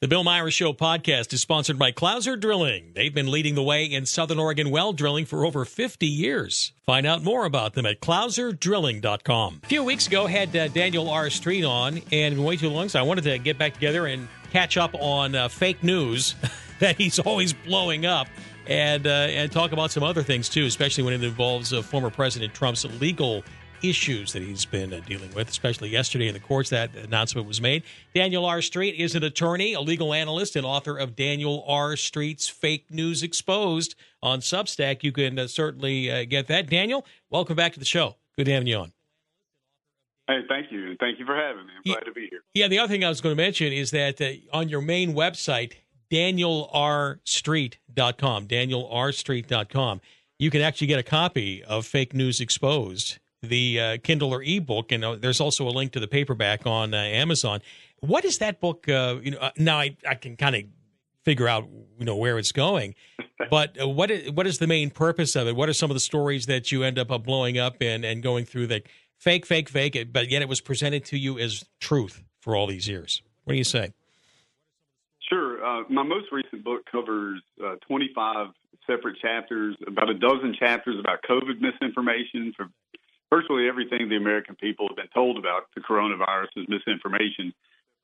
The 0.00 0.08
Bill 0.08 0.24
Meyers 0.24 0.54
Show 0.54 0.72
podcast 0.72 1.30
is 1.34 1.42
sponsored 1.42 1.78
by 1.78 1.92
Clouser 1.92 2.40
Drilling. 2.40 2.92
They've 2.94 3.12
been 3.12 3.30
leading 3.30 3.54
the 3.54 3.62
way 3.62 3.84
in 3.84 4.06
Southern 4.06 4.38
Oregon 4.38 4.70
well 4.70 4.94
drilling 4.94 5.26
for 5.26 5.44
over 5.44 5.66
50 5.66 6.06
years. 6.06 6.72
Find 6.86 7.06
out 7.06 7.22
more 7.22 7.44
about 7.44 7.74
them 7.74 7.84
at 7.84 8.00
clouserdrilling.com. 8.00 9.60
A 9.62 9.66
few 9.66 9.84
weeks 9.84 10.06
ago, 10.06 10.26
had 10.26 10.56
uh, 10.56 10.68
Daniel 10.68 11.10
R. 11.10 11.28
Street 11.28 11.64
on, 11.64 12.00
and 12.12 12.42
way 12.42 12.56
too 12.56 12.70
long, 12.70 12.88
so 12.88 12.98
I 12.98 13.02
wanted 13.02 13.24
to 13.24 13.36
get 13.36 13.58
back 13.58 13.74
together 13.74 14.06
and 14.06 14.26
catch 14.50 14.78
up 14.78 14.94
on 14.94 15.34
uh, 15.34 15.48
fake 15.48 15.84
news 15.84 16.34
that 16.78 16.96
he's 16.96 17.18
always 17.18 17.52
blowing 17.52 18.06
up. 18.06 18.26
And, 18.66 19.06
uh, 19.06 19.10
and 19.10 19.52
talk 19.52 19.72
about 19.72 19.90
some 19.90 20.02
other 20.02 20.22
things 20.22 20.48
too, 20.48 20.64
especially 20.64 21.04
when 21.04 21.12
it 21.12 21.22
involves 21.22 21.74
uh, 21.74 21.82
former 21.82 22.08
President 22.08 22.54
Trump's 22.54 22.86
legal 23.00 23.44
issues 23.82 24.32
that 24.32 24.42
he's 24.42 24.64
been 24.64 24.92
uh, 24.92 25.00
dealing 25.06 25.32
with, 25.34 25.48
especially 25.48 25.88
yesterday 25.88 26.28
in 26.28 26.34
the 26.34 26.40
courts. 26.40 26.70
That 26.70 26.94
announcement 26.94 27.46
was 27.46 27.60
made. 27.60 27.82
Daniel 28.14 28.44
R. 28.44 28.62
Street 28.62 28.94
is 28.96 29.14
an 29.14 29.24
attorney, 29.24 29.74
a 29.74 29.80
legal 29.80 30.14
analyst, 30.14 30.56
and 30.56 30.66
author 30.66 30.96
of 30.96 31.16
Daniel 31.16 31.64
R. 31.66 31.96
Street's 31.96 32.48
Fake 32.48 32.86
News 32.90 33.22
Exposed 33.22 33.94
on 34.22 34.40
Substack. 34.40 35.02
You 35.02 35.12
can 35.12 35.38
uh, 35.38 35.46
certainly 35.46 36.10
uh, 36.10 36.24
get 36.24 36.46
that. 36.48 36.68
Daniel, 36.68 37.06
welcome 37.30 37.56
back 37.56 37.72
to 37.74 37.78
the 37.78 37.84
show. 37.84 38.16
Good 38.36 38.48
having 38.48 38.66
you 38.66 38.78
on. 38.78 38.92
Hey, 40.28 40.40
thank 40.48 40.70
you. 40.70 40.96
Thank 41.00 41.18
you 41.18 41.26
for 41.26 41.34
having 41.34 41.66
me. 41.66 41.72
I'm 41.76 41.82
yeah, 41.84 41.94
glad 41.94 42.04
to 42.04 42.12
be 42.12 42.28
here. 42.30 42.42
Yeah, 42.54 42.68
the 42.68 42.78
other 42.78 42.92
thing 42.92 43.04
I 43.04 43.08
was 43.08 43.20
going 43.20 43.36
to 43.36 43.42
mention 43.42 43.72
is 43.72 43.90
that 43.90 44.20
uh, 44.20 44.30
on 44.52 44.68
your 44.68 44.80
main 44.80 45.14
website, 45.14 45.72
danielrstreet.com, 46.10 48.46
danielrstreet.com, 48.46 50.00
you 50.38 50.50
can 50.50 50.62
actually 50.62 50.86
get 50.86 50.98
a 50.98 51.04
copy 51.04 51.62
of 51.64 51.86
Fake 51.86 52.14
News 52.14 52.40
Exposed 52.40 53.18
the 53.42 53.80
uh, 53.80 53.96
Kindle 54.02 54.34
or 54.34 54.42
ebook, 54.42 54.92
and 54.92 55.04
uh, 55.04 55.16
there's 55.16 55.40
also 55.40 55.66
a 55.66 55.70
link 55.70 55.92
to 55.92 56.00
the 56.00 56.08
paperback 56.08 56.66
on 56.66 56.92
uh, 56.92 56.98
Amazon. 56.98 57.60
What 58.00 58.24
is 58.24 58.38
that 58.38 58.60
book? 58.60 58.88
Uh, 58.88 59.16
you 59.22 59.32
know, 59.32 59.38
uh, 59.38 59.50
now 59.56 59.78
I, 59.78 59.96
I 60.08 60.14
can 60.14 60.36
kind 60.36 60.56
of 60.56 60.62
figure 61.24 61.48
out 61.48 61.68
you 61.98 62.04
know 62.04 62.16
where 62.16 62.38
it's 62.38 62.52
going, 62.52 62.94
but 63.50 63.80
uh, 63.80 63.88
what 63.88 64.10
is 64.10 64.30
what 64.32 64.46
is 64.46 64.58
the 64.58 64.66
main 64.66 64.90
purpose 64.90 65.36
of 65.36 65.48
it? 65.48 65.56
What 65.56 65.68
are 65.68 65.72
some 65.72 65.90
of 65.90 65.94
the 65.94 66.00
stories 66.00 66.46
that 66.46 66.70
you 66.70 66.82
end 66.82 66.98
up 66.98 67.08
blowing 67.24 67.58
up 67.58 67.76
and 67.80 68.04
and 68.04 68.22
going 68.22 68.44
through 68.44 68.66
the 68.66 68.82
fake, 69.16 69.46
fake, 69.46 69.68
fake, 69.68 70.12
but 70.12 70.30
yet 70.30 70.42
it 70.42 70.48
was 70.48 70.60
presented 70.60 71.04
to 71.06 71.18
you 71.18 71.38
as 71.38 71.64
truth 71.80 72.22
for 72.40 72.54
all 72.54 72.66
these 72.66 72.88
years? 72.88 73.22
What 73.44 73.54
do 73.54 73.58
you 73.58 73.64
say? 73.64 73.92
Sure. 75.28 75.84
my 75.88 76.02
most 76.02 76.26
recent 76.32 76.64
book 76.64 76.82
covers 76.90 77.40
25 77.86 78.48
separate 78.86 79.16
chapters, 79.22 79.76
about 79.86 80.10
a 80.10 80.14
dozen 80.14 80.54
chapters 80.58 80.96
about 80.98 81.20
COVID 81.28 81.60
misinformation 81.60 82.52
for 82.56 82.66
virtually 83.30 83.68
everything 83.68 84.08
the 84.08 84.16
American 84.16 84.56
people 84.56 84.88
have 84.88 84.96
been 84.96 85.08
told 85.14 85.38
about 85.38 85.64
the 85.74 85.80
coronavirus 85.80 86.48
is 86.56 86.66
misinformation. 86.68 87.54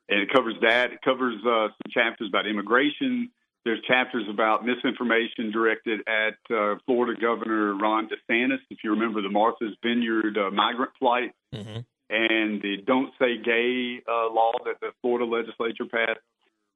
And 0.09 0.21
it 0.21 0.33
covers 0.33 0.55
that. 0.63 0.93
It 0.93 1.03
covers 1.03 1.37
uh, 1.45 1.69
some 1.69 1.91
chapters 1.91 2.29
about 2.29 2.47
immigration. 2.47 3.31
There's 3.65 3.81
chapters 3.89 4.25
about 4.31 4.65
misinformation 4.65 5.51
directed 5.51 6.01
at 6.07 6.39
uh, 6.55 6.77
Florida 6.87 7.21
Governor 7.21 7.75
Ron 7.75 8.09
DeSantis. 8.09 8.61
If 8.71 8.79
you 8.85 8.91
remember 8.93 9.21
the 9.21 9.29
Martha's 9.29 9.75
Vineyard 9.83 10.39
uh, 10.39 10.53
migrant 10.53 10.93
flight 11.01 11.33
mm-hmm. 11.53 11.81
and 12.09 12.63
the 12.63 12.77
Don't 12.87 13.13
Say 13.19 13.39
Gay 13.39 14.01
uh, 14.09 14.33
law 14.33 14.53
that 14.65 14.79
the 14.81 14.93
Florida 15.03 15.25
legislature 15.25 15.87
passed. 15.91 16.21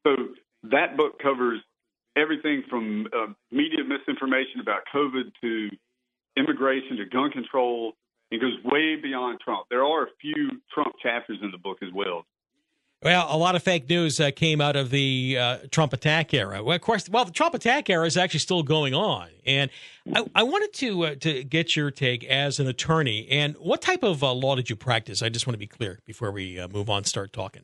So 0.05 0.17
that 0.65 0.97
book 0.97 1.21
covers 1.23 1.61
everything 2.17 2.65
from 2.69 3.07
uh, 3.17 3.27
media 3.53 3.85
misinformation 3.87 4.61
about 4.61 4.83
COVID 4.93 5.31
to 5.43 5.69
immigration 6.37 6.97
to 6.97 7.05
gun 7.05 7.31
control 7.31 7.93
it 8.31 8.41
goes 8.41 8.55
way 8.65 8.97
beyond 8.97 9.41
Trump. 9.41 9.67
There 9.71 9.85
are 9.85 10.05
a 10.05 10.11
few 10.21 10.51
Trump 10.73 10.95
chapters 11.03 11.39
in 11.43 11.51
the 11.51 11.59
book 11.59 11.79
as 11.83 11.89
well. 11.95 12.25
Well, 13.03 13.27
a 13.31 13.37
lot 13.39 13.57
of 13.57 13.63
fake 13.63 13.89
news 13.89 14.21
uh, 14.21 14.31
came 14.31 14.61
out 14.61 14.77
of 14.77 14.91
the 14.91 15.39
uh, 15.39 15.59
Trump 15.71 15.95
attack 15.95 16.35
era. 16.35 16.63
Well, 16.63 16.77
of 16.77 16.83
course, 16.83 17.09
well, 17.09 17.25
the 17.25 17.33
Trump 17.33 17.55
attack 17.55 17.89
era 17.89 18.07
is 18.07 18.19
actually 18.19 18.41
still 18.41 18.63
going 18.63 18.93
on, 18.93 19.29
and 19.47 19.71
I, 20.15 20.27
I 20.35 20.43
wanted 20.43 20.75
to 20.75 21.07
uh, 21.07 21.15
to 21.21 21.43
get 21.45 21.75
your 21.75 21.91
take 21.91 22.25
as 22.25 22.61
an 22.61 22.67
attorney. 22.67 23.27
And 23.31 23.57
what 23.57 23.81
type 23.81 24.03
of 24.03 24.23
uh, 24.23 24.35
law 24.35 24.55
did 24.55 24.69
you 24.69 24.77
practice? 24.77 25.23
I 25.23 25.31
just 25.31 25.47
want 25.47 25.55
to 25.55 25.59
be 25.59 25.67
clear 25.67 26.01
before 26.05 26.31
we 26.31 26.61
uh, 26.61 26.69
move 26.69 26.91
on. 26.91 27.05
Start 27.05 27.33
talking. 27.33 27.63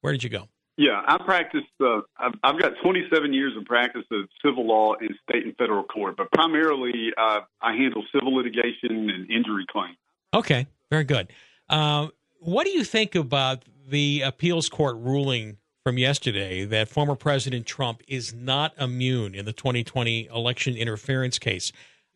Where 0.00 0.14
did 0.14 0.24
you 0.24 0.30
go? 0.30 0.48
Yeah, 0.78 1.02
I 1.06 1.18
practiced. 1.22 1.66
Uh, 1.78 2.00
I've, 2.16 2.32
I've, 2.42 2.58
got 2.58 2.72
27 2.82 3.34
years 3.34 3.54
of 3.58 3.66
practice 3.66 4.04
of 4.10 4.30
civil 4.42 4.66
law 4.66 4.94
in 4.94 5.08
state 5.28 5.44
and 5.44 5.54
federal 5.58 5.84
court, 5.84 6.16
but 6.16 6.32
primarily 6.32 7.12
uh, 7.18 7.40
I 7.60 7.76
handle 7.76 8.02
civil 8.14 8.34
litigation 8.34 9.10
and 9.10 9.30
injury 9.30 9.66
claims. 9.70 9.98
Okay, 10.32 10.66
very 10.90 11.04
good. 11.04 11.32
Uh, 11.68 12.08
what 12.38 12.64
do 12.64 12.70
you 12.70 12.84
think 12.84 13.14
about 13.14 13.64
the 13.88 14.22
appeals 14.22 14.68
court 14.68 14.96
ruling 14.96 15.58
from 15.84 15.98
yesterday 15.98 16.64
that 16.64 16.88
former 16.88 17.14
President 17.14 17.66
Trump 17.66 18.02
is 18.06 18.32
not 18.32 18.72
immune 18.78 19.34
in 19.34 19.44
the 19.44 19.52
2020 19.52 20.26
election 20.26 20.76
interference 20.76 21.38
case? 21.38 21.72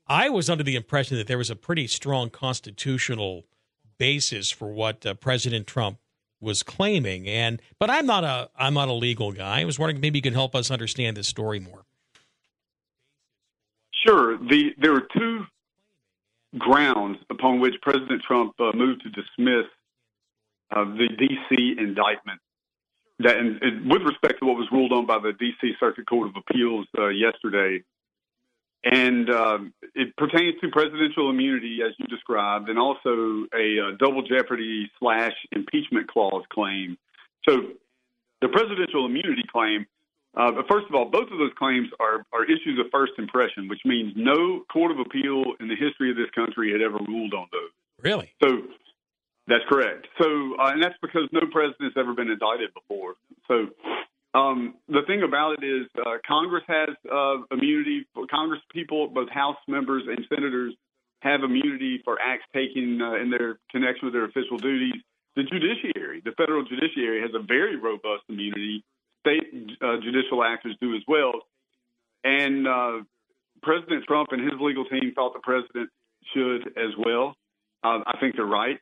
I 0.06 0.28
was 0.28 0.50
under 0.50 0.62
the 0.62 0.76
impression 0.76 1.16
that 1.16 1.26
there 1.26 1.38
was 1.38 1.50
a 1.50 1.56
pretty 1.56 1.86
strong 1.86 2.30
constitutional 2.30 3.44
basis 3.98 4.50
for 4.50 4.72
what 4.72 5.04
uh, 5.06 5.14
President 5.14 5.66
Trump 5.66 5.98
was 6.40 6.62
claiming 6.62 7.26
and 7.26 7.62
but 7.78 7.88
I'm 7.88 8.04
not 8.04 8.22
a 8.22 8.50
I'm 8.56 8.74
not 8.74 8.88
a 8.88 8.92
legal 8.92 9.32
guy. 9.32 9.62
I 9.62 9.64
was 9.64 9.78
wondering 9.78 10.00
maybe 10.00 10.18
you 10.18 10.22
could 10.22 10.34
help 10.34 10.54
us 10.54 10.70
understand 10.70 11.16
this 11.16 11.26
story 11.26 11.58
more. 11.58 11.86
Sure. 14.06 14.36
The 14.36 14.74
there 14.76 14.94
are 14.94 15.08
two 15.16 15.46
grounds 16.58 17.18
upon 17.30 17.60
which 17.60 17.74
President 17.82 18.22
Trump 18.22 18.54
uh, 18.60 18.72
moved 18.74 19.02
to 19.02 19.10
dismiss 19.10 19.66
uh, 20.74 20.84
the 20.84 21.08
D.C. 21.18 21.76
indictment. 21.78 22.40
That, 23.20 23.36
and, 23.36 23.62
and, 23.62 23.90
with 23.90 24.02
respect 24.02 24.40
to 24.40 24.46
what 24.46 24.56
was 24.56 24.66
ruled 24.72 24.92
on 24.92 25.06
by 25.06 25.18
the 25.18 25.32
D.C. 25.32 25.72
Circuit 25.78 26.06
Court 26.08 26.28
of 26.28 26.34
Appeals 26.36 26.86
uh, 26.98 27.08
yesterday, 27.08 27.82
and 28.84 29.30
um, 29.30 29.74
it 29.94 30.16
pertains 30.16 30.60
to 30.60 30.68
presidential 30.70 31.30
immunity, 31.30 31.78
as 31.86 31.92
you 31.98 32.06
described, 32.06 32.68
and 32.68 32.78
also 32.78 33.46
a 33.54 33.78
uh, 33.80 33.96
double 33.98 34.22
jeopardy 34.22 34.90
slash 34.98 35.32
impeachment 35.52 36.08
clause 36.08 36.44
claim. 36.52 36.98
So, 37.48 37.62
the 38.40 38.48
presidential 38.48 39.06
immunity 39.06 39.44
claim. 39.50 39.86
Uh, 40.36 40.50
but 40.50 40.66
first 40.68 40.86
of 40.88 40.94
all, 40.94 41.04
both 41.04 41.30
of 41.30 41.38
those 41.38 41.52
claims 41.56 41.88
are, 42.00 42.26
are 42.32 42.44
issues 42.44 42.78
of 42.80 42.86
first 42.90 43.12
impression, 43.18 43.68
which 43.68 43.80
means 43.84 44.12
no 44.16 44.64
court 44.72 44.90
of 44.90 44.98
appeal 44.98 45.44
in 45.60 45.68
the 45.68 45.76
history 45.76 46.10
of 46.10 46.16
this 46.16 46.30
country 46.34 46.72
had 46.72 46.80
ever 46.82 46.98
ruled 47.06 47.34
on 47.34 47.46
those. 47.52 47.70
Really? 48.02 48.32
So 48.42 48.62
that's 49.46 49.64
correct. 49.68 50.06
So, 50.20 50.56
uh, 50.58 50.72
and 50.72 50.82
that's 50.82 50.96
because 51.00 51.28
no 51.30 51.42
president's 51.52 51.96
ever 51.96 52.14
been 52.14 52.30
indicted 52.30 52.74
before. 52.74 53.14
So, 53.46 53.68
um, 54.34 54.74
the 54.88 55.02
thing 55.06 55.22
about 55.22 55.62
it 55.62 55.64
is, 55.64 55.86
uh, 56.04 56.18
Congress 56.26 56.64
has 56.66 56.88
uh, 57.10 57.36
immunity. 57.52 58.04
For 58.14 58.26
Congress 58.26 58.60
people, 58.72 59.06
both 59.06 59.28
House 59.28 59.58
members 59.68 60.02
and 60.08 60.26
senators, 60.28 60.74
have 61.20 61.42
immunity 61.42 62.00
for 62.04 62.18
acts 62.20 62.44
taken 62.52 63.00
uh, 63.00 63.14
in 63.14 63.30
their 63.30 63.58
connection 63.70 64.06
with 64.06 64.12
their 64.12 64.24
official 64.24 64.58
duties. 64.58 65.00
The 65.36 65.44
judiciary, 65.44 66.20
the 66.24 66.32
federal 66.32 66.64
judiciary, 66.64 67.22
has 67.22 67.30
a 67.34 67.42
very 67.42 67.76
robust 67.76 68.24
immunity. 68.28 68.84
State 69.24 69.78
uh, 69.80 69.96
judicial 70.02 70.44
actors 70.44 70.76
do 70.80 70.94
as 70.94 71.02
well. 71.08 71.32
And 72.24 72.68
uh, 72.68 72.92
President 73.62 74.04
Trump 74.04 74.28
and 74.32 74.42
his 74.42 74.60
legal 74.60 74.84
team 74.84 75.12
thought 75.14 75.32
the 75.32 75.40
president 75.40 75.90
should 76.34 76.68
as 76.76 76.92
well. 76.98 77.34
Uh, 77.82 78.00
I 78.06 78.18
think 78.20 78.36
they're 78.36 78.44
right. 78.44 78.78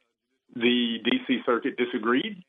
The 0.54 0.98
D.C. 1.04 1.38
Circuit 1.46 1.76
disagreed. 1.76 2.42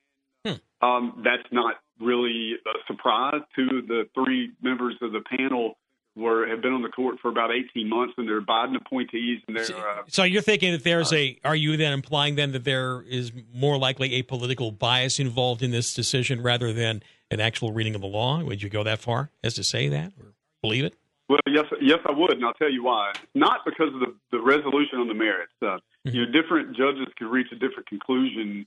Hmm. 0.46 0.86
Um, 0.86 1.22
that's 1.24 1.48
not 1.52 1.76
really 2.00 2.54
a 2.66 2.78
surprise 2.88 3.42
to 3.56 3.82
the 3.88 4.04
three 4.14 4.52
members 4.62 4.96
of 5.02 5.12
the 5.12 5.22
panel 5.38 5.78
were 6.16 6.48
have 6.48 6.62
been 6.62 6.74
on 6.74 6.84
the 6.84 6.90
court 6.90 7.18
for 7.22 7.30
about 7.30 7.50
18 7.52 7.90
months 7.90 8.14
and 8.18 8.28
they're 8.28 8.42
Biden 8.42 8.76
appointees 8.76 9.42
and 9.48 9.58
they're 9.58 9.76
uh, 9.76 10.04
So 10.08 10.24
you're 10.24 10.44
thinking 10.44 10.72
that 10.72 10.84
there's 10.84 11.12
uh, 11.12 11.18
a 11.18 11.40
are 11.44 11.56
you 11.56 11.76
then 11.76 11.92
implying 11.92 12.36
then 12.36 12.52
that 12.52 12.64
there 12.64 13.02
is 13.02 13.32
more 13.54 13.78
likely 13.78 14.14
a 14.16 14.22
political 14.22 14.72
bias 14.72 15.20
involved 15.20 15.64
in 15.64 15.72
this 15.72 15.94
decision 15.94 16.44
rather 16.44 16.72
than 16.72 17.02
an 17.34 17.42
actual 17.42 17.72
reading 17.74 17.96
of 17.96 18.02
the 18.02 18.08
law? 18.08 18.42
Would 18.44 18.62
you 18.62 18.70
go 18.70 18.84
that 18.84 19.00
far 19.00 19.32
as 19.44 19.56
to 19.56 19.64
say 19.64 19.90
that 19.90 20.14
or 20.20 20.34
believe 20.62 20.86
it? 20.86 20.96
Well, 21.30 21.40
yes, 21.48 21.66
yes, 21.82 22.00
I 22.06 22.12
would, 22.12 22.34
and 22.34 22.46
I'll 22.46 22.54
tell 22.54 22.72
you 22.72 22.84
why. 22.84 23.14
Not 23.34 23.62
because 23.66 23.94
of 23.94 24.00
the, 24.00 24.14
the 24.32 24.42
resolution 24.42 25.00
on 25.00 25.08
the 25.08 25.14
merits. 25.14 25.54
Uh, 25.62 25.66
mm-hmm. 25.66 26.10
You 26.10 26.26
know, 26.26 26.32
different 26.32 26.76
judges 26.76 27.08
could 27.18 27.28
reach 27.28 27.48
a 27.52 27.56
different 27.56 27.88
conclusion. 27.88 28.66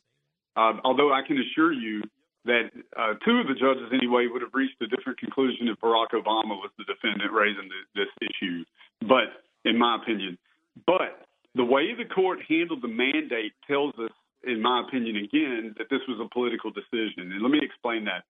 Uh, 0.57 0.75
although 0.85 1.13
I 1.13 1.23
can 1.27 1.39
assure 1.39 1.73
you 1.73 2.03
that 2.47 2.71
uh, 2.97 3.15
two 3.25 3.39
of 3.39 3.47
the 3.47 3.55
judges, 3.55 3.93
anyway, 3.93 4.27
would 4.31 4.43
have 4.43 4.55
reached 4.55 4.81
a 4.81 4.87
different 4.87 5.19
conclusion 5.19 5.69
if 5.69 5.79
Barack 5.81 6.11
Obama 6.15 6.57
was 6.57 6.71
the 6.79 6.85
defendant 6.85 7.31
raising 7.33 7.69
the, 7.69 8.03
this 8.03 8.11
issue. 8.23 8.65
But 9.03 9.45
in 9.65 9.77
my 9.77 9.97
opinion, 10.01 10.39
but 10.87 11.27
the 11.55 11.65
way 11.65 11.95
the 11.95 12.05
court 12.05 12.39
handled 12.49 12.83
the 12.83 12.89
mandate 12.89 13.53
tells 13.67 13.95
us, 13.99 14.11
in 14.45 14.63
my 14.63 14.83
opinion, 14.87 15.17
again, 15.17 15.75
that 15.79 15.89
this 15.91 16.01
was 16.09 16.19
a 16.25 16.29
political 16.33 16.71
decision. 16.71 17.33
And 17.33 17.43
let 17.43 17.51
me 17.51 17.61
explain 17.63 18.05
that. 18.05 18.25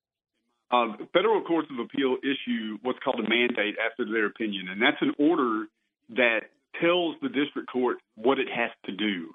Uh, 0.70 0.96
federal 1.12 1.42
courts 1.42 1.68
of 1.70 1.78
appeal 1.78 2.16
issue 2.22 2.76
what's 2.82 2.98
called 2.98 3.20
a 3.20 3.28
mandate 3.28 3.76
after 3.78 4.04
their 4.04 4.26
opinion, 4.26 4.68
and 4.68 4.82
that's 4.82 5.00
an 5.00 5.12
order 5.18 5.66
that 6.10 6.50
tells 6.80 7.14
the 7.22 7.28
district 7.28 7.70
court 7.70 7.98
what 8.16 8.38
it 8.38 8.48
has 8.48 8.70
to 8.84 8.92
do. 8.92 9.32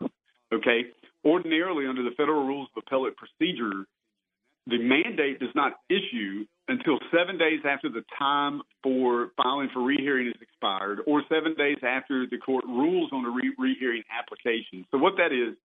Okay. 0.54 0.92
Ordinarily, 1.24 1.88
under 1.88 2.04
the 2.04 2.12
federal 2.18 2.46
rules 2.46 2.68
of 2.76 2.84
appellate 2.86 3.14
procedure, 3.16 3.86
the 4.68 4.78
mandate 4.78 5.40
does 5.40 5.54
not 5.56 5.74
issue 5.90 6.46
until 6.68 7.00
seven 7.16 7.38
days 7.38 7.62
after 7.66 7.90
the 7.90 8.04
time 8.18 8.62
for 8.84 9.30
filing 9.38 9.70
for 9.74 9.82
rehearing 9.82 10.28
is 10.28 10.42
expired, 10.42 11.00
or 11.08 11.24
seven 11.30 11.54
days 11.56 11.78
after 11.84 12.26
the 12.28 12.38
court 12.38 12.66
rules 12.66 13.10
on 13.12 13.26
a 13.26 13.30
re- 13.30 13.56
rehearing 13.58 14.04
application. 14.12 14.86
So 14.92 14.98
what 14.98 15.14
that 15.18 15.32
is 15.32 15.56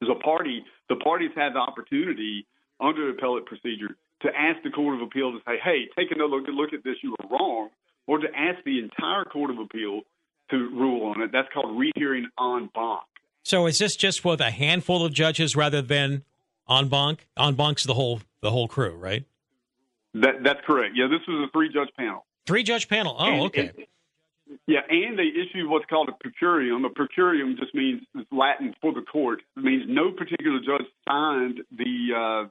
is 0.00 0.08
a 0.10 0.18
party. 0.22 0.64
The 0.88 0.96
parties 0.96 1.30
have 1.36 1.54
the 1.54 1.58
opportunity 1.60 2.46
under 2.80 3.10
appellate 3.10 3.46
procedure 3.46 3.96
to 4.22 4.28
ask 4.36 4.62
the 4.62 4.70
Court 4.70 4.96
of 4.96 5.02
Appeal 5.02 5.32
to 5.32 5.38
say, 5.46 5.58
"Hey, 5.62 5.88
take 5.96 6.10
another 6.10 6.36
look, 6.36 6.46
look 6.48 6.72
at 6.72 6.82
this. 6.84 6.96
You 7.02 7.10
were 7.18 7.28
wrong," 7.38 7.70
or 8.06 8.18
to 8.18 8.28
ask 8.36 8.62
the 8.64 8.78
entire 8.80 9.24
Court 9.24 9.50
of 9.50 9.58
Appeal 9.58 10.02
to 10.50 10.56
rule 10.56 11.06
on 11.10 11.20
it. 11.22 11.30
That's 11.32 11.48
called 11.52 11.78
rehearing 11.78 12.26
en 12.40 12.70
banc. 12.74 13.02
So 13.42 13.66
is 13.66 13.78
this 13.78 13.96
just 13.96 14.24
with 14.24 14.40
a 14.40 14.50
handful 14.50 15.04
of 15.04 15.12
judges 15.12 15.54
rather 15.56 15.80
than 15.82 16.24
en 16.68 16.88
banc? 16.88 17.26
En 17.36 17.54
banc's 17.54 17.84
the 17.84 17.94
whole 17.94 18.20
the 18.40 18.50
whole 18.50 18.68
crew, 18.68 18.92
right? 18.96 19.24
That 20.14 20.42
that's 20.42 20.60
correct. 20.66 20.94
Yeah, 20.96 21.06
this 21.06 21.26
was 21.28 21.48
a 21.48 21.52
three 21.52 21.68
judge 21.72 21.90
panel. 21.96 22.24
Three 22.46 22.62
judge 22.62 22.88
panel. 22.88 23.16
Oh, 23.18 23.24
And- 23.26 23.40
okay. 23.42 23.68
and- 23.76 23.86
yeah, 24.66 24.80
and 24.88 25.18
they 25.18 25.26
issued 25.26 25.68
what's 25.68 25.84
called 25.86 26.08
a 26.08 26.12
per 26.12 26.30
curiam. 26.40 26.86
A 26.86 26.88
per 26.88 27.06
curiam 27.06 27.58
just 27.58 27.74
means 27.74 28.02
it's 28.14 28.32
Latin 28.32 28.74
for 28.80 28.92
the 28.94 29.02
court. 29.02 29.42
It 29.56 29.62
means 29.62 29.84
no 29.86 30.10
particular 30.10 30.58
judge 30.60 30.86
signed 31.06 31.60
the 31.70 32.14
uh, 32.16 32.48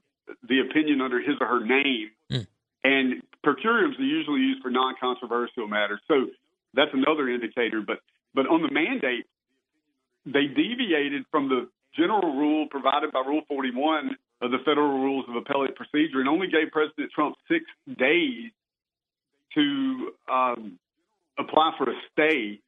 the 0.48 0.60
opinion 0.60 1.02
under 1.02 1.20
his 1.20 1.36
or 1.40 1.48
her 1.48 1.66
name. 1.66 2.12
Hmm. 2.30 2.48
And 2.84 3.22
per 3.44 3.56
curiams 3.56 4.00
are 4.00 4.04
usually 4.04 4.42
used 4.42 4.62
for 4.62 4.70
non 4.70 4.96
controversial 5.00 5.68
matters. 5.68 6.00
So 6.08 6.28
that's 6.74 6.92
another 6.94 7.30
indicator. 7.30 7.82
But 7.86 8.00
but 8.34 8.48
on 8.48 8.62
the 8.62 8.72
mandate, 8.72 9.26
they 10.26 10.48
deviated 10.48 11.26
from 11.32 11.50
the 11.50 11.70
general 11.96 12.36
rule 12.36 12.68
provided 12.70 13.12
by 13.12 13.24
Rule 13.26 13.42
41 13.48 14.16
of 14.42 14.52
the 14.52 14.60
Federal 14.66 15.00
Rules 15.00 15.26
of 15.28 15.36
Appellate 15.36 15.76
Procedure 15.76 16.20
and 16.20 16.30
only 16.30 16.48
gave 16.48 16.72
President 16.72 17.12
Trump 17.14 17.36
six 17.48 17.66
days 17.98 18.52
to 19.56 20.12
um, 20.32 20.78
apply 21.40 21.72
for 21.78 21.90
a 21.90 21.96
stay 22.12 22.60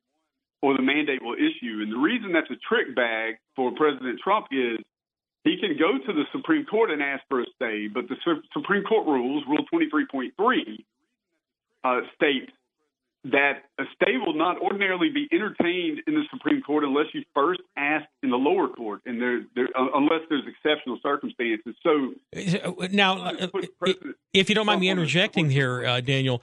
or 0.61 0.75
the 0.75 0.81
mandate 0.81 1.21
will 1.21 1.35
issue. 1.35 1.81
And 1.81 1.91
the 1.91 1.97
reason 1.97 2.33
that's 2.33 2.49
a 2.49 2.59
trick 2.67 2.95
bag 2.95 3.35
for 3.55 3.71
President 3.75 4.19
Trump 4.23 4.47
is 4.51 4.79
he 5.43 5.57
can 5.57 5.77
go 5.77 5.97
to 5.97 6.13
the 6.13 6.23
Supreme 6.31 6.65
Court 6.65 6.91
and 6.91 7.01
ask 7.01 7.23
for 7.29 7.41
a 7.41 7.45
stay, 7.55 7.87
but 7.87 8.07
the 8.09 8.15
Su- 8.23 8.41
Supreme 8.53 8.83
Court 8.83 9.07
rules, 9.07 9.43
Rule 9.47 9.65
23.3, 9.73 10.83
uh, 11.83 12.01
states 12.15 12.51
that 13.25 13.63
a 13.77 13.83
stay 13.95 14.13
will 14.17 14.33
not 14.33 14.61
ordinarily 14.61 15.09
be 15.09 15.27
entertained 15.31 16.01
in 16.07 16.13
the 16.13 16.23
Supreme 16.31 16.61
Court 16.61 16.85
unless 16.85 17.07
you 17.13 17.23
first 17.33 17.59
ask 17.75 18.05
in 18.23 18.29
the 18.29 18.37
lower 18.37 18.69
court, 18.69 19.01
and 19.05 19.21
there, 19.21 19.41
there 19.55 19.67
uh, 19.77 19.87
unless 19.93 20.21
there's 20.29 20.45
exceptional 20.47 20.99
circumstances. 21.03 21.75
So 21.83 22.13
Now, 22.91 23.17
uh, 23.17 23.47
if 24.33 24.47
you 24.47 24.55
don't 24.55 24.65
mind 24.65 24.79
me 24.79 24.89
interjecting 24.89 25.49
here, 25.49 25.85
uh, 25.85 25.99
Daniel, 25.99 26.41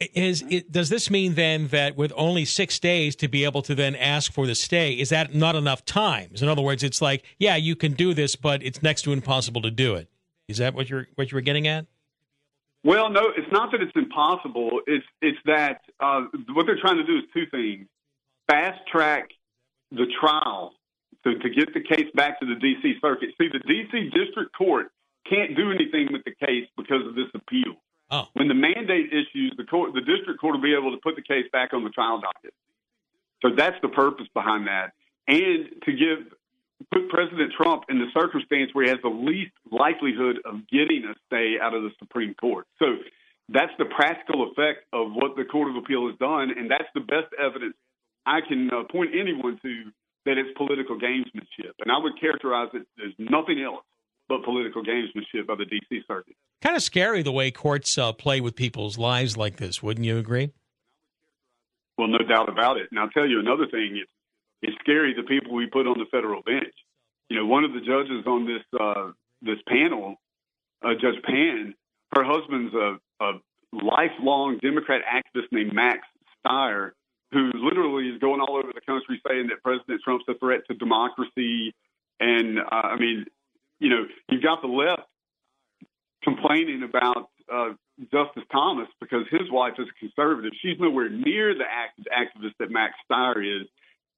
is 0.00 0.42
it, 0.48 0.72
does 0.72 0.88
this 0.88 1.10
mean 1.10 1.34
then 1.34 1.68
that 1.68 1.96
with 1.96 2.12
only 2.16 2.44
six 2.44 2.78
days 2.78 3.14
to 3.16 3.28
be 3.28 3.44
able 3.44 3.62
to 3.62 3.74
then 3.74 3.94
ask 3.94 4.32
for 4.32 4.46
the 4.46 4.54
stay, 4.54 4.92
is 4.94 5.10
that 5.10 5.34
not 5.34 5.54
enough 5.54 5.84
times? 5.84 6.42
In 6.42 6.48
other 6.48 6.62
words, 6.62 6.82
it's 6.82 7.02
like, 7.02 7.24
yeah, 7.38 7.56
you 7.56 7.76
can 7.76 7.92
do 7.92 8.14
this, 8.14 8.34
but 8.34 8.62
it's 8.62 8.82
next 8.82 9.02
to 9.02 9.12
impossible 9.12 9.60
to 9.62 9.70
do 9.70 9.94
it. 9.94 10.08
Is 10.48 10.58
that 10.58 10.74
what 10.74 10.88
you're 10.88 11.06
what 11.14 11.30
you 11.30 11.36
were 11.36 11.42
getting 11.42 11.68
at? 11.68 11.86
Well, 12.82 13.10
no, 13.10 13.28
it's 13.36 13.52
not 13.52 13.70
that 13.72 13.82
it's 13.82 13.92
impossible. 13.94 14.80
It's 14.86 15.04
it's 15.20 15.38
that 15.44 15.82
uh, 16.00 16.22
what 16.54 16.66
they're 16.66 16.80
trying 16.80 16.96
to 16.96 17.04
do 17.04 17.18
is 17.18 17.24
two 17.34 17.44
things: 17.50 17.86
fast 18.48 18.80
track 18.90 19.28
the 19.92 20.06
trial 20.20 20.72
to, 21.24 21.38
to 21.38 21.50
get 21.50 21.74
the 21.74 21.80
case 21.80 22.06
back 22.14 22.40
to 22.40 22.46
the 22.46 22.54
D.C. 22.54 22.94
Circuit. 23.00 23.30
See, 23.40 23.48
the 23.52 23.58
D.C. 23.58 24.10
District 24.14 24.56
Court 24.56 24.90
can't 25.28 25.56
do 25.56 25.70
anything 25.70 26.08
with 26.10 26.22
the 26.24 26.32
case 26.46 26.66
because 26.76 27.06
of 27.06 27.14
this 27.14 27.26
appeal. 27.34 27.74
Oh, 28.10 28.26
When 28.32 28.48
the 28.48 28.54
mandate 28.54 29.12
issues, 29.12 29.54
the 29.56 29.64
court, 29.64 29.94
the 29.94 30.00
district 30.00 30.40
court 30.40 30.54
will 30.54 30.62
be 30.62 30.74
able 30.74 30.90
to 30.90 31.00
put 31.02 31.14
the 31.14 31.22
case 31.22 31.46
back 31.52 31.72
on 31.72 31.84
the 31.84 31.90
trial 31.90 32.20
docket. 32.20 32.52
So 33.42 33.50
that's 33.56 33.76
the 33.82 33.88
purpose 33.88 34.26
behind 34.34 34.66
that, 34.66 34.92
and 35.28 35.68
to 35.84 35.92
give 35.92 36.34
put 36.92 37.08
President 37.08 37.52
Trump 37.56 37.84
in 37.88 37.98
the 37.98 38.08
circumstance 38.12 38.70
where 38.72 38.84
he 38.84 38.90
has 38.90 38.98
the 39.02 39.08
least 39.08 39.52
likelihood 39.70 40.38
of 40.44 40.66
getting 40.68 41.04
a 41.04 41.14
stay 41.26 41.56
out 41.60 41.74
of 41.74 41.82
the 41.82 41.90
Supreme 41.98 42.34
Court. 42.34 42.66
So 42.78 42.96
that's 43.48 43.72
the 43.78 43.84
practical 43.84 44.50
effect 44.50 44.86
of 44.92 45.12
what 45.12 45.36
the 45.36 45.44
Court 45.44 45.70
of 45.70 45.76
Appeal 45.76 46.08
has 46.08 46.16
done, 46.18 46.50
and 46.56 46.70
that's 46.70 46.88
the 46.94 47.00
best 47.00 47.32
evidence 47.38 47.74
I 48.26 48.40
can 48.46 48.70
uh, 48.72 48.84
point 48.90 49.10
anyone 49.18 49.58
to 49.62 49.90
that 50.26 50.36
it's 50.36 50.50
political 50.56 50.98
gamesmanship. 50.98 51.72
And 51.80 51.90
I 51.90 51.98
would 51.98 52.20
characterize 52.20 52.68
it 52.74 52.86
as 53.04 53.12
nothing 53.18 53.62
else 53.62 53.84
but 54.30 54.44
political 54.44 54.82
gamesmanship 54.82 55.48
by 55.48 55.56
the 55.56 55.64
D.C. 55.64 56.02
Circuit. 56.06 56.36
kind 56.62 56.76
of 56.76 56.82
scary 56.82 57.22
the 57.22 57.32
way 57.32 57.50
courts 57.50 57.98
uh, 57.98 58.12
play 58.12 58.40
with 58.40 58.54
people's 58.54 58.96
lives 58.96 59.36
like 59.36 59.56
this. 59.56 59.82
Wouldn't 59.82 60.06
you 60.06 60.18
agree? 60.18 60.52
Well, 61.98 62.06
no 62.06 62.18
doubt 62.18 62.48
about 62.48 62.76
it. 62.76 62.86
And 62.92 63.00
I'll 63.00 63.10
tell 63.10 63.26
you 63.26 63.40
another 63.40 63.66
thing. 63.66 63.98
It's, 64.00 64.10
it's 64.62 64.76
scary 64.80 65.14
the 65.14 65.24
people 65.24 65.52
we 65.52 65.66
put 65.66 65.88
on 65.88 65.98
the 65.98 66.06
federal 66.12 66.42
bench. 66.42 66.72
You 67.28 67.38
know, 67.38 67.46
one 67.46 67.64
of 67.64 67.72
the 67.72 67.80
judges 67.80 68.24
on 68.24 68.46
this 68.46 68.62
uh, 68.80 69.10
this 69.42 69.58
panel, 69.66 70.14
uh, 70.82 70.94
Judge 71.00 71.22
Pan, 71.24 71.74
her 72.14 72.24
husband's 72.24 72.72
a, 72.74 72.98
a 73.24 73.32
lifelong 73.72 74.58
Democrat 74.62 75.00
activist 75.02 75.46
named 75.50 75.72
Max 75.72 76.00
Stier, 76.38 76.94
who 77.32 77.50
literally 77.54 78.08
is 78.08 78.20
going 78.20 78.40
all 78.40 78.56
over 78.56 78.72
the 78.72 78.80
country 78.86 79.20
saying 79.26 79.48
that 79.48 79.62
President 79.62 80.00
Trump's 80.04 80.24
a 80.28 80.34
threat 80.34 80.60
to 80.68 80.74
democracy. 80.74 81.74
And 82.20 82.58
uh, 82.58 82.64
I 82.70 82.96
mean, 82.96 83.26
you 83.80 83.88
know, 83.88 84.04
you've 84.30 84.42
got 84.42 84.62
the 84.62 84.68
left 84.68 85.02
complaining 86.22 86.82
about 86.82 87.30
uh, 87.52 87.70
Justice 88.12 88.44
Thomas 88.52 88.88
because 89.00 89.24
his 89.30 89.50
wife 89.50 89.74
is 89.78 89.86
a 89.88 89.98
conservative. 89.98 90.52
She's 90.62 90.78
nowhere 90.78 91.08
near 91.08 91.54
the 91.54 91.64
act- 91.64 92.00
activist 92.08 92.52
that 92.60 92.70
Max 92.70 92.94
Stier 93.04 93.62
is, 93.62 93.66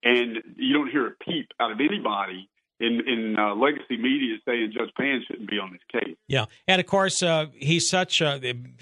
and 0.02 0.38
you 0.56 0.74
don't 0.74 0.90
hear 0.90 1.06
a 1.06 1.12
peep 1.24 1.48
out 1.60 1.70
of 1.70 1.78
anybody 1.80 2.48
in 2.80 3.00
in 3.06 3.36
uh, 3.38 3.54
legacy 3.54 3.96
media 3.96 4.36
saying 4.44 4.72
Judge 4.76 4.90
Pan 4.98 5.22
shouldn't 5.26 5.48
be 5.48 5.58
on 5.58 5.72
this 5.72 6.02
case. 6.02 6.16
Yeah, 6.26 6.46
and 6.66 6.80
of 6.80 6.86
course, 6.86 7.22
uh, 7.22 7.46
he's 7.54 7.88
such. 7.88 8.20
A, 8.20 8.40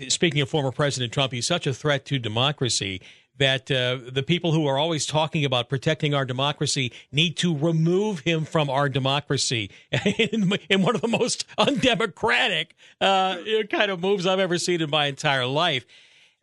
speaking 0.08 0.40
of 0.40 0.48
former 0.48 0.72
President 0.72 1.12
Trump, 1.12 1.32
he's 1.32 1.46
such 1.46 1.66
a 1.66 1.74
threat 1.74 2.06
to 2.06 2.18
democracy 2.18 3.02
that 3.40 3.70
uh, 3.70 3.98
the 4.12 4.22
people 4.22 4.52
who 4.52 4.66
are 4.66 4.78
always 4.78 5.06
talking 5.06 5.44
about 5.44 5.68
protecting 5.68 6.14
our 6.14 6.26
democracy 6.26 6.92
need 7.10 7.38
to 7.38 7.56
remove 7.56 8.20
him 8.20 8.44
from 8.44 8.68
our 8.68 8.88
democracy 8.88 9.70
in, 10.04 10.52
in 10.68 10.82
one 10.82 10.94
of 10.94 11.00
the 11.00 11.08
most 11.08 11.46
undemocratic 11.58 12.76
uh, 13.00 13.38
kind 13.70 13.90
of 13.90 14.00
moves 14.00 14.26
I've 14.26 14.38
ever 14.38 14.58
seen 14.58 14.82
in 14.82 14.90
my 14.90 15.06
entire 15.06 15.46
life. 15.46 15.86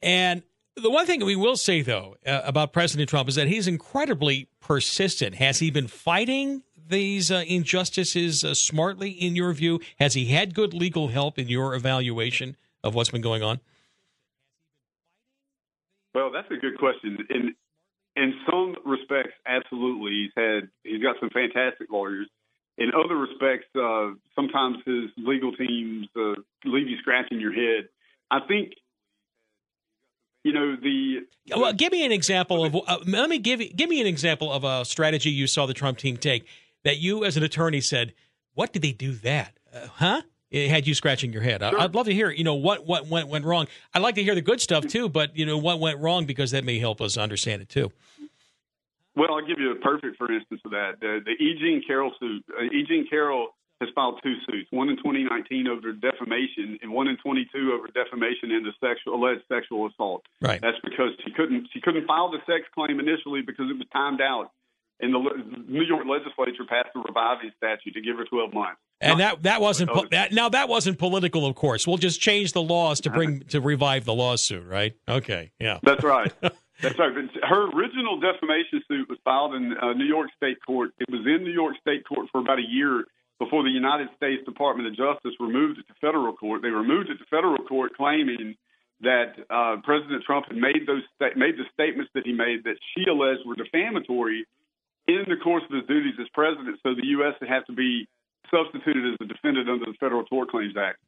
And 0.02 0.42
the 0.76 0.90
one 0.90 1.06
thing 1.06 1.24
we 1.24 1.36
will 1.36 1.56
say, 1.56 1.82
though, 1.82 2.18
uh, 2.26 2.42
about 2.44 2.74
President 2.74 3.10
Trump 3.10 3.30
is 3.30 3.36
that 3.36 3.48
he's 3.48 3.68
incredibly 3.68 4.50
persistent. 4.60 5.36
Has 5.36 5.60
he 5.60 5.70
been 5.70 5.88
fighting 5.88 6.64
these 6.90 7.30
uh, 7.32 7.44
injustices 7.48 8.44
uh, 8.44 8.56
smartly, 8.56 9.12
in 9.12 9.36
your 9.36 9.54
view? 9.54 9.80
Has 10.00 10.16
he 10.16 10.26
had 10.26 10.56
good 10.56 10.74
legal 10.74 11.10
help 11.10 11.38
in 11.38 11.48
your 11.48 11.76
evaluation 11.76 12.58
of 12.84 12.96
what's 12.96 13.12
been 13.12 13.22
going 13.22 13.44
on? 13.44 13.60
Well, 16.18 16.32
that's 16.32 16.50
a 16.50 16.58
good 16.58 16.80
question. 16.80 17.16
In 17.30 17.54
in 18.16 18.34
some 18.50 18.76
respects, 18.84 19.34
absolutely, 19.46 20.24
he's 20.24 20.32
had 20.36 20.68
he's 20.84 21.04
got 21.04 21.18
some 21.20 21.30
fantastic 21.30 21.92
lawyers. 21.92 22.28
In 22.80 22.90
other 22.90 23.16
respects, 23.16 23.68
uh, 23.76 24.16
sometimes 24.34 24.78
his 24.84 25.12
legal 25.16 25.52
teams 25.52 26.08
uh, 26.16 26.34
leave 26.66 26.88
you 26.90 26.98
scratching 27.02 27.40
your 27.40 27.54
head. 27.54 27.90
I 28.32 28.40
think, 28.48 28.74
you 30.44 30.54
know, 30.54 30.76
the 30.76 31.28
Well, 31.56 31.74
give 31.74 31.92
me 31.92 32.04
an 32.04 32.12
example 32.12 32.66
of. 32.66 32.76
Uh, 32.76 32.98
let 33.06 33.30
me 33.30 33.38
give 33.38 33.60
give 33.76 33.88
me 33.88 34.02
an 34.02 34.08
example 34.08 34.52
of 34.52 34.64
a 34.64 34.86
strategy 34.86 35.30
you 35.30 35.46
saw 35.46 35.68
the 35.68 35.76
Trump 35.76 36.00
team 36.00 36.18
take 36.18 36.48
that 36.84 36.98
you, 36.98 37.26
as 37.26 37.38
an 37.38 37.44
attorney, 37.44 37.80
said, 37.80 38.16
"What 38.56 38.74
did 38.74 38.82
they 38.82 38.92
do 38.92 39.12
that? 39.18 39.60
Uh, 39.72 39.86
huh?" 39.86 40.22
It 40.50 40.70
had 40.70 40.88
you 40.88 40.94
scratching 40.94 41.34
your 41.34 41.42
head. 41.42 41.62
Sure. 41.62 41.80
I'd 41.80 41.94
love 41.94 42.06
to 42.06 42.14
hear, 42.14 42.30
you 42.30 42.44
know, 42.44 42.56
what 42.56 42.86
what 42.86 43.08
went 43.08 43.28
went 43.28 43.46
wrong. 43.46 43.68
I'd 43.94 44.02
like 44.02 44.16
to 44.16 44.24
hear 44.24 44.36
the 44.36 44.42
good 44.42 44.62
stuff 44.62 44.88
too, 44.88 45.10
but 45.10 45.36
you 45.36 45.46
know, 45.46 45.58
what 45.58 45.80
went 45.80 46.00
wrong 46.00 46.26
because 46.26 46.52
that 46.52 46.64
may 46.64 46.80
help 46.80 47.02
us 47.02 47.18
understand 47.18 47.62
it 47.62 47.70
too. 47.70 47.92
Well, 49.16 49.34
I'll 49.34 49.46
give 49.46 49.60
you 49.60 49.72
a 49.72 49.76
perfect 49.76 50.18
for 50.18 50.32
instance 50.32 50.62
of 50.64 50.72
that. 50.72 51.00
The, 51.02 51.20
the 51.26 51.32
E. 51.32 51.58
Jean 51.60 51.82
Carroll 51.86 52.14
suit. 52.20 52.46
Uh, 52.50 52.64
e. 52.64 52.86
Jean 52.88 53.08
Carroll 53.10 53.50
has 53.82 53.90
filed 53.94 54.20
two 54.24 54.36
suits: 54.50 54.68
one 54.72 54.90
in 54.90 54.96
2019 54.98 55.68
over 55.68 55.92
defamation, 55.92 56.80
and 56.82 56.92
one 56.92 57.08
in 57.08 57.18
22 57.18 57.74
over 57.74 57.88
defamation 57.88 58.52
into 58.52 58.72
sexual 58.80 59.16
alleged 59.16 59.42
sexual 59.50 59.88
assault. 59.88 60.24
Right. 60.40 60.62
That's 60.62 60.78
because 60.84 61.12
she 61.26 61.32
couldn't 61.32 61.68
she 61.74 61.82
couldn't 61.82 62.08
file 62.08 62.32
the 62.32 62.40
sex 62.46 62.64
claim 62.74 63.00
initially 63.00 63.42
because 63.42 63.70
it 63.70 63.78
was 63.78 63.88
timed 63.92 64.22
out, 64.22 64.52
and 65.00 65.14
the 65.14 65.20
New 65.68 65.84
York 65.84 66.06
legislature 66.08 66.64
passed 66.68 66.90
a 66.96 67.00
reviving 67.00 67.52
statute 67.58 67.94
to 67.94 68.02
give 68.02 68.18
her 68.18 68.26
12 68.26 68.54
months. 68.54 68.82
And 69.00 69.20
that 69.20 69.44
that 69.44 69.62
wasn't 69.62 69.92
po- 69.92 70.08
that 70.10 70.34
now 70.34 70.50
that 70.50 70.70
wasn't 70.70 70.98
political, 70.98 71.46
of 71.46 71.56
course. 71.56 71.86
We'll 71.86 71.98
just 71.98 72.20
change 72.20 72.54
the 72.54 72.64
laws 72.64 73.02
to 73.02 73.12
bring 73.12 73.42
to 73.50 73.62
revive 73.62 74.06
the 74.06 74.14
lawsuit, 74.14 74.66
right? 74.66 74.96
Okay, 75.08 75.52
yeah. 75.60 75.80
That's 75.84 76.04
right. 76.04 76.34
That's 76.82 76.98
right. 77.00 77.12
Her 77.44 77.70
original 77.72 78.20
defamation 78.20 78.82
suit 78.88 79.10
was 79.10 79.18
filed 79.24 79.56
in 79.56 79.74
uh, 79.82 79.94
New 79.94 80.06
York 80.06 80.30
State 80.36 80.58
Court. 80.66 80.92
It 81.00 81.10
was 81.10 81.22
in 81.26 81.44
New 81.44 81.54
York 81.54 81.76
State 81.82 82.08
Court 82.08 82.28
for 82.32 82.42
about 82.42 82.60
a 82.60 82.68
year. 82.68 83.06
before 83.40 83.64
the 83.64 83.70
United 83.70 84.10
States 84.16 84.44
Department 84.46 84.88
of 84.88 84.96
Justice 84.96 85.34
removed 85.40 85.80
it 85.80 85.88
to 85.88 85.94
federal 86.02 86.34
court. 86.34 86.62
They 86.62 86.70
removed 86.70 87.10
it 87.10 87.18
to 87.18 87.26
federal 87.30 87.58
court, 87.66 87.96
claiming 87.96 88.56
that 89.02 89.34
uh, 89.50 89.78
President 89.84 90.24
Trump 90.26 90.48
had 90.48 90.58
made 90.58 90.88
those 90.88 91.04
made 91.36 91.56
the 91.58 91.66
statements 91.74 92.10
that 92.16 92.26
he 92.26 92.34
made 92.34 92.64
that 92.64 92.78
she 92.94 93.06
alleged 93.06 93.42
were 93.46 93.56
defamatory 93.56 94.46
in 95.08 95.24
the 95.28 95.38
course 95.38 95.64
of 95.70 95.76
his 95.76 95.88
duties 95.88 96.14
as 96.20 96.28
president. 96.34 96.80
So 96.84 96.94
the 96.94 97.08
U.S. 97.20 97.34
would 97.40 97.50
have 97.50 97.66
to 97.66 97.74
be 97.74 98.08
substituted 98.52 99.14
as 99.14 99.18
a 99.22 99.26
defendant 99.26 99.70
under 99.70 99.86
the 99.86 99.98
Federal 100.00 100.24
Tort 100.24 100.50
Claims 100.50 100.76
Act. 100.78 101.00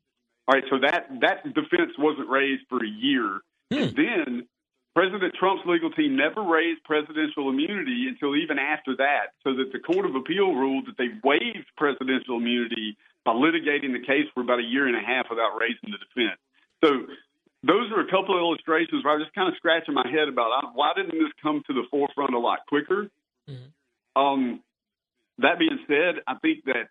All 0.47 0.55
right, 0.55 0.63
so 0.69 0.79
that 0.81 1.07
that 1.21 1.43
defense 1.53 1.93
wasn't 1.99 2.27
raised 2.27 2.63
for 2.69 2.83
a 2.83 2.89
year, 2.89 3.39
hmm. 3.69 3.77
and 3.77 3.95
then 3.95 4.47
President 4.95 5.33
Trump's 5.37 5.61
legal 5.65 5.91
team 5.91 6.17
never 6.17 6.41
raised 6.41 6.83
presidential 6.83 7.49
immunity 7.49 8.07
until 8.09 8.35
even 8.35 8.57
after 8.57 8.95
that, 8.97 9.37
so 9.43 9.53
that 9.55 9.71
the 9.71 9.79
Court 9.79 10.05
of 10.09 10.15
Appeal 10.15 10.55
ruled 10.55 10.87
that 10.87 10.97
they 10.97 11.13
waived 11.23 11.69
presidential 11.77 12.37
immunity 12.37 12.97
by 13.23 13.31
litigating 13.31 13.93
the 13.93 14.01
case 14.01 14.25
for 14.33 14.41
about 14.41 14.59
a 14.59 14.65
year 14.65 14.87
and 14.87 14.97
a 14.97 15.05
half 15.05 15.27
without 15.29 15.53
raising 15.59 15.93
the 15.93 16.01
defense. 16.01 16.39
So 16.83 17.13
those 17.61 17.91
are 17.91 18.01
a 18.01 18.09
couple 18.09 18.33
of 18.33 18.41
illustrations 18.41 19.03
where 19.03 19.13
I 19.13 19.17
was 19.17 19.25
just 19.27 19.35
kind 19.35 19.49
of 19.49 19.55
scratching 19.57 19.93
my 19.93 20.07
head 20.09 20.27
about 20.27 20.49
uh, 20.49 20.67
why 20.73 20.93
didn't 20.95 21.13
this 21.13 21.31
come 21.43 21.61
to 21.67 21.73
the 21.73 21.83
forefront 21.91 22.33
a 22.33 22.39
lot 22.39 22.65
quicker. 22.67 23.11
Mm-hmm. 23.49 23.69
Um, 24.19 24.61
that 25.39 25.59
being 25.59 25.79
said, 25.87 26.21
I 26.27 26.35
think 26.35 26.65
that 26.65 26.89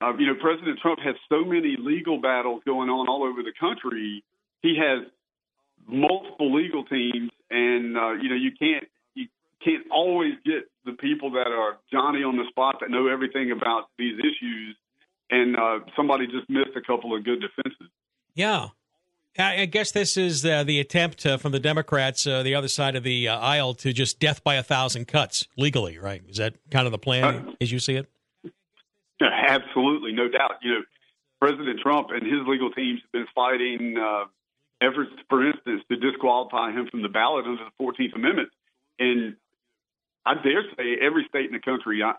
uh, 0.00 0.16
you 0.16 0.26
know 0.26 0.34
President 0.40 0.78
Trump 0.80 1.00
has 1.00 1.14
so 1.28 1.44
many 1.44 1.76
legal 1.78 2.20
battles 2.20 2.62
going 2.64 2.88
on 2.88 3.08
all 3.08 3.24
over 3.24 3.42
the 3.42 3.52
country. 3.58 4.24
He 4.62 4.78
has 4.78 5.06
multiple 5.86 6.54
legal 6.54 6.84
teams, 6.84 7.30
and 7.50 7.96
uh, 7.96 8.12
you 8.12 8.28
know 8.28 8.36
you 8.36 8.52
can't 8.58 8.84
you 9.14 9.26
can't 9.64 9.84
always 9.90 10.34
get 10.44 10.70
the 10.84 10.92
people 10.92 11.32
that 11.32 11.48
are 11.48 11.78
Johnny 11.90 12.22
on 12.22 12.36
the 12.36 12.44
spot 12.48 12.76
that 12.80 12.90
know 12.90 13.08
everything 13.08 13.50
about 13.50 13.88
these 13.98 14.18
issues. 14.18 14.76
And 15.30 15.56
uh, 15.56 15.78
somebody 15.96 16.26
just 16.26 16.48
missed 16.50 16.76
a 16.76 16.82
couple 16.82 17.16
of 17.16 17.24
good 17.24 17.40
defenses. 17.40 17.88
Yeah, 18.34 18.68
I 19.38 19.64
guess 19.64 19.92
this 19.92 20.18
is 20.18 20.44
uh, 20.44 20.62
the 20.62 20.78
attempt 20.78 21.24
uh, 21.24 21.38
from 21.38 21.52
the 21.52 21.60
Democrats, 21.60 22.26
uh, 22.26 22.42
the 22.42 22.54
other 22.54 22.68
side 22.68 22.96
of 22.96 23.02
the 23.02 23.28
uh, 23.28 23.38
aisle, 23.38 23.72
to 23.74 23.92
just 23.92 24.20
death 24.20 24.44
by 24.44 24.56
a 24.56 24.62
thousand 24.62 25.08
cuts 25.08 25.46
legally, 25.56 25.98
right? 25.98 26.22
Is 26.28 26.36
that 26.36 26.54
kind 26.70 26.84
of 26.84 26.92
the 26.92 26.98
plan 26.98 27.24
uh, 27.24 27.52
as 27.60 27.72
you 27.72 27.78
see 27.78 27.94
it? 27.94 28.08
Absolutely, 29.22 30.12
no 30.12 30.28
doubt. 30.28 30.56
You 30.62 30.72
know, 30.72 30.80
President 31.40 31.80
Trump 31.80 32.08
and 32.10 32.22
his 32.22 32.46
legal 32.46 32.70
teams 32.72 33.00
have 33.00 33.12
been 33.12 33.26
fighting 33.34 33.96
uh, 33.96 34.24
efforts, 34.82 35.10
for 35.30 35.46
instance, 35.46 35.82
to 35.90 35.96
disqualify 35.96 36.72
him 36.72 36.88
from 36.90 37.00
the 37.00 37.08
ballot 37.08 37.46
under 37.46 37.64
the 37.64 37.84
14th 37.84 38.14
Amendment. 38.14 38.50
And 38.98 39.36
I 40.26 40.34
dare 40.34 40.62
say 40.76 40.98
every 41.00 41.24
state 41.30 41.46
in 41.46 41.52
the 41.52 41.60
country, 41.60 42.02
I, 42.02 42.14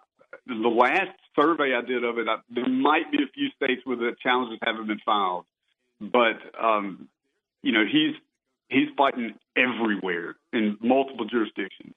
the 0.47 0.67
last 0.67 1.11
survey 1.39 1.75
I 1.75 1.81
did 1.85 2.03
of 2.03 2.17
it, 2.17 2.27
I, 2.27 2.37
there 2.49 2.67
might 2.67 3.11
be 3.11 3.19
a 3.19 3.31
few 3.35 3.49
states 3.55 3.81
where 3.85 3.97
the 3.97 4.15
challenges 4.23 4.57
haven't 4.63 4.87
been 4.87 4.99
filed 5.05 5.45
but 5.99 6.39
um, 6.61 7.07
you 7.61 7.71
know 7.71 7.85
he's 7.85 8.15
he's 8.69 8.89
fighting 8.97 9.35
everywhere 9.55 10.35
in 10.51 10.77
multiple 10.81 11.25
jurisdictions. 11.25 11.93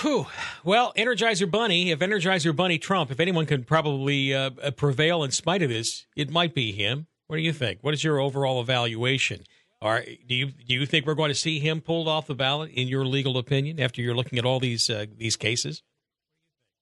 Whew. 0.00 0.26
Well, 0.64 0.92
Energizer 0.96 1.48
Bunny, 1.48 1.90
if 1.90 2.00
Energizer 2.00 2.54
Bunny 2.54 2.78
Trump, 2.78 3.10
if 3.10 3.20
anyone 3.20 3.46
can 3.46 3.62
probably 3.62 4.34
uh, 4.34 4.50
prevail 4.72 5.22
in 5.22 5.30
spite 5.30 5.62
of 5.62 5.68
this, 5.68 6.06
it 6.16 6.30
might 6.30 6.52
be 6.52 6.72
him. 6.72 7.06
What 7.28 7.36
do 7.36 7.42
you 7.42 7.52
think? 7.52 7.78
What 7.82 7.94
is 7.94 8.02
your 8.02 8.18
overall 8.20 8.60
evaluation? 8.60 9.44
Are, 9.80 10.02
do 10.02 10.34
you 10.34 10.46
do 10.46 10.74
you 10.74 10.86
think 10.86 11.06
we're 11.06 11.14
going 11.14 11.30
to 11.30 11.34
see 11.34 11.58
him 11.58 11.80
pulled 11.80 12.08
off 12.08 12.26
the 12.26 12.34
ballot 12.34 12.70
in 12.72 12.88
your 12.88 13.04
legal 13.04 13.38
opinion 13.38 13.78
after 13.78 14.02
you're 14.02 14.14
looking 14.14 14.38
at 14.38 14.44
all 14.44 14.58
these 14.58 14.90
uh, 14.90 15.06
these 15.16 15.36
cases? 15.36 15.82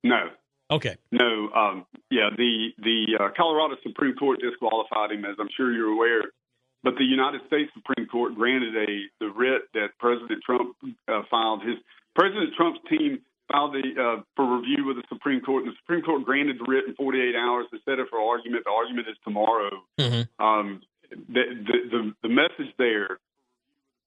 No, 0.05 0.31
Okay. 0.73 0.97
No, 1.11 1.51
um, 1.53 1.87
yeah, 2.11 2.31
the 2.37 2.71
the 2.79 3.19
uh, 3.21 3.29
Colorado 3.37 3.77
Supreme 3.83 4.15
Court 4.15 4.41
disqualified 4.41 5.13
him, 5.13 5.25
as 5.25 5.37
I'm 5.39 5.51
sure 5.55 5.73
you're 5.73 5.93
aware. 5.93 6.33
But 6.83 6.95
the 6.97 7.05
United 7.05 7.43
States 7.47 7.71
Supreme 7.75 8.09
Court 8.09 8.35
granted 8.35 8.75
a 8.75 8.89
the 9.21 9.31
writ 9.31 9.63
that 9.75 9.89
President 9.99 10.43
Trump 10.45 10.75
uh, 11.09 11.23
filed. 11.31 11.63
His 11.63 11.77
President 12.17 12.55
Trump's 12.57 12.81
team 12.89 13.21
filed 13.53 13.75
the 13.75 13.85
uh, 14.01 14.23
for 14.35 14.57
review 14.57 14.87
with 14.87 14.97
the 14.97 15.05
Supreme 15.09 15.43
Court, 15.43 15.65
and 15.65 15.73
the 15.73 15.77
Supreme 15.85 16.03
Court 16.03 16.25
granted 16.25 16.59
the 16.59 16.65
writ 16.67 16.85
in 16.89 16.95
48 16.95 17.37
hours 17.37 17.67
to 17.71 17.79
set 17.85 17.99
it 17.99 18.09
for 18.09 18.19
argument. 18.19 18.65
The 18.65 18.71
argument 18.73 19.09
is 19.09 19.17
tomorrow. 19.25 19.71
Mm-hmm. 20.01 20.45
Um, 20.45 20.81
the, 21.11 21.43
the, 21.53 21.77
the 21.91 22.13
the 22.23 22.29
message 22.29 22.73
there 22.79 23.21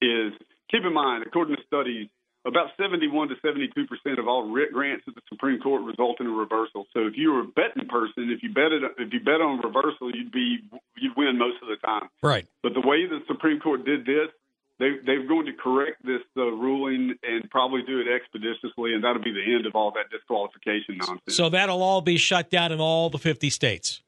is 0.02 0.32
keep 0.68 0.82
in 0.84 0.92
mind, 0.92 1.24
according 1.24 1.54
to 1.54 1.62
studies, 1.66 2.08
about 2.46 2.70
71 2.80 3.28
to 3.28 3.34
72 3.42 3.86
percent 3.86 4.18
of 4.18 4.28
all 4.28 4.48
writ 4.48 4.72
grants 4.72 5.04
at 5.08 5.14
the 5.14 5.20
Supreme 5.28 5.60
Court 5.60 5.82
result 5.82 6.20
in 6.20 6.26
a 6.26 6.30
reversal. 6.30 6.86
So 6.94 7.06
if 7.06 7.14
you 7.16 7.32
were 7.32 7.40
a 7.40 7.48
betting 7.48 7.88
person, 7.88 8.30
if 8.30 8.42
you 8.42 8.52
bet 8.52 8.72
it, 8.72 8.82
if 8.98 9.12
you 9.12 9.20
bet 9.20 9.40
on 9.40 9.60
reversal, 9.60 10.14
you'd 10.14 10.32
be 10.32 10.58
you'd 10.96 11.16
win 11.16 11.38
most 11.38 11.56
of 11.62 11.68
the 11.68 11.76
time. 11.84 12.08
Right. 12.22 12.46
But 12.62 12.74
the 12.74 12.86
way 12.86 13.06
the 13.06 13.20
Supreme 13.26 13.60
Court 13.60 13.84
did 13.84 14.06
this, 14.06 14.28
they 14.78 14.92
they're 15.04 15.26
going 15.26 15.46
to 15.46 15.52
correct 15.52 16.04
this 16.04 16.22
uh, 16.36 16.44
ruling 16.44 17.14
and 17.22 17.50
probably 17.50 17.82
do 17.82 18.00
it 18.00 18.06
expeditiously, 18.08 18.94
and 18.94 19.02
that'll 19.02 19.22
be 19.22 19.32
the 19.32 19.54
end 19.54 19.66
of 19.66 19.74
all 19.74 19.90
that 19.92 20.10
disqualification 20.10 20.98
nonsense. 20.98 21.36
So 21.36 21.48
that'll 21.48 21.82
all 21.82 22.00
be 22.00 22.16
shut 22.16 22.50
down 22.50 22.72
in 22.72 22.80
all 22.80 23.10
the 23.10 23.18
50 23.18 23.50
states. 23.50 24.02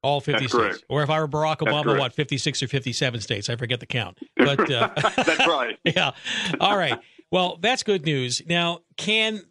All 0.00 0.20
50 0.20 0.32
That's 0.32 0.52
states. 0.52 0.54
Correct. 0.54 0.84
Or 0.88 1.02
if 1.02 1.10
I 1.10 1.20
were 1.20 1.26
Barack 1.26 1.58
Obama, 1.58 1.98
what, 1.98 2.12
56 2.12 2.62
or 2.62 2.68
57 2.68 3.20
states? 3.20 3.50
I 3.50 3.56
forget 3.56 3.80
the 3.80 3.86
count. 3.86 4.18
But 4.36 4.70
uh, 4.70 4.88
That's 4.94 5.46
right. 5.46 5.76
yeah. 5.84 6.12
All 6.60 6.78
right. 6.78 6.98
Well, 7.30 7.58
that's 7.60 7.82
good 7.82 8.04
news. 8.04 8.42
Now, 8.46 8.80
can 8.96 9.42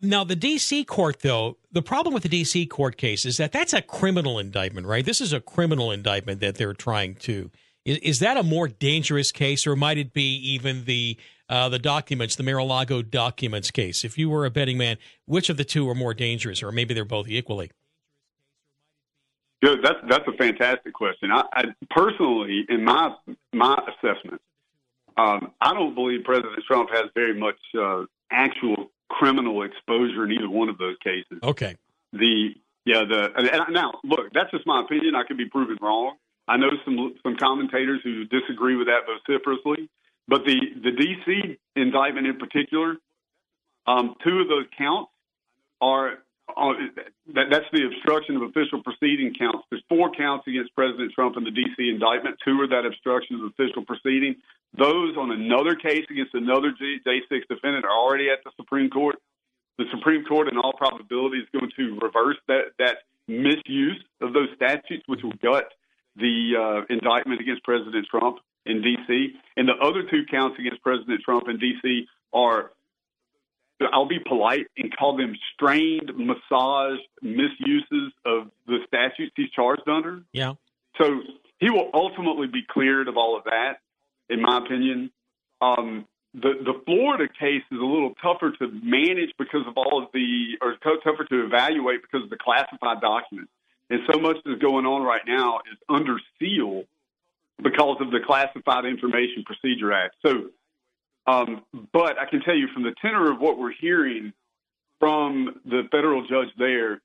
now 0.00 0.24
the 0.24 0.36
DC 0.36 0.86
court 0.86 1.20
though, 1.20 1.58
the 1.70 1.82
problem 1.82 2.14
with 2.14 2.22
the 2.22 2.28
DC 2.28 2.68
court 2.70 2.96
case 2.96 3.26
is 3.26 3.36
that 3.36 3.52
that's 3.52 3.72
a 3.72 3.82
criminal 3.82 4.38
indictment, 4.38 4.86
right? 4.86 5.04
This 5.04 5.20
is 5.20 5.32
a 5.32 5.40
criminal 5.40 5.90
indictment 5.90 6.40
that 6.40 6.56
they're 6.56 6.74
trying 6.74 7.16
to 7.16 7.50
is, 7.84 7.98
is 7.98 8.18
that 8.20 8.36
a 8.36 8.42
more 8.42 8.68
dangerous 8.68 9.32
case 9.32 9.66
or 9.66 9.76
might 9.76 9.98
it 9.98 10.12
be 10.12 10.36
even 10.36 10.84
the 10.84 11.16
uh, 11.48 11.68
the 11.68 11.80
documents, 11.80 12.36
the 12.36 12.44
Mar-a-Lago 12.44 13.02
documents 13.02 13.72
case? 13.72 14.04
If 14.04 14.16
you 14.16 14.30
were 14.30 14.46
a 14.46 14.50
betting 14.50 14.78
man, 14.78 14.98
which 15.26 15.50
of 15.50 15.56
the 15.56 15.64
two 15.64 15.88
are 15.88 15.96
more 15.96 16.14
dangerous 16.14 16.62
or 16.62 16.70
maybe 16.70 16.94
they're 16.94 17.04
both 17.04 17.28
equally? 17.28 17.70
Good. 19.62 19.80
That's 19.82 19.98
that's 20.08 20.24
a 20.26 20.32
fantastic 20.36 20.94
question. 20.94 21.30
I, 21.32 21.42
I 21.52 21.64
personally, 21.90 22.64
in 22.68 22.84
my 22.84 23.14
my 23.52 23.76
assessment, 23.88 24.40
um, 25.20 25.52
I 25.60 25.74
don't 25.74 25.94
believe 25.94 26.24
President 26.24 26.62
Trump 26.66 26.90
has 26.90 27.06
very 27.14 27.38
much 27.38 27.58
uh, 27.78 28.04
actual 28.30 28.90
criminal 29.08 29.62
exposure 29.62 30.24
in 30.24 30.32
either 30.32 30.48
one 30.48 30.68
of 30.68 30.78
those 30.78 30.96
cases. 31.04 31.38
Okay. 31.42 31.76
The 32.12 32.54
yeah 32.86 33.04
the 33.04 33.28
and 33.36 33.74
now 33.74 33.92
look 34.02 34.32
that's 34.32 34.50
just 34.50 34.66
my 34.66 34.80
opinion. 34.80 35.14
I 35.14 35.24
could 35.24 35.36
be 35.36 35.48
proven 35.48 35.76
wrong. 35.80 36.16
I 36.48 36.56
know 36.56 36.70
some 36.84 37.14
some 37.22 37.36
commentators 37.36 38.00
who 38.02 38.24
disagree 38.24 38.76
with 38.76 38.86
that 38.86 39.00
vociferously, 39.06 39.90
but 40.26 40.44
the 40.44 40.58
the 40.82 40.90
DC 40.90 41.58
indictment 41.76 42.26
in 42.26 42.38
particular, 42.38 42.96
um, 43.86 44.14
two 44.24 44.40
of 44.40 44.48
those 44.48 44.64
counts 44.78 45.10
are 45.80 46.18
uh, 46.56 46.72
that, 47.34 47.46
that's 47.50 47.66
the 47.72 47.86
obstruction 47.86 48.36
of 48.36 48.42
official 48.42 48.82
proceeding 48.82 49.34
counts. 49.38 49.66
There's 49.70 49.84
four 49.88 50.10
counts 50.10 50.48
against 50.48 50.74
President 50.74 51.12
Trump 51.12 51.36
in 51.36 51.44
the 51.44 51.50
D.C. 51.50 51.88
indictment. 51.88 52.36
Two 52.44 52.60
are 52.60 52.68
that 52.68 52.86
obstruction 52.86 53.36
of 53.36 53.52
official 53.52 53.84
proceeding. 53.84 54.36
Those 54.76 55.16
on 55.16 55.30
another 55.30 55.74
case 55.74 56.04
against 56.10 56.34
another 56.34 56.72
J6 56.72 57.48
defendant 57.48 57.84
are 57.84 57.90
already 57.90 58.30
at 58.30 58.44
the 58.44 58.50
Supreme 58.56 58.88
Court. 58.88 59.16
The 59.78 59.84
Supreme 59.90 60.24
Court, 60.24 60.48
in 60.48 60.58
all 60.58 60.72
probability, 60.72 61.38
is 61.38 61.48
going 61.52 61.70
to 61.76 61.98
reverse 62.00 62.36
that 62.48 62.72
that 62.78 62.98
misuse 63.26 64.02
of 64.20 64.32
those 64.32 64.48
statutes, 64.56 65.02
which 65.06 65.20
will 65.22 65.34
gut 65.42 65.72
the 66.16 66.52
uh, 66.56 66.92
indictment 66.92 67.40
against 67.40 67.64
President 67.64 68.06
Trump 68.10 68.38
in 68.66 68.82
D.C. 68.82 69.34
And 69.56 69.68
the 69.68 69.74
other 69.82 70.02
two 70.10 70.24
counts 70.30 70.58
against 70.58 70.82
President 70.82 71.20
Trump 71.24 71.48
in 71.48 71.58
D.C. 71.58 72.06
are 72.32 72.70
I'll 73.92 74.08
be 74.08 74.18
polite 74.18 74.66
and 74.76 74.94
call 74.96 75.16
them 75.16 75.34
strained, 75.54 76.12
massaged 76.14 77.00
misuses 77.22 78.12
of 78.26 78.50
the 78.66 78.78
statutes 78.86 79.32
he's 79.36 79.50
charged 79.50 79.88
under. 79.88 80.22
Yeah. 80.32 80.54
So 81.00 81.20
he 81.58 81.70
will 81.70 81.90
ultimately 81.94 82.46
be 82.46 82.62
cleared 82.68 83.08
of 83.08 83.16
all 83.16 83.38
of 83.38 83.44
that, 83.44 83.78
in 84.30 84.40
my 84.40 84.58
opinion. 84.58 85.10
Um, 85.60 86.06
the 86.32 86.52
the 86.64 86.80
Florida 86.86 87.26
case 87.28 87.62
is 87.70 87.78
a 87.78 87.84
little 87.84 88.14
tougher 88.22 88.52
to 88.52 88.68
manage 88.82 89.30
because 89.38 89.66
of 89.66 89.76
all 89.76 90.02
of 90.02 90.08
the, 90.14 90.56
or 90.62 90.76
tougher 90.82 91.24
to 91.24 91.44
evaluate 91.44 92.02
because 92.02 92.24
of 92.24 92.30
the 92.30 92.38
classified 92.38 93.00
documents. 93.00 93.50
And 93.90 94.00
so 94.10 94.20
much 94.20 94.36
that's 94.44 94.60
going 94.60 94.86
on 94.86 95.02
right 95.02 95.22
now 95.26 95.58
is 95.70 95.76
under 95.88 96.16
seal 96.38 96.84
because 97.60 97.96
of 98.00 98.12
the 98.12 98.20
Classified 98.24 98.84
Information 98.84 99.42
Procedure 99.44 99.92
Act. 99.92 100.14
So 100.24 100.50
um, 101.26 101.62
but 101.92 102.18
I 102.18 102.26
can 102.28 102.40
tell 102.40 102.56
you 102.56 102.68
from 102.72 102.82
the 102.82 102.94
tenor 103.00 103.30
of 103.32 103.40
what 103.40 103.58
we're 103.58 103.74
hearing 103.78 104.32
from 104.98 105.60
the 105.64 105.82
federal 105.90 106.22
judge 106.26 106.48
there, 106.58 107.00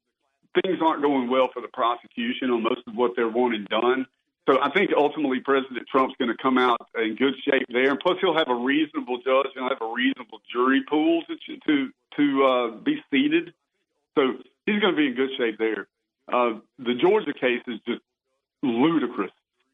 things 0.61 0.79
aren't 0.81 1.01
going 1.01 1.29
well 1.29 1.49
for 1.53 1.61
the 1.61 1.67
prosecution 1.67 2.49
on 2.49 2.63
most 2.63 2.81
of 2.87 2.95
what 2.95 3.11
they're 3.15 3.29
wanting 3.29 3.65
done. 3.69 4.05
So 4.47 4.61
I 4.61 4.69
think 4.71 4.91
ultimately 4.95 5.39
President 5.39 5.87
Trump's 5.87 6.15
going 6.19 6.29
to 6.29 6.37
come 6.41 6.57
out 6.57 6.77
in 6.95 7.15
good 7.15 7.33
shape 7.43 7.65
there, 7.69 7.89
and 7.89 7.99
plus 7.99 8.17
he'll 8.21 8.37
have 8.37 8.49
a 8.49 8.55
reasonable 8.55 9.17
judge 9.17 9.51
and 9.55 9.67
have 9.67 9.81
a 9.81 9.91
reasonable 9.91 10.39
jury 10.51 10.83
pool 10.87 11.23
to 11.23 11.57
to 11.67 11.89
to 12.17 12.45
uh, 12.45 12.71
be 12.77 13.03
seated. 13.09 13.53
So 14.13 14.37
he's 14.65 14.79
going 14.79 14.93
to 14.93 14.97
be 14.97 15.07
in 15.07 15.15
good 15.15 15.31
shape 15.37 15.57
there. 15.57 15.87
Uh, 16.31 16.59
the 16.77 16.93
Georgia 16.93 17.33
case 17.33 17.61
is 17.67 17.79
just 17.87 18.01
ludicrous. 18.61 19.31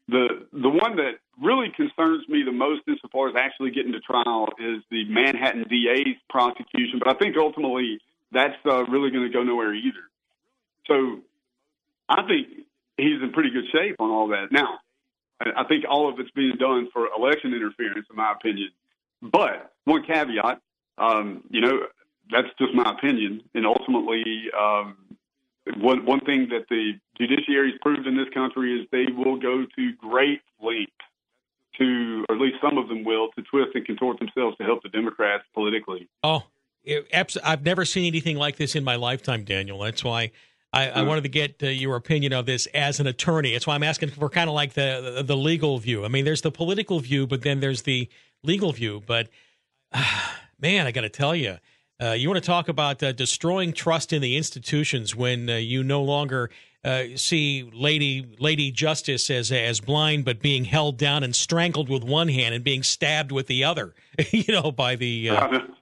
The 0.08 0.46
the 0.52 0.70
one 0.70 0.96
that 0.96 1.20
really 1.40 1.68
concerns 1.76 2.26
me 2.28 2.42
the 2.42 2.52
most, 2.52 2.82
insofar 2.88 3.28
as 3.28 3.34
actually 3.36 3.70
getting 3.72 3.92
to 3.92 4.00
trial, 4.00 4.48
is 4.58 4.82
the 4.90 5.04
Manhattan 5.08 5.64
DA's 5.68 6.16
prosecution. 6.30 6.98
But 6.98 7.14
I 7.14 7.18
think 7.18 7.36
ultimately 7.36 7.98
that's 8.32 8.56
uh, 8.64 8.84
really 8.84 9.10
going 9.10 9.24
to 9.24 9.32
go 9.32 9.42
nowhere 9.42 9.74
either. 9.74 10.08
So 10.86 11.20
I 12.08 12.22
think 12.26 12.66
he's 13.02 13.22
in 13.22 13.32
pretty 13.32 13.50
good 13.50 13.64
shape 13.72 13.96
on 13.98 14.10
all 14.10 14.28
that. 14.28 14.50
Now, 14.50 14.78
I 15.40 15.64
think 15.64 15.84
all 15.88 16.08
of 16.08 16.18
it's 16.20 16.30
being 16.30 16.56
done 16.58 16.88
for 16.92 17.08
election 17.16 17.52
interference, 17.54 18.06
in 18.08 18.16
my 18.16 18.32
opinion. 18.32 18.70
But 19.20 19.72
one 19.84 20.04
caveat, 20.04 20.60
um, 20.98 21.44
you 21.50 21.60
know, 21.60 21.86
that's 22.30 22.48
just 22.58 22.74
my 22.74 22.90
opinion. 22.90 23.42
And 23.54 23.66
ultimately, 23.66 24.24
um, 24.58 24.96
one 25.76 26.04
one 26.04 26.20
thing 26.20 26.48
that 26.50 26.66
the 26.68 26.92
judiciary's 27.18 27.78
proved 27.82 28.06
in 28.06 28.16
this 28.16 28.28
country 28.34 28.80
is 28.80 28.86
they 28.90 29.06
will 29.12 29.38
go 29.38 29.64
to 29.76 29.92
great 29.98 30.40
lengths 30.60 30.92
to, 31.78 32.24
or 32.28 32.34
at 32.34 32.40
least 32.40 32.56
some 32.60 32.78
of 32.78 32.88
them 32.88 33.04
will, 33.04 33.28
to 33.36 33.42
twist 33.42 33.70
and 33.74 33.86
contort 33.86 34.18
themselves 34.18 34.56
to 34.58 34.64
help 34.64 34.82
the 34.82 34.88
Democrats 34.88 35.44
politically. 35.54 36.08
Oh, 36.22 36.42
it, 36.84 37.06
I've 37.44 37.64
never 37.64 37.84
seen 37.84 38.06
anything 38.06 38.36
like 38.36 38.56
this 38.56 38.74
in 38.74 38.84
my 38.84 38.96
lifetime, 38.96 39.44
Daniel. 39.44 39.78
That's 39.78 40.04
why 40.04 40.32
I, 40.72 40.88
I, 40.88 41.02
wanted 41.02 41.22
to 41.24 41.28
get 41.28 41.62
uh, 41.62 41.66
your 41.66 41.96
opinion 41.96 42.32
of 42.32 42.46
this 42.46 42.66
as 42.66 42.98
an 42.98 43.06
attorney. 43.06 43.52
That's 43.52 43.66
why 43.66 43.74
I'm 43.74 43.82
asking 43.82 44.10
for 44.10 44.30
kind 44.30 44.48
of 44.48 44.54
like 44.54 44.72
the, 44.72 45.14
the, 45.16 45.22
the 45.22 45.36
legal 45.36 45.78
view. 45.78 46.04
I 46.04 46.08
mean, 46.08 46.24
there's 46.24 46.40
the 46.40 46.50
political 46.50 46.98
view, 47.00 47.26
but 47.26 47.42
then 47.42 47.60
there's 47.60 47.82
the 47.82 48.08
legal 48.42 48.72
view. 48.72 49.02
But 49.06 49.28
uh, 49.92 50.04
man, 50.60 50.86
I 50.86 50.92
got 50.92 51.02
to 51.02 51.10
tell 51.10 51.36
you, 51.36 51.58
uh, 52.02 52.12
you 52.12 52.28
want 52.28 52.42
to 52.42 52.46
talk 52.46 52.68
about 52.68 53.02
uh, 53.02 53.12
destroying 53.12 53.72
trust 53.72 54.12
in 54.12 54.22
the 54.22 54.36
institutions 54.36 55.14
when 55.14 55.48
uh, 55.48 55.56
you 55.56 55.84
no 55.84 56.02
longer 56.02 56.50
uh, 56.84 57.04
see 57.14 57.70
Lady 57.72 58.34
Lady 58.40 58.72
Justice 58.72 59.30
as 59.30 59.52
as 59.52 59.78
blind, 59.78 60.24
but 60.24 60.40
being 60.40 60.64
held 60.64 60.96
down 60.96 61.22
and 61.22 61.36
strangled 61.36 61.88
with 61.88 62.02
one 62.02 62.28
hand 62.28 62.56
and 62.56 62.64
being 62.64 62.82
stabbed 62.82 63.30
with 63.30 63.46
the 63.46 63.62
other. 63.62 63.94
you 64.32 64.52
know, 64.52 64.72
by 64.72 64.96
the 64.96 65.30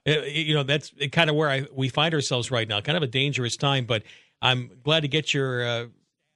you 0.05 0.53
know 0.53 0.61
that's 0.61 0.91
kind 1.11 1.29
of 1.31 1.35
where 1.35 1.49
I, 1.49 1.65
we 1.73 1.89
find 1.89 2.13
ourselves 2.13 2.51
right 2.51 2.67
now. 2.67 2.81
Kind 2.81 2.97
of 2.97 3.03
a 3.03 3.07
dangerous 3.07 3.57
time, 3.57 3.85
but 3.85 4.03
I'm 4.41 4.71
glad 4.83 5.01
to 5.01 5.07
get 5.07 5.33
your 5.33 5.65
uh, 5.65 5.85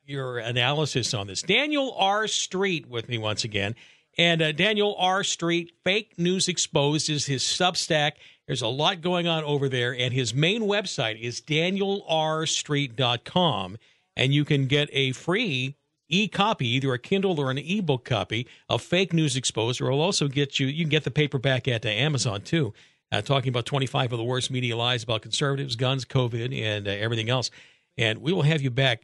your 0.05 0.37
analysis 0.37 1.13
on 1.13 1.27
this. 1.27 1.41
Daniel 1.41 1.93
R. 1.97 2.27
Street 2.27 2.87
with 2.87 3.09
me 3.09 3.17
once 3.17 3.43
again, 3.43 3.75
and 4.17 4.41
uh, 4.41 4.51
Daniel 4.51 4.95
R. 4.97 5.23
Street, 5.23 5.73
fake 5.83 6.13
news 6.17 6.47
exposed 6.47 7.09
is 7.09 7.25
his 7.25 7.43
Substack. 7.43 8.13
There's 8.47 8.61
a 8.61 8.67
lot 8.67 9.01
going 9.01 9.27
on 9.27 9.43
over 9.43 9.67
there, 9.67 9.93
and 9.95 10.13
his 10.13 10.33
main 10.33 10.61
website 10.63 11.19
is 11.19 11.41
danielrstreet.com, 11.41 13.77
and 14.15 14.33
you 14.33 14.45
can 14.45 14.67
get 14.67 14.87
a 14.91 15.11
free 15.13 15.75
e-copy, 16.07 16.67
either 16.67 16.93
a 16.93 16.99
Kindle 16.99 17.39
or 17.39 17.49
an 17.49 17.57
ebook 17.57 18.05
copy 18.05 18.47
of 18.69 18.83
Fake 18.83 19.11
News 19.13 19.35
Exposed, 19.35 19.81
or 19.81 19.91
I'll 19.91 20.01
also 20.01 20.27
get 20.27 20.59
you. 20.59 20.67
You 20.67 20.83
can 20.83 20.89
get 20.89 21.03
the 21.03 21.11
paperback 21.11 21.67
at 21.67 21.85
uh, 21.85 21.89
Amazon 21.89 22.41
too. 22.41 22.73
Uh, 23.11 23.21
talking 23.21 23.49
about 23.49 23.65
25 23.65 24.13
of 24.13 24.17
the 24.17 24.23
worst 24.23 24.51
media 24.51 24.75
lies 24.75 25.03
about 25.03 25.21
conservatives, 25.21 25.75
guns, 25.75 26.05
COVID, 26.05 26.59
and 26.59 26.87
uh, 26.87 26.91
everything 26.91 27.29
else 27.29 27.51
and 27.97 28.19
we 28.21 28.33
will 28.33 28.43
have 28.43 28.61
you 28.61 28.71
back. 28.71 29.03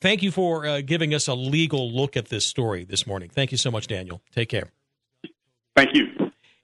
Thank 0.00 0.22
you 0.22 0.30
for 0.30 0.66
uh, 0.66 0.80
giving 0.80 1.12
us 1.12 1.26
a 1.26 1.34
legal 1.34 1.90
look 1.90 2.16
at 2.16 2.28
this 2.28 2.46
story 2.46 2.84
this 2.84 3.06
morning. 3.06 3.30
Thank 3.30 3.50
you 3.50 3.58
so 3.58 3.70
much, 3.70 3.86
Daniel. 3.88 4.22
Take 4.32 4.48
care. 4.48 4.70
Thank 5.74 5.94
you. 5.94 6.06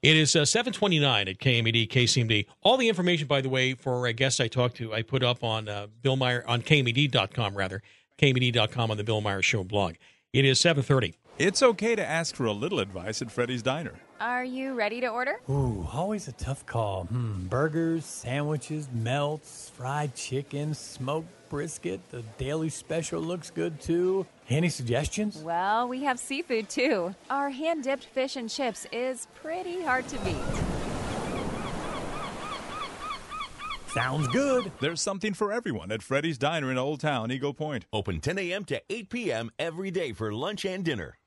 It 0.02 0.16
is 0.16 0.36
uh, 0.36 0.44
729 0.44 1.28
at 1.28 1.38
KMED, 1.38 1.88
KCMD. 1.88 2.46
All 2.62 2.76
the 2.76 2.88
information, 2.88 3.26
by 3.26 3.40
the 3.40 3.48
way, 3.48 3.74
for 3.74 4.06
our 4.06 4.12
guests 4.12 4.38
I 4.38 4.48
talked 4.48 4.76
to, 4.76 4.92
I 4.92 5.02
put 5.02 5.22
up 5.24 5.42
on 5.42 5.66
uh, 5.68 5.86
Bill 6.02 6.16
Meyer, 6.16 6.44
on 6.46 6.60
KMED.com, 6.60 7.54
rather, 7.56 7.82
KMED.com 8.18 8.90
on 8.90 8.96
the 8.98 9.04
Bill 9.04 9.22
Meyer 9.22 9.40
Show 9.40 9.64
blog. 9.64 9.94
It 10.32 10.44
is 10.44 10.60
730. 10.60 11.14
It's 11.38 11.62
okay 11.62 11.96
to 11.96 12.06
ask 12.06 12.36
for 12.36 12.44
a 12.44 12.52
little 12.52 12.80
advice 12.80 13.22
at 13.22 13.30
Freddy's 13.30 13.62
Diner. 13.62 13.94
Are 14.24 14.42
you 14.42 14.72
ready 14.72 15.02
to 15.02 15.08
order? 15.08 15.38
Ooh, 15.50 15.86
always 15.92 16.28
a 16.28 16.32
tough 16.32 16.64
call. 16.64 17.04
Hmm, 17.04 17.44
burgers, 17.48 18.06
sandwiches, 18.06 18.88
melts, 18.90 19.70
fried 19.76 20.14
chicken, 20.14 20.72
smoked 20.72 21.28
brisket. 21.50 22.00
The 22.10 22.22
daily 22.38 22.70
special 22.70 23.20
looks 23.20 23.50
good 23.50 23.82
too. 23.82 24.24
Any 24.48 24.70
suggestions? 24.70 25.42
Well, 25.42 25.88
we 25.88 26.04
have 26.04 26.18
seafood 26.18 26.70
too. 26.70 27.14
Our 27.28 27.50
hand 27.50 27.84
dipped 27.84 28.06
fish 28.06 28.36
and 28.36 28.48
chips 28.48 28.86
is 28.92 29.28
pretty 29.34 29.82
hard 29.82 30.08
to 30.08 30.18
beat. 30.20 30.36
Sounds 33.88 34.26
good. 34.28 34.72
There's 34.80 35.02
something 35.02 35.34
for 35.34 35.52
everyone 35.52 35.92
at 35.92 36.02
Freddy's 36.02 36.38
Diner 36.38 36.70
in 36.70 36.78
Old 36.78 37.00
Town, 37.00 37.30
Eagle 37.30 37.52
Point. 37.52 37.84
Open 37.92 38.20
10 38.20 38.38
a.m. 38.38 38.64
to 38.64 38.80
8 38.88 39.10
p.m. 39.10 39.50
every 39.58 39.90
day 39.90 40.12
for 40.12 40.32
lunch 40.32 40.64
and 40.64 40.82
dinner. 40.82 41.18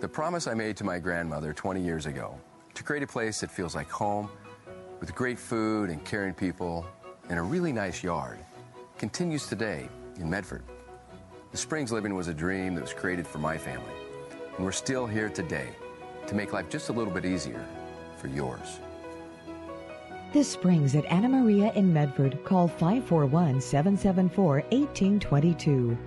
The 0.00 0.08
promise 0.08 0.46
I 0.46 0.54
made 0.54 0.78
to 0.78 0.84
my 0.84 0.98
grandmother 0.98 1.52
20 1.52 1.82
years 1.82 2.06
ago 2.06 2.34
to 2.72 2.82
create 2.82 3.02
a 3.02 3.06
place 3.06 3.40
that 3.40 3.50
feels 3.50 3.74
like 3.74 3.90
home 3.90 4.30
with 4.98 5.14
great 5.14 5.38
food 5.38 5.90
and 5.90 6.02
caring 6.06 6.32
people 6.32 6.86
and 7.28 7.38
a 7.38 7.42
really 7.42 7.70
nice 7.70 8.02
yard 8.02 8.38
continues 8.96 9.46
today 9.46 9.90
in 10.18 10.30
Medford. 10.30 10.62
The 11.50 11.58
Springs 11.58 11.92
living 11.92 12.14
was 12.14 12.28
a 12.28 12.34
dream 12.34 12.74
that 12.76 12.80
was 12.80 12.94
created 12.94 13.26
for 13.26 13.40
my 13.40 13.58
family, 13.58 13.92
and 14.56 14.64
we're 14.64 14.72
still 14.72 15.06
here 15.06 15.28
today 15.28 15.68
to 16.26 16.34
make 16.34 16.54
life 16.54 16.70
just 16.70 16.88
a 16.88 16.92
little 16.92 17.12
bit 17.12 17.26
easier 17.26 17.62
for 18.16 18.28
yours. 18.28 18.80
This 20.32 20.48
Springs 20.48 20.94
at 20.94 21.04
Anna 21.06 21.28
Maria 21.28 21.74
in 21.74 21.92
Medford. 21.92 22.42
Call 22.44 22.68
541 22.68 23.60
774 23.60 24.54
1822. 24.70 25.98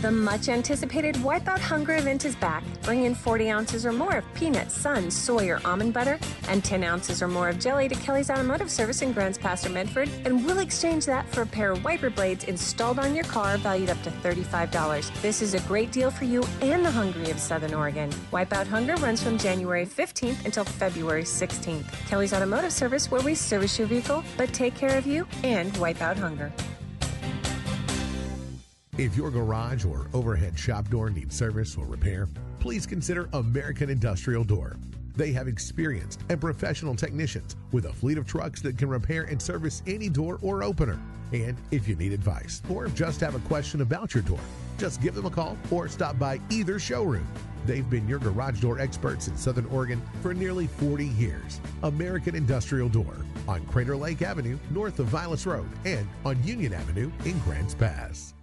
The 0.00 0.10
much 0.10 0.48
anticipated 0.48 1.16
Wipeout 1.16 1.58
Hunger 1.58 1.96
event 1.96 2.24
is 2.24 2.34
back. 2.34 2.64
Bring 2.84 3.04
in 3.04 3.14
40 3.14 3.50
ounces 3.50 3.84
or 3.84 3.92
more 3.92 4.16
of 4.16 4.24
peanut, 4.32 4.72
sun, 4.72 5.10
soy, 5.10 5.50
or 5.50 5.60
almond 5.62 5.92
butter, 5.92 6.18
and 6.48 6.64
10 6.64 6.82
ounces 6.82 7.20
or 7.20 7.28
more 7.28 7.50
of 7.50 7.58
jelly 7.58 7.86
to 7.86 7.94
Kelly's 7.96 8.30
Automotive 8.30 8.70
Service 8.70 9.02
in 9.02 9.12
Grants 9.12 9.36
Pass 9.36 9.66
or 9.66 9.68
Medford, 9.68 10.08
and 10.24 10.42
we'll 10.46 10.60
exchange 10.60 11.04
that 11.04 11.28
for 11.28 11.42
a 11.42 11.46
pair 11.46 11.70
of 11.70 11.84
wiper 11.84 12.08
blades 12.08 12.44
installed 12.44 12.98
on 12.98 13.14
your 13.14 13.24
car 13.24 13.58
valued 13.58 13.90
up 13.90 14.02
to 14.02 14.10
$35. 14.10 15.20
This 15.20 15.42
is 15.42 15.52
a 15.52 15.60
great 15.68 15.92
deal 15.92 16.10
for 16.10 16.24
you 16.24 16.42
and 16.62 16.82
the 16.82 16.90
hungry 16.90 17.30
of 17.30 17.38
Southern 17.38 17.74
Oregon. 17.74 18.08
Wipeout 18.32 18.68
Hunger 18.68 18.94
runs 18.96 19.22
from 19.22 19.36
January 19.36 19.84
15th 19.84 20.46
until 20.46 20.64
February 20.64 21.24
16th. 21.24 21.84
Kelly's 22.08 22.32
Automotive 22.32 22.72
Service, 22.72 23.10
where 23.10 23.20
we 23.20 23.34
service 23.34 23.78
your 23.78 23.86
vehicle, 23.86 24.24
but 24.38 24.50
take 24.54 24.74
care 24.74 24.96
of 24.96 25.06
you 25.06 25.26
and 25.44 25.76
wipe 25.76 26.00
out 26.00 26.16
hunger. 26.16 26.50
If 29.00 29.16
your 29.16 29.30
garage 29.30 29.86
or 29.86 30.08
overhead 30.12 30.58
shop 30.58 30.90
door 30.90 31.08
needs 31.08 31.34
service 31.34 31.74
or 31.78 31.86
repair, 31.86 32.28
please 32.58 32.86
consider 32.86 33.30
American 33.32 33.88
Industrial 33.88 34.44
Door. 34.44 34.76
They 35.16 35.32
have 35.32 35.48
experienced 35.48 36.20
and 36.28 36.38
professional 36.38 36.94
technicians 36.94 37.56
with 37.72 37.86
a 37.86 37.92
fleet 37.94 38.18
of 38.18 38.26
trucks 38.26 38.60
that 38.60 38.76
can 38.76 38.90
repair 38.90 39.22
and 39.22 39.40
service 39.40 39.82
any 39.86 40.10
door 40.10 40.38
or 40.42 40.62
opener. 40.62 41.00
And 41.32 41.56
if 41.70 41.88
you 41.88 41.96
need 41.96 42.12
advice 42.12 42.60
or 42.68 42.88
just 42.88 43.22
have 43.22 43.34
a 43.34 43.48
question 43.48 43.80
about 43.80 44.12
your 44.12 44.22
door, 44.22 44.38
just 44.76 45.00
give 45.00 45.14
them 45.14 45.24
a 45.24 45.30
call 45.30 45.56
or 45.70 45.88
stop 45.88 46.18
by 46.18 46.38
either 46.50 46.78
showroom. 46.78 47.26
They've 47.64 47.88
been 47.88 48.06
your 48.06 48.18
garage 48.18 48.60
door 48.60 48.80
experts 48.80 49.28
in 49.28 49.36
Southern 49.38 49.64
Oregon 49.66 50.02
for 50.20 50.34
nearly 50.34 50.66
40 50.66 51.06
years. 51.06 51.58
American 51.84 52.34
Industrial 52.34 52.90
Door 52.90 53.16
on 53.48 53.64
Crater 53.64 53.96
Lake 53.96 54.20
Avenue, 54.20 54.58
north 54.70 54.98
of 54.98 55.06
Vilas 55.06 55.46
Road, 55.46 55.70
and 55.86 56.06
on 56.26 56.42
Union 56.44 56.74
Avenue 56.74 57.10
in 57.24 57.38
Grants 57.38 57.74
Pass. 57.74 58.34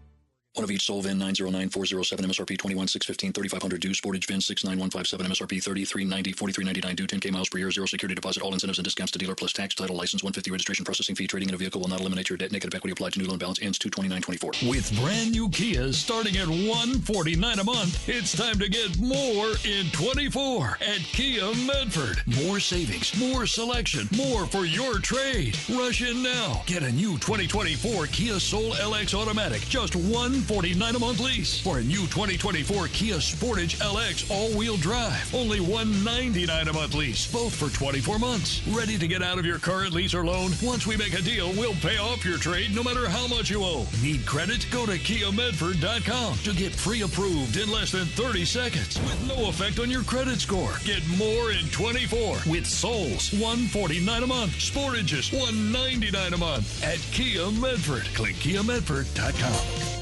One 0.57 0.63
of 0.63 0.71
each 0.71 0.87
sole 0.87 1.03
VIN 1.03 1.19
909407 1.19 2.25
MSRP 2.25 2.57
21615 2.57 3.31
3500 3.31 3.79
due 3.79 3.93
Sportage 3.93 4.25
VIN 4.25 4.41
69157 4.41 5.27
MSRP 5.29 5.61
3390 5.61 6.33
4399 6.33 6.95
due 6.95 7.05
10k 7.05 7.31
miles 7.31 7.47
per 7.47 7.59
year 7.59 7.69
zero 7.69 7.85
security 7.85 8.15
deposit 8.15 8.41
all 8.41 8.51
incentives 8.53 8.79
and 8.79 8.83
discounts 8.83 9.11
to 9.11 9.19
dealer 9.19 9.35
plus 9.35 9.53
tax 9.53 9.75
title 9.75 9.95
license 9.95 10.23
150 10.23 10.49
registration 10.49 10.83
processing 10.83 11.13
fee 11.13 11.27
trading 11.27 11.49
in 11.49 11.53
a 11.53 11.59
vehicle 11.59 11.79
will 11.79 11.87
not 11.87 11.99
eliminate 11.99 12.27
your 12.27 12.37
debt 12.37 12.51
negative 12.51 12.73
equity 12.73 12.91
applied 12.91 13.13
to 13.13 13.19
new 13.19 13.27
loan 13.27 13.37
balance 13.37 13.61
ends 13.61 13.77
22924 13.77 14.67
With 14.67 14.89
brand 14.99 15.31
new 15.31 15.47
Kias 15.49 15.93
starting 15.93 16.37
at 16.37 16.47
149 16.49 17.59
a 17.59 17.63
month 17.63 18.09
it's 18.09 18.35
time 18.35 18.57
to 18.57 18.67
get 18.67 18.97
more 18.97 19.53
in 19.61 19.85
24 19.93 20.79
at 20.81 21.05
Kia 21.13 21.53
Medford. 21.69 22.17
More 22.47 22.59
savings 22.59 23.13
more 23.19 23.45
selection 23.45 24.09
more 24.17 24.47
for 24.47 24.65
your 24.65 24.97
trade. 25.05 25.55
Rush 25.69 26.01
in 26.01 26.23
now. 26.23 26.63
Get 26.65 26.81
a 26.81 26.91
new 26.91 27.13
2024 27.21 28.07
Kia 28.07 28.39
Soul 28.39 28.73
LX 28.73 29.13
automatic 29.13 29.61
just 29.69 29.95
one 29.95 30.46
149 30.47 30.95
a 30.95 30.99
month 30.99 31.19
lease. 31.19 31.59
For 31.59 31.79
a 31.79 31.83
new 31.83 32.07
2024 32.07 32.87
Kia 32.87 33.15
Sportage 33.15 33.75
LX 33.81 34.31
all-wheel 34.31 34.77
drive, 34.77 35.35
only 35.35 35.59
199 35.59 36.69
a 36.69 36.71
month 36.71 36.95
lease, 36.95 37.29
both 37.29 37.53
for 37.53 37.69
24 37.69 38.17
months. 38.17 38.65
Ready 38.69 38.97
to 38.97 39.07
get 39.09 39.21
out 39.21 39.37
of 39.37 39.45
your 39.45 39.59
current 39.59 39.91
lease 39.91 40.13
or 40.13 40.25
loan? 40.25 40.51
Once 40.63 40.87
we 40.87 40.95
make 40.95 41.13
a 41.19 41.21
deal, 41.21 41.51
we'll 41.57 41.73
pay 41.75 41.97
off 41.97 42.23
your 42.23 42.37
trade 42.37 42.73
no 42.73 42.81
matter 42.81 43.09
how 43.09 43.27
much 43.27 43.49
you 43.49 43.61
owe. 43.61 43.85
Need 44.01 44.25
credit? 44.25 44.65
Go 44.71 44.85
to 44.85 44.93
KiaMedford.com 44.93 46.37
to 46.37 46.53
get 46.53 46.77
pre-approved 46.77 47.57
in 47.57 47.69
less 47.69 47.91
than 47.91 48.05
30 48.05 48.45
seconds 48.45 48.97
with 49.01 49.27
no 49.27 49.49
effect 49.49 49.79
on 49.79 49.91
your 49.91 50.03
credit 50.03 50.39
score. 50.39 50.75
Get 50.85 51.05
more 51.17 51.51
in 51.51 51.67
24 51.71 52.37
with 52.47 52.65
Souls, 52.65 53.33
149 53.33 54.23
a 54.23 54.27
month. 54.27 54.51
Sportages, 54.53 55.33
199 55.33 56.33
a 56.33 56.37
month 56.37 56.83
at 56.85 56.99
Kia 57.11 57.51
Medford. 57.51 58.05
Click 58.15 58.35
KiaMedford.com. 58.35 59.96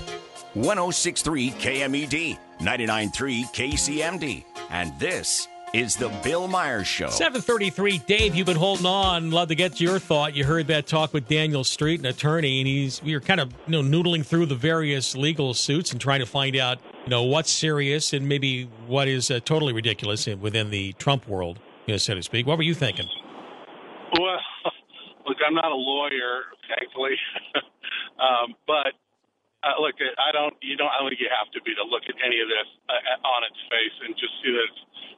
1063 0.56 1.52
KMED, 1.52 2.38
993 2.62 3.44
KCMD, 3.44 4.46
and 4.70 4.98
this 4.98 5.50
is 5.74 5.98
the 5.98 6.08
Bill 6.24 6.48
Meyers 6.48 6.88
Show. 6.88 7.10
733, 7.10 7.98
Dave, 8.08 8.34
you've 8.34 8.46
been 8.46 8.56
holding 8.56 8.86
on. 8.86 9.32
Love 9.32 9.50
to 9.50 9.56
get 9.56 9.82
your 9.82 10.00
thought. 10.00 10.34
You 10.34 10.46
heard 10.46 10.68
that 10.68 10.88
talk 10.88 11.14
with 11.14 11.28
Daniel 11.28 11.66
Street, 11.66 12.00
an 12.00 12.06
attorney, 12.06 12.62
and 12.62 12.68
he's 12.68 13.04
we 13.04 13.14
are 13.16 13.20
kind 13.20 13.42
of 13.42 13.52
you 13.68 13.72
know 13.74 13.82
noodling 13.82 14.26
through 14.26 14.46
the 14.46 14.56
various 14.56 15.14
legal 15.14 15.54
suits 15.54 15.92
and 15.92 16.00
trying 16.00 16.22
to 16.22 16.26
find 16.26 16.56
out 16.56 16.80
you 17.04 17.10
know 17.10 17.24
what's 17.24 17.52
serious 17.52 18.14
and 18.14 18.26
maybe 18.26 18.64
what 18.88 19.10
is 19.10 19.30
uh, 19.30 19.42
totally 19.44 19.74
ridiculous 19.74 20.26
within 20.26 20.70
the 20.70 20.94
Trump 20.94 21.28
world, 21.28 21.60
you 21.86 21.94
know, 21.94 21.98
so 21.98 22.16
to 22.16 22.24
speak. 22.24 22.48
What 22.48 22.56
were 22.58 22.64
you 22.64 22.74
thinking? 22.74 23.08
Well, 24.18 24.40
look, 25.28 25.38
I'm 25.46 25.54
not 25.54 25.70
a 25.70 25.76
lawyer, 25.76 26.44
thankfully, 26.70 27.18
um, 28.22 28.56
but 28.66 28.94
uh, 29.66 29.82
look, 29.82 29.98
I 29.98 30.30
don't, 30.30 30.54
you 30.62 30.78
don't, 30.78 30.94
I 30.94 31.02
don't 31.02 31.10
think 31.10 31.26
you 31.26 31.34
have 31.34 31.50
to 31.58 31.62
be 31.66 31.74
to 31.74 31.82
look 31.82 32.06
at 32.06 32.14
any 32.22 32.38
of 32.38 32.46
this 32.46 32.70
uh, 32.86 33.18
on 33.26 33.42
its 33.50 33.58
face 33.66 33.96
and 34.06 34.14
just 34.14 34.34
see 34.46 34.54
that 34.54 34.72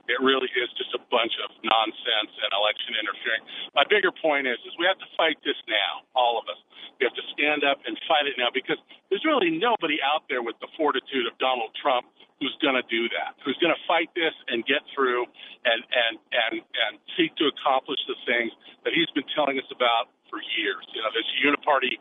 it 0.07 0.19
really 0.23 0.47
is 0.55 0.71
just 0.79 0.95
a 0.95 1.03
bunch 1.11 1.35
of 1.43 1.51
nonsense 1.67 2.31
and 2.31 2.49
election 2.55 2.95
interfering. 2.95 3.43
My 3.75 3.83
bigger 3.83 4.15
point 4.15 4.47
is, 4.47 4.55
is 4.63 4.71
we 4.79 4.87
have 4.87 4.99
to 5.03 5.09
fight 5.19 5.35
this 5.43 5.59
now, 5.67 6.07
all 6.15 6.39
of 6.39 6.47
us. 6.47 6.55
We 6.95 7.03
have 7.03 7.17
to 7.19 7.27
stand 7.35 7.67
up 7.67 7.83
and 7.83 7.99
fight 8.07 8.25
it 8.25 8.39
now 8.39 8.47
because 8.49 8.79
there's 9.11 9.27
really 9.27 9.51
nobody 9.51 9.99
out 9.99 10.23
there 10.31 10.39
with 10.39 10.55
the 10.63 10.71
fortitude 10.79 11.27
of 11.27 11.35
Donald 11.43 11.75
Trump 11.75 12.07
who's 12.39 12.55
going 12.61 12.77
to 12.77 12.85
do 12.87 13.09
that, 13.17 13.35
who's 13.43 13.57
going 13.59 13.73
to 13.73 13.83
fight 13.89 14.07
this 14.15 14.33
and 14.47 14.63
get 14.63 14.85
through 14.93 15.25
and 15.65 15.81
and 15.83 16.13
and 16.31 16.53
and 16.61 16.91
seek 17.17 17.33
to 17.41 17.49
accomplish 17.49 17.99
the 18.07 18.17
things 18.23 18.53
that 18.85 18.93
he's 18.93 19.09
been 19.17 19.27
telling 19.33 19.57
us 19.59 19.67
about 19.73 20.07
for 20.29 20.39
years. 20.55 20.85
You 20.93 21.01
know, 21.03 21.11
this 21.11 21.27
uniparty 21.41 21.97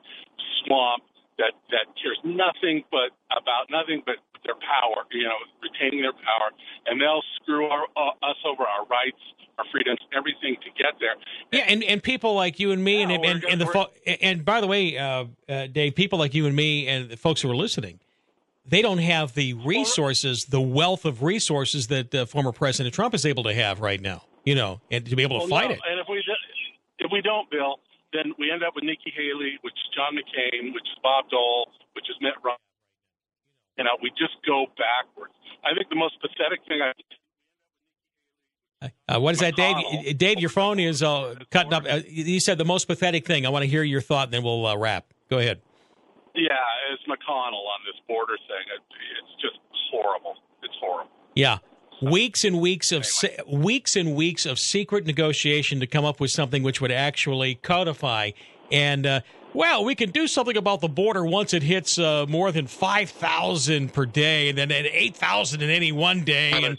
swamp 0.64 1.05
that 1.38 1.52
that 1.70 1.86
cares 2.00 2.18
nothing 2.24 2.84
but 2.90 3.12
about 3.30 3.68
nothing 3.70 4.02
but 4.06 4.16
their 4.44 4.54
power, 4.54 5.04
you 5.10 5.24
know, 5.24 5.34
retaining 5.62 6.02
their 6.02 6.12
power, 6.12 6.50
and 6.86 7.00
they'll 7.00 7.22
screw 7.42 7.66
our, 7.66 7.84
uh, 7.96 8.10
us 8.30 8.36
over 8.46 8.62
our 8.62 8.86
rights, 8.86 9.18
our 9.58 9.64
freedoms, 9.72 9.98
everything 10.16 10.56
to 10.62 10.70
get 10.82 10.94
there. 11.00 11.16
Yeah, 11.52 11.66
and, 11.68 11.82
and 11.82 12.02
people 12.02 12.34
like 12.34 12.60
you 12.60 12.70
and 12.70 12.82
me, 12.82 13.00
Yeah, 13.00 13.10
and 13.10 13.24
and, 13.24 13.44
and 13.44 13.60
the 13.60 13.66
fo- 13.66 13.90
and 14.20 14.44
by 14.44 14.60
the 14.60 14.66
way, 14.66 14.96
uh, 14.96 15.24
uh, 15.48 15.66
Dave, 15.66 15.94
people 15.94 16.18
like 16.18 16.34
you 16.34 16.46
and 16.46 16.54
me, 16.54 16.86
and 16.86 17.10
the 17.10 17.16
folks 17.16 17.40
who 17.42 17.50
are 17.50 17.56
listening, 17.56 17.98
they 18.64 18.82
don't 18.82 18.98
have 18.98 19.34
the 19.34 19.54
resources, 19.54 20.46
the 20.46 20.60
wealth 20.60 21.04
of 21.04 21.22
resources 21.22 21.88
that 21.88 22.14
uh, 22.14 22.26
former 22.26 22.52
President 22.52 22.94
Trump 22.94 23.14
is 23.14 23.26
able 23.26 23.42
to 23.44 23.54
have 23.54 23.80
right 23.80 24.00
now. 24.00 24.22
You 24.44 24.54
know, 24.54 24.80
and 24.92 25.04
to 25.06 25.16
be 25.16 25.24
able 25.24 25.40
to 25.40 25.50
Well, 25.50 25.60
fight 25.60 25.70
no, 25.70 25.74
it. 25.74 25.80
And 25.90 25.98
if 25.98 26.06
we 26.08 26.22
if 27.00 27.10
we 27.10 27.20
don't, 27.20 27.50
Bill, 27.50 27.80
then 28.16 28.32
we 28.38 28.50
end 28.50 28.64
up 28.64 28.74
with 28.74 28.84
Nikki 28.84 29.12
Haley, 29.12 29.60
which 29.60 29.76
is 29.76 29.88
John 29.92 30.16
McCain, 30.16 30.72
which 30.72 30.88
is 30.88 30.96
Bob 31.02 31.28
Dole, 31.28 31.68
which 31.92 32.08
is 32.08 32.16
Mitt 32.20 32.34
Romney. 32.42 32.56
You 33.76 33.84
know, 33.84 34.00
we 34.02 34.08
just 34.16 34.34
go 34.46 34.64
backwards. 34.80 35.36
I 35.60 35.74
think 35.76 35.90
the 35.90 36.00
most 36.00 36.16
pathetic 36.20 36.60
thing 36.66 36.80
I 36.80 36.92
Uh, 39.08 39.20
what 39.20 39.34
is 39.34 39.40
that, 39.40 39.56
Dave? 39.56 39.76
Uh, 39.76 40.12
Dave, 40.16 40.38
your 40.38 40.48
phone 40.50 40.80
is 40.80 41.02
uh, 41.02 41.34
cutting 41.50 41.72
up. 41.72 41.84
Uh, 41.88 42.00
you 42.06 42.40
said 42.40 42.56
the 42.56 42.64
most 42.64 42.86
pathetic 42.86 43.26
thing. 43.26 43.44
I 43.44 43.50
want 43.50 43.64
to 43.64 43.68
hear 43.68 43.82
your 43.82 44.00
thought, 44.00 44.28
and 44.28 44.34
then 44.34 44.42
we'll 44.42 44.66
uh, 44.66 44.76
wrap. 44.76 45.12
Go 45.28 45.38
ahead. 45.38 45.60
Yeah, 46.34 46.56
it's 46.92 47.02
McConnell 47.04 47.64
on 47.68 47.80
this 47.84 48.00
border 48.08 48.36
thing. 48.48 48.64
It, 48.74 48.82
it's 49.20 49.42
just 49.42 49.58
horrible. 49.90 50.36
It's 50.62 50.74
horrible. 50.80 51.10
Yeah. 51.34 51.58
Weeks 52.02 52.44
and 52.44 52.60
weeks 52.60 52.92
of 52.92 53.06
se- 53.06 53.38
weeks 53.50 53.96
and 53.96 54.14
weeks 54.14 54.44
of 54.44 54.58
secret 54.58 55.06
negotiation 55.06 55.80
to 55.80 55.86
come 55.86 56.04
up 56.04 56.20
with 56.20 56.30
something 56.30 56.62
which 56.62 56.80
would 56.80 56.92
actually 56.92 57.54
codify 57.56 58.32
and 58.70 59.06
uh, 59.06 59.20
well, 59.52 59.84
we 59.84 59.94
can 59.94 60.10
do 60.10 60.26
something 60.26 60.56
about 60.56 60.82
the 60.82 60.88
border 60.88 61.24
once 61.24 61.54
it 61.54 61.62
hits 61.62 61.98
uh, 61.98 62.26
more 62.28 62.52
than 62.52 62.66
five 62.66 63.08
thousand 63.08 63.94
per 63.94 64.04
day, 64.04 64.50
and 64.50 64.58
then 64.58 64.70
at 64.70 64.84
eight 64.84 65.16
thousand 65.16 65.62
in 65.62 65.70
any 65.70 65.92
one 65.92 66.24
day. 66.24 66.50
And 66.52 66.78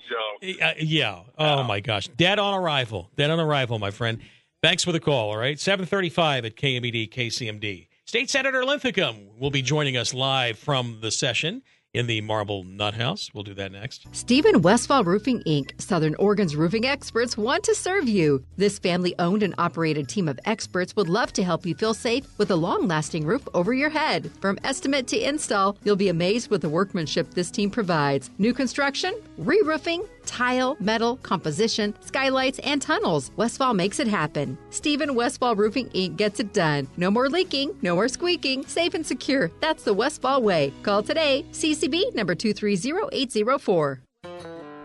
uh, 0.62 0.74
yeah, 0.78 1.22
oh 1.40 1.64
my 1.64 1.80
gosh, 1.80 2.08
dead 2.10 2.38
on 2.38 2.54
arrival, 2.54 3.10
dead 3.16 3.32
on 3.32 3.40
arrival, 3.40 3.80
my 3.80 3.90
friend. 3.90 4.20
Thanks 4.62 4.84
for 4.84 4.92
the 4.92 5.00
call. 5.00 5.32
All 5.32 5.38
right, 5.38 5.60
seven 5.60 5.88
thirty-five 5.88 6.46
at 6.46 6.56
KMED 6.56 7.12
KCMD. 7.12 7.88
State 8.06 8.30
Senator 8.30 8.64
Linthicum 8.64 9.28
will 9.40 9.52
be 9.52 9.62
joining 9.62 9.98
us 9.98 10.14
live 10.14 10.58
from 10.58 11.00
the 11.02 11.12
session 11.12 11.64
in 11.94 12.08
the 12.08 12.22
Marble 12.22 12.64
Nut 12.64 12.94
House. 12.94 13.32
We'll 13.34 13.44
do 13.44 13.54
that 13.56 13.72
next. 13.72 14.06
Stephen 14.12 14.62
Westfall 14.62 15.04
Roofing 15.04 15.42
Inc., 15.48 15.80
Southern 15.82 16.16
Oregon's 16.16 16.56
roofing 16.56 16.86
experts, 16.86 17.38
want 17.38 17.64
to 17.64 17.76
serve 17.76 18.08
you. 18.08 18.44
This 18.56 18.78
family 18.78 19.16
owned 19.20 19.44
and 19.44 19.56
operated 19.58 20.08
team 20.08 20.28
of 20.28 20.40
experts 20.46 20.96
would 20.96 21.10
love 21.10 21.34
to 21.34 21.44
help 21.44 21.66
you 21.66 21.74
feel 21.76 21.94
safe 21.94 22.26
with 22.38 22.52
a 22.52 22.56
long 22.56 22.88
lasting 22.88 23.26
roof 23.26 23.48
over 23.54 23.74
your 23.74 23.90
head. 23.90 24.32
From 24.42 24.60
estimate 24.64 25.08
to 25.08 25.20
install, 25.20 25.78
you'll 25.84 25.96
be 25.96 26.10
amazed 26.10 26.50
with 26.50 26.62
the 26.62 26.70
workmanship 26.70 27.32
this 27.34 27.50
team 27.50 27.70
provides. 27.70 28.30
New 28.38 28.54
construction, 28.54 29.16
re 29.38 29.62
roofing, 29.66 30.04
tile, 30.28 30.78
metal, 30.80 31.18
composition, 31.18 31.96
skylights, 32.02 32.60
and 32.60 32.82
tunnels. 32.82 33.32
Westfall 33.36 33.74
makes 33.74 34.00
it 34.00 34.08
happen. 34.08 34.58
Stephen 34.70 35.16
Westfall 35.16 35.56
Roofing 35.56 35.90
Inc. 35.90 36.18
gets 36.18 36.40
it 36.40 36.54
done. 36.54 36.88
No 36.98 37.10
more 37.10 37.30
leaking, 37.30 37.76
no 37.82 37.96
more 37.96 38.08
squeaking, 38.08 38.66
safe 38.68 38.94
and 38.94 39.06
secure. 39.06 39.50
That's 39.62 39.84
the 39.84 39.94
Westfall 39.94 40.42
way. 40.44 40.74
Call 40.84 41.02
today, 41.02 41.46
CCB 41.52 42.14
number 42.14 42.36
230804. 42.36 44.02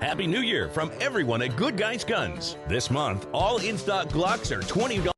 Happy 0.01 0.27
New 0.27 0.41
Year 0.41 0.69
from 0.69 0.91
everyone 1.01 1.43
at 1.43 1.57
Good 1.57 1.77
Guys 1.77 2.03
Guns. 2.03 2.57
This 2.67 2.91
month, 2.91 3.29
all 3.33 3.59
in 3.59 3.79
stock 3.79 4.09
Glocks 4.09 4.51
are 4.51 4.61
$20. 4.63 5.13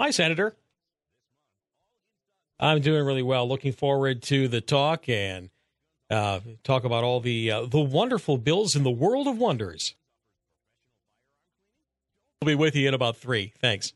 Hi, 0.00 0.10
Senator. 0.10 0.56
I'm 2.58 2.80
doing 2.80 3.04
really 3.04 3.22
well. 3.22 3.48
Looking 3.48 3.72
forward 3.72 4.22
to 4.24 4.48
the 4.48 4.60
talk 4.60 5.08
and 5.08 5.50
uh, 6.10 6.40
talk 6.62 6.84
about 6.84 7.04
all 7.04 7.20
the 7.20 7.50
uh, 7.50 7.66
the 7.66 7.80
wonderful 7.80 8.38
bills 8.38 8.76
in 8.76 8.82
the 8.82 8.90
world 8.90 9.26
of 9.26 9.38
wonders. 9.38 9.94
We'll 12.40 12.56
be 12.56 12.60
with 12.60 12.76
you 12.76 12.88
in 12.88 12.94
about 12.94 13.16
three. 13.16 13.52
Thanks. 13.60 13.92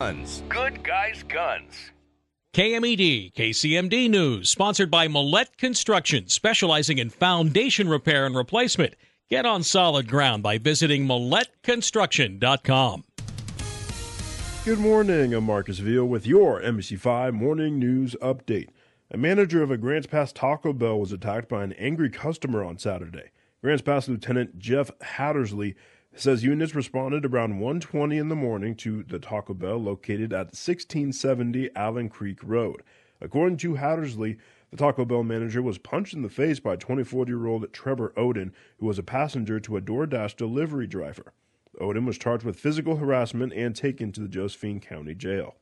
Guns. 0.00 0.42
Good 0.48 0.82
Guys 0.82 1.22
Guns. 1.22 1.92
KMED, 2.52 3.32
KCMD 3.34 4.10
News, 4.10 4.50
sponsored 4.50 4.90
by 4.90 5.06
Millette 5.06 5.56
Construction, 5.56 6.26
specializing 6.28 6.98
in 6.98 7.08
foundation 7.08 7.88
repair 7.88 8.26
and 8.26 8.34
replacement. 8.34 8.94
Get 9.28 9.46
on 9.46 9.62
solid 9.62 10.08
ground 10.08 10.42
by 10.42 10.58
visiting 10.58 11.06
MilletteConstruction.com. 11.06 13.04
Good 14.62 14.78
morning. 14.78 15.32
I'm 15.32 15.44
Marcus 15.44 15.78
Veal 15.78 16.04
with 16.04 16.26
your 16.26 16.60
NBC5 16.60 17.32
Morning 17.32 17.78
News 17.78 18.14
Update. 18.20 18.68
A 19.10 19.16
manager 19.16 19.62
of 19.62 19.70
a 19.70 19.78
Grants 19.78 20.06
Pass 20.06 20.34
Taco 20.34 20.74
Bell 20.74 21.00
was 21.00 21.12
attacked 21.12 21.48
by 21.48 21.64
an 21.64 21.72
angry 21.72 22.10
customer 22.10 22.62
on 22.62 22.76
Saturday. 22.76 23.30
Grants 23.62 23.80
Pass 23.80 24.06
Lieutenant 24.06 24.58
Jeff 24.58 24.90
Hattersley 25.00 25.76
says 26.14 26.44
units 26.44 26.74
responded 26.74 27.24
around 27.24 27.58
1:20 27.58 28.18
in 28.18 28.28
the 28.28 28.36
morning 28.36 28.74
to 28.76 29.02
the 29.02 29.18
Taco 29.18 29.54
Bell 29.54 29.78
located 29.78 30.30
at 30.30 30.54
1670 30.54 31.70
Allen 31.74 32.10
Creek 32.10 32.40
Road. 32.42 32.82
According 33.18 33.56
to 33.58 33.76
Hattersley, 33.76 34.36
the 34.70 34.76
Taco 34.76 35.06
Bell 35.06 35.24
manager 35.24 35.62
was 35.62 35.78
punched 35.78 36.12
in 36.12 36.20
the 36.20 36.28
face 36.28 36.60
by 36.60 36.76
24-year-old 36.76 37.72
Trevor 37.72 38.12
Odin, 38.14 38.52
who 38.76 38.84
was 38.84 38.98
a 38.98 39.02
passenger 39.02 39.58
to 39.58 39.78
a 39.78 39.80
DoorDash 39.80 40.36
delivery 40.36 40.86
driver. 40.86 41.32
Odin 41.80 42.04
was 42.04 42.18
charged 42.18 42.44
with 42.44 42.58
physical 42.58 42.96
harassment 42.96 43.52
and 43.52 43.74
taken 43.74 44.12
to 44.12 44.20
the 44.20 44.28
Josephine 44.28 44.80
County 44.80 45.14
Jail. 45.14 45.56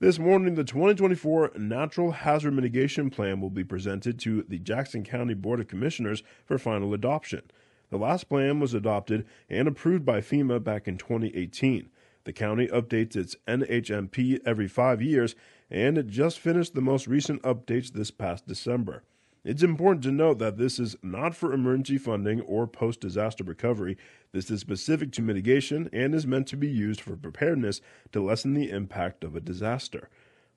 This 0.00 0.18
morning, 0.18 0.54
the 0.54 0.62
2024 0.62 1.52
Natural 1.56 2.12
Hazard 2.12 2.52
Mitigation 2.52 3.10
Plan 3.10 3.40
will 3.40 3.50
be 3.50 3.64
presented 3.64 4.18
to 4.20 4.44
the 4.44 4.60
Jackson 4.60 5.02
County 5.02 5.34
Board 5.34 5.58
of 5.58 5.66
Commissioners 5.66 6.22
for 6.44 6.56
final 6.56 6.94
adoption. 6.94 7.42
The 7.90 7.98
last 7.98 8.28
plan 8.28 8.60
was 8.60 8.74
adopted 8.74 9.26
and 9.50 9.66
approved 9.66 10.04
by 10.04 10.20
FEMA 10.20 10.62
back 10.62 10.86
in 10.86 10.98
2018. 10.98 11.90
The 12.24 12.32
county 12.32 12.68
updates 12.68 13.16
its 13.16 13.34
NHMP 13.48 14.38
every 14.46 14.68
five 14.68 15.02
years, 15.02 15.34
and 15.70 15.98
it 15.98 16.06
just 16.06 16.38
finished 16.38 16.74
the 16.74 16.80
most 16.80 17.06
recent 17.08 17.42
updates 17.42 17.90
this 17.92 18.10
past 18.10 18.46
December. 18.46 19.02
It's 19.44 19.62
important 19.62 20.02
to 20.02 20.10
note 20.10 20.38
that 20.38 20.58
this 20.58 20.78
is 20.78 20.96
not 21.02 21.34
for 21.34 21.52
emergency 21.52 21.96
funding 21.96 22.40
or 22.42 22.66
post 22.66 23.00
disaster 23.00 23.44
recovery. 23.44 23.96
This 24.32 24.50
is 24.50 24.60
specific 24.60 25.12
to 25.12 25.22
mitigation 25.22 25.88
and 25.92 26.14
is 26.14 26.26
meant 26.26 26.48
to 26.48 26.56
be 26.56 26.68
used 26.68 27.00
for 27.00 27.16
preparedness 27.16 27.80
to 28.12 28.22
lessen 28.22 28.54
the 28.54 28.70
impact 28.70 29.24
of 29.24 29.36
a 29.36 29.40
disaster. 29.40 30.08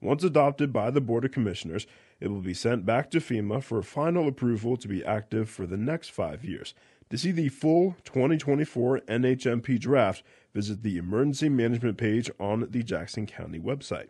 Once 0.02 0.24
adopted 0.24 0.74
by 0.74 0.90
the 0.90 1.00
Board 1.00 1.24
of 1.24 1.32
Commissioners, 1.32 1.86
it 2.20 2.30
will 2.30 2.42
be 2.42 2.56
sent 2.56 2.86
back 2.86 3.12
to 3.12 3.20
FEMA 3.20 3.62
for 3.62 3.84
final 3.84 4.28
approval 4.28 4.76
to 4.78 4.88
be 4.88 5.06
active 5.06 5.48
for 5.48 5.68
the 5.68 5.78
next 5.78 6.10
five 6.10 6.44
years. 6.44 6.74
To 7.12 7.18
see 7.18 7.32
the 7.32 7.50
full 7.50 7.96
2024 8.06 9.02
NHMP 9.02 9.80
draft, 9.80 10.24
visit 10.54 10.82
the 10.82 10.98
emergency 10.98 11.50
management 11.50 11.98
page 11.98 12.32
on 12.40 12.68
the 12.72 12.84
Jackson 12.84 13.28
County 13.28 13.60
website. 13.60 14.08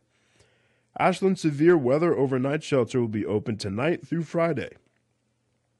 Ashland 0.99 1.39
Severe 1.39 1.77
Weather 1.77 2.15
Overnight 2.15 2.63
Shelter 2.63 2.99
will 2.99 3.07
be 3.07 3.25
open 3.25 3.57
tonight 3.57 4.05
through 4.05 4.23
Friday. 4.23 4.71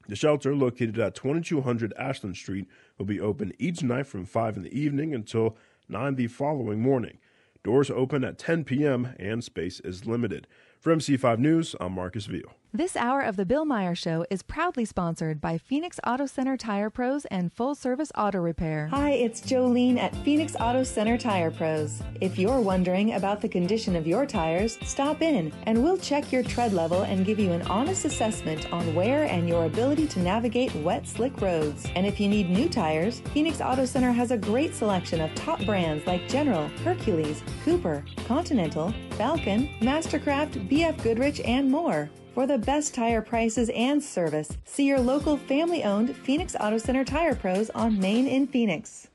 The 0.08 0.16
shelter, 0.16 0.56
located 0.56 0.98
at 0.98 1.14
2200 1.14 1.92
Ashland 1.98 2.36
Street, 2.36 2.66
will 2.98 3.04
be 3.04 3.20
open 3.20 3.52
each 3.58 3.82
night 3.82 4.06
from 4.06 4.24
5 4.24 4.56
in 4.56 4.62
the 4.62 4.78
evening 4.78 5.14
until 5.14 5.56
9 5.88 6.14
the 6.14 6.26
following 6.26 6.80
morning. 6.80 7.18
Doors 7.62 7.90
open 7.90 8.24
at 8.24 8.38
10 8.38 8.64
p.m. 8.64 9.14
and 9.18 9.44
space 9.44 9.80
is 9.80 10.06
limited. 10.06 10.48
For 10.80 10.94
NBC5 10.96 11.38
News, 11.38 11.76
I'm 11.78 11.92
Marcus 11.92 12.26
Veal. 12.26 12.54
This 12.74 12.96
hour 12.96 13.20
of 13.20 13.36
the 13.36 13.44
Bill 13.44 13.66
Meyer 13.66 13.94
Show 13.94 14.24
is 14.30 14.42
proudly 14.42 14.86
sponsored 14.86 15.42
by 15.42 15.58
Phoenix 15.58 16.00
Auto 16.06 16.24
Center 16.24 16.56
Tire 16.56 16.88
Pros 16.88 17.26
and 17.26 17.52
Full 17.52 17.74
Service 17.74 18.10
Auto 18.16 18.38
Repair. 18.38 18.88
Hi, 18.90 19.10
it's 19.10 19.42
Jolene 19.42 19.98
at 19.98 20.16
Phoenix 20.24 20.56
Auto 20.58 20.82
Center 20.82 21.18
Tire 21.18 21.50
Pros. 21.50 22.02
If 22.22 22.38
you're 22.38 22.62
wondering 22.62 23.12
about 23.12 23.42
the 23.42 23.48
condition 23.50 23.94
of 23.94 24.06
your 24.06 24.24
tires, 24.24 24.78
stop 24.84 25.20
in 25.20 25.52
and 25.66 25.84
we'll 25.84 25.98
check 25.98 26.32
your 26.32 26.42
tread 26.42 26.72
level 26.72 27.02
and 27.02 27.26
give 27.26 27.38
you 27.38 27.52
an 27.52 27.60
honest 27.68 28.06
assessment 28.06 28.72
on 28.72 28.94
wear 28.94 29.24
and 29.24 29.46
your 29.46 29.66
ability 29.66 30.06
to 30.06 30.20
navigate 30.20 30.74
wet, 30.76 31.06
slick 31.06 31.42
roads. 31.42 31.86
And 31.94 32.06
if 32.06 32.18
you 32.18 32.26
need 32.26 32.48
new 32.48 32.70
tires, 32.70 33.20
Phoenix 33.34 33.60
Auto 33.60 33.84
Center 33.84 34.12
has 34.12 34.30
a 34.30 34.38
great 34.38 34.74
selection 34.74 35.20
of 35.20 35.34
top 35.34 35.62
brands 35.66 36.06
like 36.06 36.26
General, 36.26 36.68
Hercules, 36.86 37.42
Cooper, 37.66 38.02
Continental, 38.24 38.94
Falcon, 39.18 39.68
Mastercraft, 39.82 40.70
BF 40.70 41.02
Goodrich, 41.02 41.38
and 41.44 41.70
more. 41.70 42.08
For 42.34 42.46
the 42.46 42.56
best 42.56 42.94
tire 42.94 43.20
prices 43.20 43.68
and 43.74 44.02
service, 44.02 44.56
see 44.64 44.86
your 44.86 45.00
local 45.00 45.36
family 45.36 45.84
owned 45.84 46.16
Phoenix 46.16 46.56
Auto 46.58 46.78
Center 46.78 47.04
Tire 47.04 47.34
Pros 47.34 47.68
on 47.70 48.00
Main 48.00 48.26
in 48.26 48.46
Phoenix. 48.46 49.08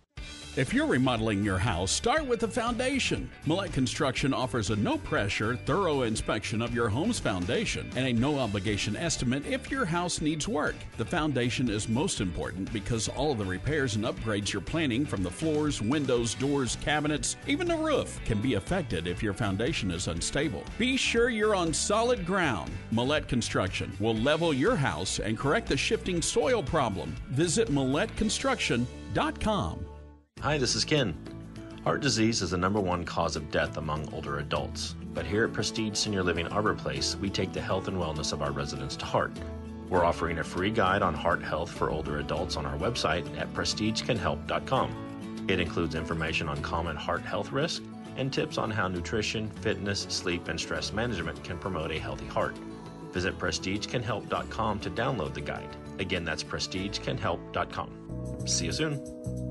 If 0.57 0.73
you're 0.73 0.87
remodeling 0.87 1.43
your 1.43 1.59
house, 1.59 1.91
start 1.91 2.25
with 2.25 2.39
the 2.39 2.47
foundation. 2.47 3.29
Millette 3.45 3.73
Construction 3.73 4.33
offers 4.33 4.71
a 4.71 4.75
no 4.75 4.97
pressure, 4.97 5.55
thorough 5.55 6.01
inspection 6.01 6.63
of 6.63 6.73
your 6.73 6.89
home's 6.89 7.19
foundation 7.19 7.87
and 7.95 8.07
a 8.07 8.13
no 8.13 8.39
obligation 8.39 8.95
estimate 8.95 9.45
if 9.45 9.69
your 9.69 9.85
house 9.85 10.19
needs 10.19 10.47
work. 10.47 10.73
The 10.97 11.05
foundation 11.05 11.69
is 11.69 11.87
most 11.87 12.21
important 12.21 12.73
because 12.73 13.07
all 13.07 13.33
of 13.33 13.37
the 13.37 13.45
repairs 13.45 13.97
and 13.97 14.05
upgrades 14.05 14.51
you're 14.51 14.63
planning 14.63 15.05
from 15.05 15.21
the 15.21 15.29
floors, 15.29 15.79
windows, 15.79 16.33
doors, 16.33 16.75
cabinets, 16.81 17.35
even 17.45 17.67
the 17.67 17.77
roof 17.77 18.19
can 18.25 18.41
be 18.41 18.55
affected 18.55 19.05
if 19.05 19.21
your 19.21 19.33
foundation 19.33 19.91
is 19.91 20.07
unstable. 20.07 20.63
Be 20.79 20.97
sure 20.97 21.29
you're 21.29 21.53
on 21.53 21.71
solid 21.71 22.25
ground. 22.25 22.71
Millette 22.91 23.27
Construction 23.27 23.95
will 23.99 24.15
level 24.15 24.55
your 24.55 24.75
house 24.75 25.19
and 25.19 25.37
correct 25.37 25.69
the 25.69 25.77
shifting 25.77 26.19
soil 26.19 26.63
problem. 26.63 27.15
Visit 27.29 27.69
MilletteConstruction.com. 27.69 29.85
Hi, 30.41 30.59
this 30.59 30.75
is 30.75 30.85
Ken. 30.85 31.15
Heart 31.83 32.01
disease 32.01 32.43
is 32.43 32.51
the 32.51 32.57
number 32.57 32.79
one 32.79 33.03
cause 33.03 33.35
of 33.35 33.49
death 33.49 33.77
among 33.77 34.13
older 34.13 34.37
adults. 34.37 34.93
But 35.15 35.25
here 35.25 35.45
at 35.45 35.51
Prestige 35.51 35.97
Senior 35.97 36.21
Living 36.21 36.45
Arbor 36.49 36.75
Place, 36.75 37.15
we 37.15 37.31
take 37.31 37.53
the 37.53 37.61
health 37.61 37.87
and 37.87 37.97
wellness 37.97 38.33
of 38.33 38.43
our 38.43 38.51
residents 38.51 38.95
to 38.97 39.05
heart. 39.05 39.31
We're 39.89 40.05
offering 40.05 40.37
a 40.37 40.43
free 40.43 40.69
guide 40.69 41.01
on 41.01 41.15
heart 41.15 41.41
health 41.41 41.71
for 41.71 41.89
older 41.89 42.19
adults 42.19 42.55
on 42.55 42.67
our 42.67 42.77
website 42.77 43.25
at 43.39 43.51
prestigecanhelp.com. 43.55 45.45
It 45.47 45.59
includes 45.59 45.95
information 45.95 46.47
on 46.49 46.61
common 46.61 46.95
heart 46.95 47.23
health 47.23 47.51
risk 47.51 47.81
and 48.15 48.31
tips 48.31 48.59
on 48.59 48.69
how 48.69 48.87
nutrition, 48.87 49.49
fitness, 49.49 50.05
sleep, 50.09 50.49
and 50.49 50.59
stress 50.59 50.93
management 50.93 51.43
can 51.43 51.57
promote 51.57 51.89
a 51.91 51.97
healthy 51.97 52.27
heart. 52.27 52.55
Visit 53.11 53.39
prestigecanhelp.com 53.39 54.81
to 54.81 54.91
download 54.91 55.33
the 55.33 55.41
guide. 55.41 55.75
Again, 55.97 56.23
that's 56.23 56.43
prestigecanhelp.com. 56.43 58.45
See 58.45 58.65
you 58.65 58.71
soon. 58.71 59.46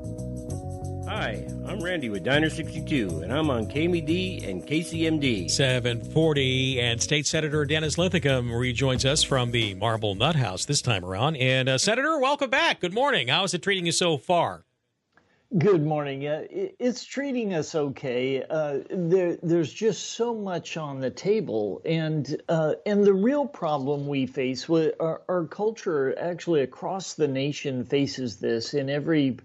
Hi, 1.09 1.47
I'm 1.69 1.79
Randy 1.79 2.11
with 2.11 2.25
Diner 2.25 2.51
62, 2.51 3.21
and 3.23 3.33
I'm 3.33 3.49
on 3.49 3.67
KMED 3.67 4.49
and 4.49 4.67
KCMD. 4.67 5.49
740, 5.49 6.81
and 6.81 7.01
State 7.01 7.29
Senator 7.29 7.65
Dennis 7.65 7.97
Linthicum 7.97 8.53
rejoins 8.53 9.05
us 9.05 9.23
from 9.23 9.53
the 9.53 9.75
Marble 9.75 10.17
Nut 10.17 10.35
House 10.35 10.65
this 10.65 10.83
time 10.83 11.05
around. 11.05 11.37
And, 11.37 11.69
uh, 11.69 11.79
Senator, 11.79 12.19
welcome 12.19 12.51
back. 12.51 12.81
Good 12.81 12.93
morning. 12.93 13.29
How 13.29 13.45
is 13.45 13.55
it 13.55 13.63
treating 13.63 13.87
you 13.87 13.93
so 13.93 14.19
far? 14.19 14.65
Good 15.57 15.87
morning. 15.87 16.27
Uh, 16.27 16.43
it's 16.51 17.05
treating 17.05 17.55
us 17.55 17.77
okay. 17.77 18.43
Uh, 18.43 18.81
there, 18.91 19.37
there's 19.41 19.73
just 19.73 20.11
so 20.15 20.35
much 20.35 20.77
on 20.77 20.99
the 20.99 21.11
table, 21.11 21.83
and 21.85 22.43
uh, 22.49 22.75
and 22.85 23.05
the 23.05 23.15
real 23.15 23.47
problem 23.47 24.09
we 24.09 24.27
face 24.27 24.69
with 24.69 24.97
our, 24.99 25.23
our 25.29 25.45
culture, 25.45 26.19
actually 26.19 26.63
across 26.63 27.15
the 27.15 27.29
nation, 27.29 27.85
faces 27.85 28.39
this 28.39 28.75
in 28.75 28.91
every 28.91 29.37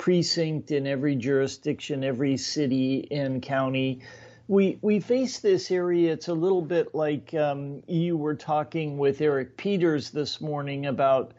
precinct, 0.00 0.70
in 0.70 0.86
every 0.86 1.14
jurisdiction, 1.14 2.02
every 2.02 2.34
city 2.38 3.06
and 3.10 3.42
county. 3.42 4.00
We 4.48 4.78
we 4.80 4.98
face 4.98 5.40
this 5.40 5.70
area. 5.70 6.12
It's 6.14 6.28
a 6.28 6.34
little 6.34 6.62
bit 6.62 6.94
like 6.94 7.34
um, 7.34 7.82
you 7.86 8.16
were 8.16 8.34
talking 8.34 8.96
with 8.96 9.20
Eric 9.20 9.58
Peters 9.58 10.10
this 10.10 10.40
morning 10.40 10.86
about 10.86 11.34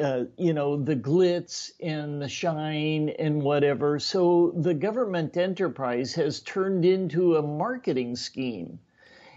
uh, 0.00 0.24
you 0.36 0.52
know, 0.52 0.76
the 0.76 0.96
glitz 0.96 1.72
and 1.80 2.20
the 2.20 2.28
shine 2.28 3.08
and 3.18 3.42
whatever. 3.42 3.98
So 3.98 4.52
the 4.56 4.74
government 4.74 5.36
enterprise 5.36 6.14
has 6.14 6.40
turned 6.40 6.84
into 6.84 7.36
a 7.36 7.42
marketing 7.42 8.16
scheme. 8.16 8.78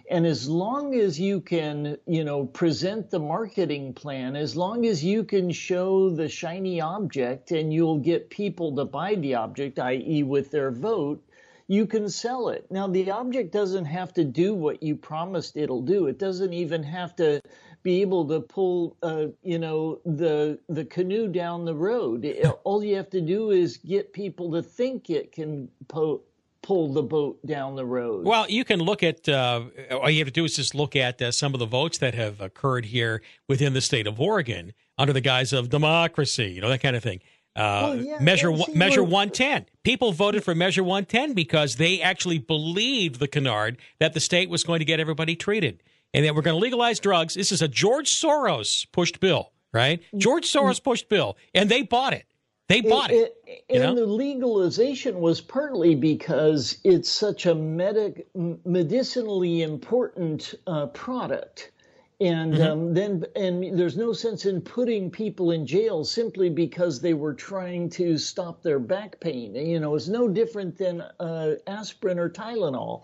And 0.10 0.26
as 0.26 0.48
long 0.48 0.94
as 0.94 1.20
you 1.20 1.42
can, 1.42 1.98
you 2.06 2.24
know, 2.24 2.46
present 2.46 3.10
the 3.10 3.20
marketing 3.20 3.94
plan, 3.94 4.36
as 4.36 4.56
long 4.56 4.86
as 4.86 5.04
you 5.04 5.24
can 5.24 5.52
show 5.52 6.10
the 6.10 6.30
shiny 6.30 6.80
object 6.80 7.52
and 7.52 7.74
you'll 7.74 8.00
get 8.00 8.30
people 8.30 8.76
to 8.76 8.86
buy 8.86 9.16
the 9.16 9.36
object, 9.36 9.80
i.e., 9.80 10.24
with 10.24 10.52
their 10.52 10.72
vote, 10.72 11.24
you 11.68 11.88
can 11.88 12.08
sell 12.10 12.50
it. 12.50 12.70
Now, 12.70 12.88
the 12.88 13.10
object 13.10 13.52
doesn't 13.52 13.86
have 13.86 14.14
to 14.14 14.24
do 14.24 14.54
what 14.54 14.84
you 14.84 14.96
promised 14.96 15.58
it'll 15.58 15.82
do. 15.82 16.06
It 16.08 16.20
doesn't 16.20 16.54
even 16.54 16.84
have 16.84 17.16
to 17.16 17.42
be 17.82 18.02
able 18.02 18.28
to 18.28 18.40
pull, 18.40 18.98
uh, 19.02 19.28
you 19.42 19.60
know, 19.60 20.00
the 20.06 20.60
the 20.70 20.86
canoe 20.86 21.28
down 21.28 21.66
the 21.66 21.76
road. 21.76 22.26
All 22.64 22.84
you 22.84 22.96
have 22.96 23.10
to 23.12 23.22
do 23.22 23.52
is 23.52 23.78
get 23.78 24.14
people 24.14 24.52
to 24.52 24.62
think 24.62 25.10
it 25.10 25.32
can 25.32 25.70
po- 25.88 26.22
pull 26.66 26.92
the 26.92 27.04
boat 27.04 27.46
down 27.46 27.76
the 27.76 27.86
road. 27.86 28.26
Well, 28.26 28.50
you 28.50 28.66
can 28.66 28.80
look 28.80 29.04
at 29.04 29.30
uh, 29.30 29.66
all 29.92 30.10
you 30.10 30.18
have 30.18 30.28
to 30.28 30.34
do 30.34 30.46
is 30.46 30.56
just 30.56 30.74
look 30.74 30.96
at 30.96 31.22
uh, 31.22 31.32
some 31.32 31.54
of 31.54 31.60
the 31.60 31.68
votes 31.68 32.00
that 32.00 32.16
have 32.16 32.42
occurred 32.42 32.86
here 32.86 33.22
within 33.48 33.74
the 33.74 33.82
state 33.82 34.08
of 34.08 34.20
Oregon 34.20 34.74
under 34.98 35.14
the 35.14 35.22
guise 35.22 35.54
of 35.54 35.70
democracy, 35.70 36.48
you 36.52 36.62
know, 36.62 36.70
that 36.70 36.82
kind 36.82 36.96
of 36.96 37.04
thing. 37.04 37.20
Uh, 37.56 37.62
well, 37.84 37.96
yeah, 37.98 38.20
measure 38.20 38.52
measure 38.74 39.04
110. 39.04 39.68
People 39.84 40.12
voted 40.12 40.44
for 40.44 40.56
measure 40.56 40.84
110 40.84 41.34
because 41.34 41.76
they 41.76 42.02
actually 42.02 42.40
believed 42.40 43.20
the 43.20 43.28
canard 43.28 43.78
that 44.00 44.14
the 44.14 44.20
state 44.20 44.50
was 44.50 44.64
going 44.64 44.80
to 44.80 44.86
get 44.86 45.00
everybody 45.00 45.36
treated 45.36 45.84
and 46.16 46.26
that 46.26 46.34
we're 46.36 46.42
going 46.42 46.56
to 46.56 46.62
legalize 46.62 47.00
drugs. 47.00 47.36
This 47.36 47.52
is 47.52 47.62
a 47.62 47.68
George 47.68 48.12
Soros 48.12 48.92
pushed 48.92 49.20
bill, 49.20 49.52
right? 49.72 50.02
George 50.18 50.52
Soros 50.52 50.84
pushed 50.84 51.08
bill, 51.10 51.38
and 51.54 51.70
they 51.70 51.84
bought 51.84 52.14
it. 52.14 52.26
They 52.68 52.82
bought 52.82 53.12
it. 53.12 53.38
it, 53.46 53.64
it 53.70 53.82
and 53.82 53.96
know? 53.96 54.06
the 54.06 54.12
legalization 54.12 55.20
was 55.20 55.40
partly 55.40 55.94
because 55.94 56.80
it's 56.84 57.10
such 57.10 57.46
a 57.46 57.54
medic, 57.54 58.28
medicinally 58.34 59.62
important 59.62 60.56
uh, 60.66 60.88
product. 60.88 61.72
And 62.20 62.54
mm-hmm. 62.54 62.64
um, 62.64 62.94
then, 62.94 63.26
and 63.36 63.78
there's 63.78 63.98
no 63.98 64.14
sense 64.14 64.46
in 64.46 64.62
putting 64.62 65.12
people 65.12 65.52
in 65.52 65.68
jail 65.68 66.04
simply 66.06 66.50
because 66.50 67.02
they 67.02 67.14
were 67.14 67.34
trying 67.34 67.90
to 67.92 68.18
stop 68.18 68.64
their 68.64 68.80
back 68.80 69.20
pain. 69.20 69.54
You 69.54 69.80
know, 69.80 69.96
it's 69.96 70.08
no 70.08 70.28
different 70.28 70.78
than 70.78 71.02
uh, 71.02 71.56
aspirin 71.68 72.18
or 72.18 72.30
Tylenol. 72.30 73.04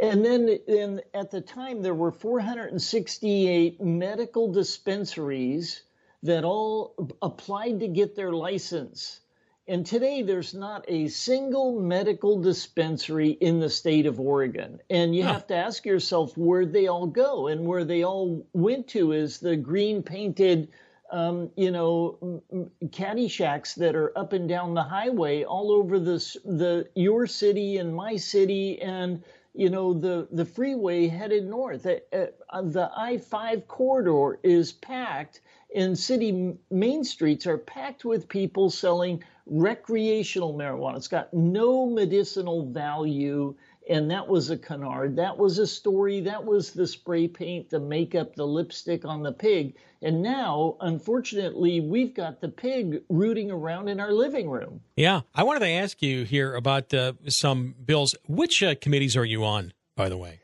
And 0.00 0.24
then 0.24 0.48
in, 0.68 1.00
at 1.14 1.30
the 1.30 1.40
time, 1.40 1.82
there 1.82 1.94
were 1.94 2.12
468 2.12 3.80
medical 3.80 4.52
dispensaries 4.52 5.82
that 6.24 6.44
all 6.44 6.94
applied 7.22 7.80
to 7.80 7.88
get 7.88 8.16
their 8.16 8.32
license. 8.32 9.20
And 9.66 9.86
today, 9.86 10.22
there's 10.22 10.52
not 10.52 10.84
a 10.88 11.08
single 11.08 11.80
medical 11.80 12.40
dispensary 12.40 13.30
in 13.30 13.60
the 13.60 13.70
state 13.70 14.04
of 14.04 14.20
Oregon. 14.20 14.80
And 14.90 15.14
you 15.16 15.22
huh. 15.22 15.34
have 15.34 15.46
to 15.46 15.54
ask 15.54 15.86
yourself 15.86 16.36
where 16.36 16.66
they 16.66 16.86
all 16.86 17.06
go. 17.06 17.46
And 17.46 17.66
where 17.66 17.84
they 17.84 18.04
all 18.04 18.46
went 18.52 18.88
to 18.88 19.12
is 19.12 19.38
the 19.38 19.56
green 19.56 20.02
painted, 20.02 20.68
um, 21.10 21.50
you 21.56 21.70
know, 21.70 22.42
caddy 22.92 23.28
shacks 23.28 23.74
that 23.76 23.94
are 23.94 24.16
up 24.18 24.34
and 24.34 24.48
down 24.48 24.74
the 24.74 24.82
highway 24.82 25.44
all 25.44 25.72
over 25.72 25.98
this, 25.98 26.36
the 26.44 26.88
your 26.94 27.26
city 27.26 27.78
and 27.78 27.94
my 27.94 28.16
city 28.16 28.82
and 28.82 29.22
you 29.54 29.70
know, 29.70 29.94
the, 29.94 30.26
the 30.32 30.44
freeway 30.44 31.06
headed 31.06 31.48
north. 31.48 31.86
Uh, 31.86 31.98
uh, 32.12 32.62
the 32.62 32.90
I 32.94 33.18
5 33.18 33.68
corridor 33.68 34.40
is 34.42 34.72
packed, 34.72 35.40
and 35.74 35.98
city 35.98 36.54
main 36.70 37.04
streets 37.04 37.46
are 37.46 37.58
packed 37.58 38.04
with 38.04 38.28
people 38.28 38.70
selling 38.70 39.22
recreational 39.46 40.54
marijuana. 40.54 40.96
It's 40.96 41.08
got 41.08 41.32
no 41.34 41.86
medicinal 41.86 42.70
value 42.70 43.54
and 43.88 44.10
that 44.10 44.26
was 44.26 44.50
a 44.50 44.56
canard. 44.56 45.16
That 45.16 45.36
was 45.36 45.58
a 45.58 45.66
story. 45.66 46.20
That 46.20 46.44
was 46.44 46.70
the 46.70 46.86
spray 46.86 47.28
paint, 47.28 47.70
the 47.70 47.80
makeup, 47.80 48.34
the 48.34 48.46
lipstick 48.46 49.04
on 49.04 49.22
the 49.22 49.32
pig. 49.32 49.74
And 50.00 50.22
now, 50.22 50.76
unfortunately, 50.80 51.80
we've 51.80 52.14
got 52.14 52.40
the 52.40 52.48
pig 52.48 53.02
rooting 53.08 53.50
around 53.50 53.88
in 53.88 54.00
our 54.00 54.12
living 54.12 54.48
room. 54.48 54.80
Yeah. 54.96 55.22
I 55.34 55.42
wanted 55.42 55.60
to 55.60 55.68
ask 55.68 56.00
you 56.02 56.24
here 56.24 56.54
about 56.54 56.92
uh, 56.94 57.12
some 57.28 57.74
bills. 57.84 58.14
Which 58.26 58.62
uh, 58.62 58.74
committees 58.80 59.16
are 59.16 59.24
you 59.24 59.44
on, 59.44 59.72
by 59.96 60.08
the 60.08 60.16
way? 60.16 60.40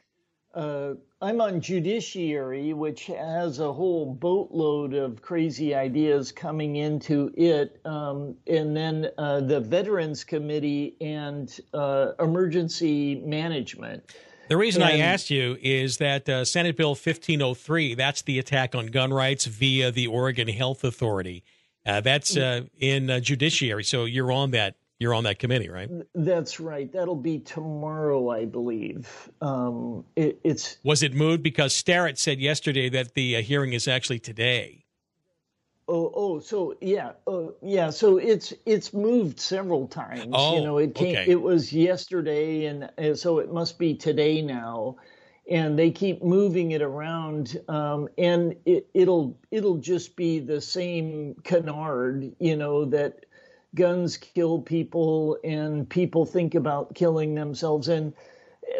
Uh, 0.55 0.95
I'm 1.23 1.41
on 1.41 1.61
judiciary, 1.61 2.73
which 2.73 3.07
has 3.07 3.61
a 3.61 3.73
whole 3.73 4.07
boatload 4.15 4.95
of 4.95 5.23
crazy 5.23 5.75
ideas 5.75 6.33
coming 6.33 6.77
into 6.77 7.33
it, 7.37 7.79
um, 7.85 8.35
and 8.47 8.77
then 8.77 9.11
uh, 9.19 9.41
the 9.41 9.61
Veterans 9.61 10.25
Committee 10.25 10.97
and 11.01 11.61
uh, 11.73 12.13
Emergency 12.19 13.17
Management. 13.17 14.03
The 14.49 14.57
reason 14.57 14.83
and, 14.83 14.91
I 14.91 14.99
asked 14.99 15.31
you 15.31 15.57
is 15.63 15.99
that 15.99 16.29
uh, 16.29 16.45
Senate 16.45 16.77
Bill 16.77 16.91
1503, 16.91 17.95
that's 17.95 18.23
the 18.23 18.41
attack 18.41 18.75
on 18.75 18.87
gun 18.87 19.13
rights 19.13 19.45
via 19.45 19.93
the 19.93 20.09
Oregon 20.09 20.49
Health 20.49 20.83
Authority. 20.83 21.45
Uh, 21.87 22.01
that's 22.01 22.37
uh, 22.37 22.63
in 22.79 23.09
uh, 23.09 23.21
judiciary, 23.21 23.85
so 23.85 24.07
you're 24.07 24.33
on 24.33 24.51
that 24.51 24.75
you're 25.01 25.15
on 25.15 25.25
that 25.25 25.39
committee, 25.39 25.71
right? 25.71 25.91
That's 26.15 26.61
right. 26.61 26.93
That'll 26.93 27.17
be 27.17 27.39
tomorrow, 27.41 28.29
I 28.29 28.45
believe. 28.45 29.31
Um, 29.41 30.05
it, 30.15 30.39
it's 30.45 30.77
was 30.85 31.03
it 31.03 31.15
moved 31.15 31.43
because 31.43 31.75
Starrett 31.75 32.19
said 32.19 32.39
yesterday 32.39 32.91
that 32.91 33.15
the 33.15 33.37
uh, 33.37 33.43
hearing 33.43 33.73
is 33.73 33.89
actually 33.89 34.21
today. 34.21 34.85
Oh, 35.89 36.13
oh, 36.15 36.39
so 36.39 36.77
yeah, 36.81 37.13
uh, 37.27 37.47
yeah. 37.63 37.91
So 37.91 38.19
it's 38.19 38.53
it's 38.67 38.93
moved 38.93 39.41
several 39.41 39.89
times. 39.89 40.31
Oh, 40.33 40.57
you 40.57 40.65
know, 40.65 40.79
it 40.79 40.95
came. 40.95 41.17
Okay. 41.17 41.31
It 41.31 41.41
was 41.41 41.73
yesterday, 41.73 42.67
and, 42.67 42.91
and 42.99 43.19
so 43.19 43.39
it 43.39 43.53
must 43.53 43.79
be 43.79 43.95
today 43.95 44.43
now. 44.43 44.97
And 45.51 45.77
they 45.77 45.91
keep 45.91 46.23
moving 46.23 46.73
it 46.73 46.83
around, 46.83 47.59
um, 47.67 48.09
and 48.19 48.55
it, 48.67 48.87
it'll 48.95 49.37
it'll 49.51 49.79
just 49.79 50.15
be 50.15 50.39
the 50.39 50.61
same 50.61 51.35
canard, 51.43 52.37
you 52.39 52.55
know, 52.55 52.85
that 52.85 53.25
guns 53.75 54.17
kill 54.17 54.61
people 54.61 55.39
and 55.45 55.89
people 55.89 56.27
think 56.27 56.55
about 56.55 56.95
killing 56.95 57.35
themselves. 57.35 57.89
And 57.89 58.13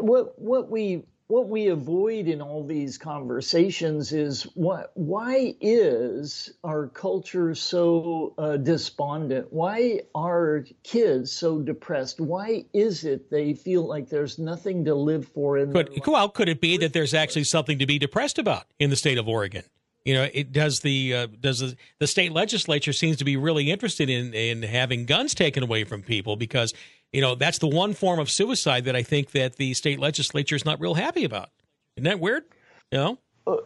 what 0.01 0.39
what 0.39 0.71
we 0.71 1.05
what 1.31 1.49
we 1.49 1.69
avoid 1.69 2.27
in 2.27 2.43
all 2.43 2.67
these 2.67 2.99
conversations 2.99 4.13
is 4.13 4.43
what 4.55 4.91
why 4.95 5.55
is 5.61 6.53
our 6.65 6.89
culture 6.89 7.55
so 7.55 8.35
uh, 8.37 8.57
despondent? 8.57 9.47
Why 9.53 10.01
are 10.15 10.65
kids 10.83 11.31
so 11.31 11.61
depressed? 11.61 12.21
Why 12.21 12.65
is 12.73 13.05
it 13.05 13.31
they 13.31 13.55
feel 13.55 13.87
like 13.87 14.09
there's 14.09 14.41
nothing 14.41 14.85
to 14.87 14.95
live 14.95 15.29
for 15.29 15.57
in 15.57 15.73
but 15.73 15.93
could, 16.03 16.13
well 16.13 16.29
could 16.29 16.49
it 16.49 16.61
be 16.61 16.77
that 16.79 16.93
there's 16.93 17.15
actually 17.15 17.45
something 17.45 17.79
to 17.79 17.87
be 17.87 17.99
depressed 17.99 18.39
about 18.39 18.65
in 18.81 18.91
the 18.91 18.97
state 18.97 19.19
of 19.19 19.29
Oregon 19.29 19.63
you 20.05 20.15
know, 20.15 20.29
it 20.33 20.53
does 20.53 20.81
the 20.81 21.15
uh, 21.15 21.27
does 21.41 21.61
the, 21.61 21.77
the 21.99 22.07
state 22.07 22.33
legislature 22.33 22.93
seems 22.93 23.19
to 23.19 23.25
be 23.25 23.37
really 23.37 23.71
interested 23.71 24.09
in 24.09 24.33
in 24.33 24.63
having 24.63 25.05
guns 25.05 25.35
taken 25.35 25.63
away 25.63 25.85
from 25.85 26.03
people 26.03 26.37
because 26.37 26.73
you 27.13 27.21
know 27.21 27.35
that's 27.35 27.59
the 27.59 27.69
one 27.69 27.93
form 27.93 28.19
of 28.19 28.31
suicide 28.31 28.85
that 28.85 28.97
I 28.97 29.03
think 29.03 29.33
that 29.33 29.57
the 29.57 29.75
state 29.75 29.99
legislature 29.99 30.57
is 30.57 30.65
not 30.65 30.81
real 30.81 30.95
happy 30.95 31.25
about. 31.25 31.51
Isn't 31.97 32.05
that 32.05 32.21
weird? 32.21 32.45
You 32.91 32.99
know. 32.99 33.19
Uh, 33.47 33.57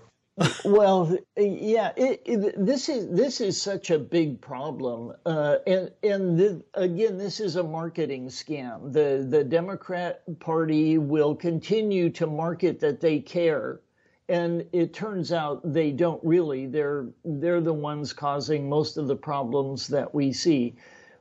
well, 0.65 1.17
yeah. 1.37 1.93
It, 1.97 2.23
it, 2.25 2.67
this 2.67 2.89
is 2.89 3.09
this 3.17 3.41
is 3.41 3.61
such 3.63 3.91
a 3.91 3.99
big 4.01 4.41
problem, 4.41 5.13
uh, 5.25 5.59
and 5.69 5.93
and 6.03 6.37
the, 6.37 6.65
again, 6.75 7.17
this 7.17 7.39
is 7.39 7.55
a 7.55 7.63
marketing 7.63 8.27
scam. 8.27 8.93
The 8.93 9.25
the 9.29 9.45
Democrat 9.45 10.23
Party 10.41 10.99
will 10.99 11.37
continue 11.37 12.11
to 12.11 12.27
market 12.27 12.81
that 12.81 13.01
they 13.01 13.21
care 13.21 13.81
and 14.29 14.65
it 14.73 14.95
turns 14.95 15.33
out 15.33 15.61
they 15.73 15.91
don't 15.91 16.23
really. 16.25 16.67
They're 16.67 17.07
they're 17.25 17.61
the 17.61 17.75
ones 17.75 18.13
causing 18.13 18.69
most 18.69 18.97
of 18.97 19.07
the 19.07 19.17
problems 19.17 19.89
that 19.89 20.15
we 20.15 20.33
see. 20.33 20.77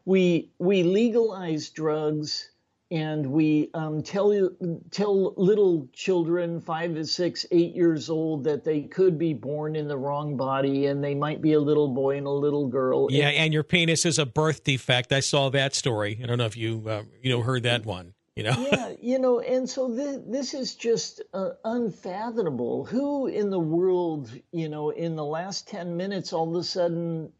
We 0.06 0.52
we 0.60 0.84
legalize 0.84 1.70
drugs 1.70 2.50
and 2.92 3.26
we 3.26 3.72
um, 3.74 4.04
tell 4.04 4.52
tell 4.92 5.34
little 5.36 5.90
children 5.94 6.62
five 6.62 6.94
to 6.96 7.06
six 7.06 7.46
eight 7.52 7.76
years 7.76 8.10
old 8.10 8.44
that 8.46 8.64
they 8.64 8.84
could 8.84 9.18
be 9.18 9.34
born 9.34 9.76
in 9.76 9.88
the 9.88 9.98
wrong 9.98 10.38
body 10.38 10.86
and 10.86 11.04
they 11.04 11.16
might 11.16 11.42
be 11.42 11.54
a 11.54 11.60
little 11.60 11.88
boy 11.90 12.18
and 12.18 12.28
a 12.28 12.32
little 12.32 12.68
girl. 12.68 13.08
Yeah 13.10 13.28
and, 13.28 13.38
and 13.38 13.54
your 13.54 13.64
penis 13.64 14.06
is 14.06 14.20
a 14.20 14.26
birth 14.26 14.64
defect. 14.64 15.12
I 15.12 15.22
saw 15.22 15.50
that 15.50 15.76
story. 15.76 16.20
I 16.24 16.28
don't 16.28 16.38
know 16.38 16.46
if 16.46 16.56
you 16.56 16.84
uh, 16.88 17.04
you 17.22 17.30
know 17.32 17.42
heard 17.42 17.64
that 17.64 17.86
one 17.86 18.14
you 18.36 18.44
know? 18.44 18.68
Yeah 18.72 18.84
you 19.04 19.20
know 19.20 19.42
and 19.42 19.70
so 19.70 19.90
this, 19.90 20.20
this 20.26 20.54
is 20.54 20.76
just 20.76 21.22
uh, 21.34 21.52
unfathomable. 21.66 22.86
Who 22.86 23.28
in 23.28 23.50
the 23.50 23.60
world 23.60 24.32
you 24.54 24.70
know 24.70 24.92
in 24.92 25.16
the 25.18 25.26
last 25.26 25.68
10 25.68 25.98
minutes 25.98 26.32
all 26.32 26.50
of 26.50 26.56
a 26.56 26.64
sudden 26.64 27.32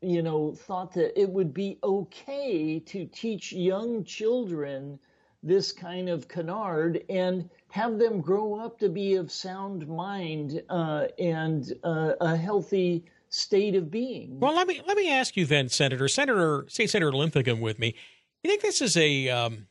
you 0.00 0.22
know 0.22 0.52
thought 0.52 0.94
that 0.94 1.20
it 1.20 1.28
would 1.28 1.52
be 1.52 1.78
okay 1.84 2.80
to 2.80 3.04
teach 3.04 3.52
young 3.52 4.04
children 4.04 4.98
this 5.42 5.70
kind 5.70 6.08
of 6.08 6.28
canard 6.28 7.04
and 7.10 7.50
have 7.68 7.98
them 7.98 8.20
grow 8.22 8.54
up 8.54 8.78
to 8.78 8.88
be 8.88 9.16
of 9.16 9.30
sound 9.30 9.86
mind 9.86 10.62
uh, 10.70 11.08
and 11.18 11.74
uh, 11.84 12.12
a 12.20 12.36
healthy 12.36 13.04
state 13.28 13.74
of 13.74 13.90
being? 13.90 14.40
Well 14.40 14.54
let 14.54 14.66
me 14.66 14.80
let 14.86 14.96
me 14.96 15.10
ask 15.10 15.36
you 15.36 15.44
then 15.44 15.68
senator. 15.68 16.08
Senator 16.08 16.64
say 16.68 16.86
senator 16.86 17.12
linthicum 17.12 17.60
with 17.60 17.78
me. 17.78 17.94
You 18.42 18.50
think 18.50 18.62
this 18.62 18.80
is 18.80 18.96
a 18.96 19.28
um, 19.28 19.66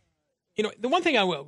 you 0.61 0.67
know, 0.67 0.73
the 0.79 0.89
one 0.89 1.01
thing 1.01 1.17
I 1.17 1.43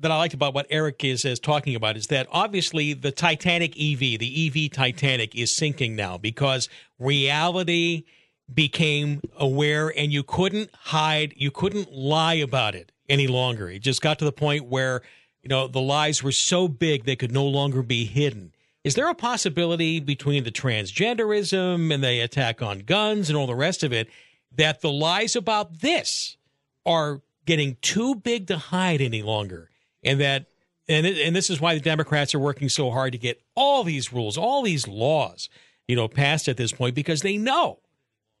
that 0.00 0.10
I 0.10 0.16
liked 0.16 0.32
about 0.32 0.54
what 0.54 0.66
Eric 0.70 1.04
is 1.04 1.26
is 1.26 1.38
talking 1.38 1.74
about 1.74 1.98
is 1.98 2.06
that 2.06 2.26
obviously 2.32 2.94
the 2.94 3.12
Titanic 3.12 3.72
EV, 3.72 4.18
the 4.18 4.46
EV 4.46 4.70
Titanic, 4.72 5.34
is 5.34 5.54
sinking 5.54 5.94
now 5.94 6.16
because 6.16 6.70
reality 6.98 8.04
became 8.52 9.20
aware, 9.36 9.92
and 9.94 10.14
you 10.14 10.22
couldn't 10.22 10.70
hide, 10.74 11.34
you 11.36 11.50
couldn't 11.50 11.92
lie 11.92 12.34
about 12.34 12.74
it 12.74 12.90
any 13.06 13.26
longer. 13.26 13.68
It 13.68 13.80
just 13.80 14.00
got 14.00 14.18
to 14.20 14.24
the 14.24 14.32
point 14.32 14.64
where 14.64 15.02
you 15.42 15.50
know 15.50 15.68
the 15.68 15.82
lies 15.82 16.22
were 16.22 16.32
so 16.32 16.66
big 16.66 17.04
they 17.04 17.16
could 17.16 17.32
no 17.32 17.44
longer 17.44 17.82
be 17.82 18.06
hidden. 18.06 18.54
Is 18.82 18.94
there 18.94 19.10
a 19.10 19.14
possibility 19.14 20.00
between 20.00 20.44
the 20.44 20.50
transgenderism 20.50 21.92
and 21.92 22.02
the 22.02 22.20
attack 22.20 22.62
on 22.62 22.78
guns 22.78 23.28
and 23.28 23.36
all 23.36 23.46
the 23.46 23.54
rest 23.54 23.82
of 23.82 23.92
it 23.92 24.08
that 24.56 24.80
the 24.80 24.90
lies 24.90 25.36
about 25.36 25.80
this 25.80 26.38
are 26.86 27.20
getting 27.44 27.76
too 27.80 28.14
big 28.14 28.46
to 28.48 28.58
hide 28.58 29.00
any 29.00 29.22
longer, 29.22 29.70
and 30.02 30.20
that 30.20 30.46
and 30.88 31.06
it, 31.06 31.18
and 31.18 31.34
this 31.34 31.50
is 31.50 31.60
why 31.60 31.74
the 31.74 31.80
Democrats 31.80 32.34
are 32.34 32.38
working 32.38 32.68
so 32.68 32.90
hard 32.90 33.12
to 33.12 33.18
get 33.18 33.40
all 33.54 33.84
these 33.84 34.12
rules, 34.12 34.36
all 34.36 34.62
these 34.62 34.86
laws, 34.86 35.48
you 35.88 35.96
know, 35.96 36.08
passed 36.08 36.48
at 36.48 36.56
this 36.56 36.72
point 36.72 36.94
because 36.94 37.22
they 37.22 37.36
know. 37.36 37.80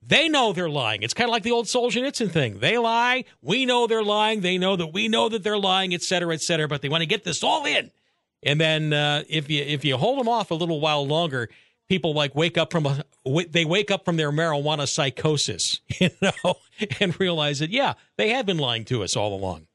They 0.06 0.28
know 0.28 0.52
they're 0.52 0.68
lying. 0.68 1.02
It's 1.02 1.14
kind 1.14 1.30
of 1.30 1.32
like 1.32 1.44
the 1.44 1.52
old 1.52 1.64
Solzhenitsyn 1.64 2.30
thing. 2.30 2.58
They 2.58 2.76
lie. 2.76 3.24
We 3.40 3.64
know 3.64 3.86
they're 3.86 4.02
lying. 4.02 4.42
They 4.42 4.58
know 4.58 4.76
that 4.76 4.88
we 4.88 5.08
know 5.08 5.30
that 5.30 5.42
they're 5.42 5.58
lying, 5.58 5.94
et 5.94 6.02
cetera, 6.02 6.34
et 6.34 6.42
cetera. 6.42 6.68
But 6.68 6.82
they 6.82 6.90
want 6.90 7.00
to 7.00 7.06
get 7.06 7.24
this 7.24 7.42
all 7.42 7.64
in. 7.64 7.90
And 8.42 8.60
then 8.60 8.92
uh, 8.92 9.24
if 9.30 9.48
you 9.48 9.62
if 9.62 9.82
you 9.82 9.96
hold 9.96 10.18
them 10.18 10.28
off 10.28 10.50
a 10.50 10.54
little 10.54 10.78
while 10.78 11.06
longer, 11.06 11.48
people 11.88 12.14
like 12.14 12.34
wake 12.34 12.58
up 12.58 12.72
from 12.72 12.86
a 12.86 13.04
they 13.48 13.64
wake 13.64 13.90
up 13.90 14.04
from 14.04 14.16
their 14.16 14.30
marijuana 14.30 14.88
psychosis, 14.88 15.80
you 16.00 16.10
know, 16.20 16.56
and 17.00 17.18
realize 17.20 17.58
that 17.58 17.70
yeah, 17.70 17.94
they 18.16 18.30
have 18.30 18.46
been 18.46 18.58
lying 18.58 18.84
to 18.86 19.02
us 19.02 19.16
all 19.16 19.34
along. 19.34 19.66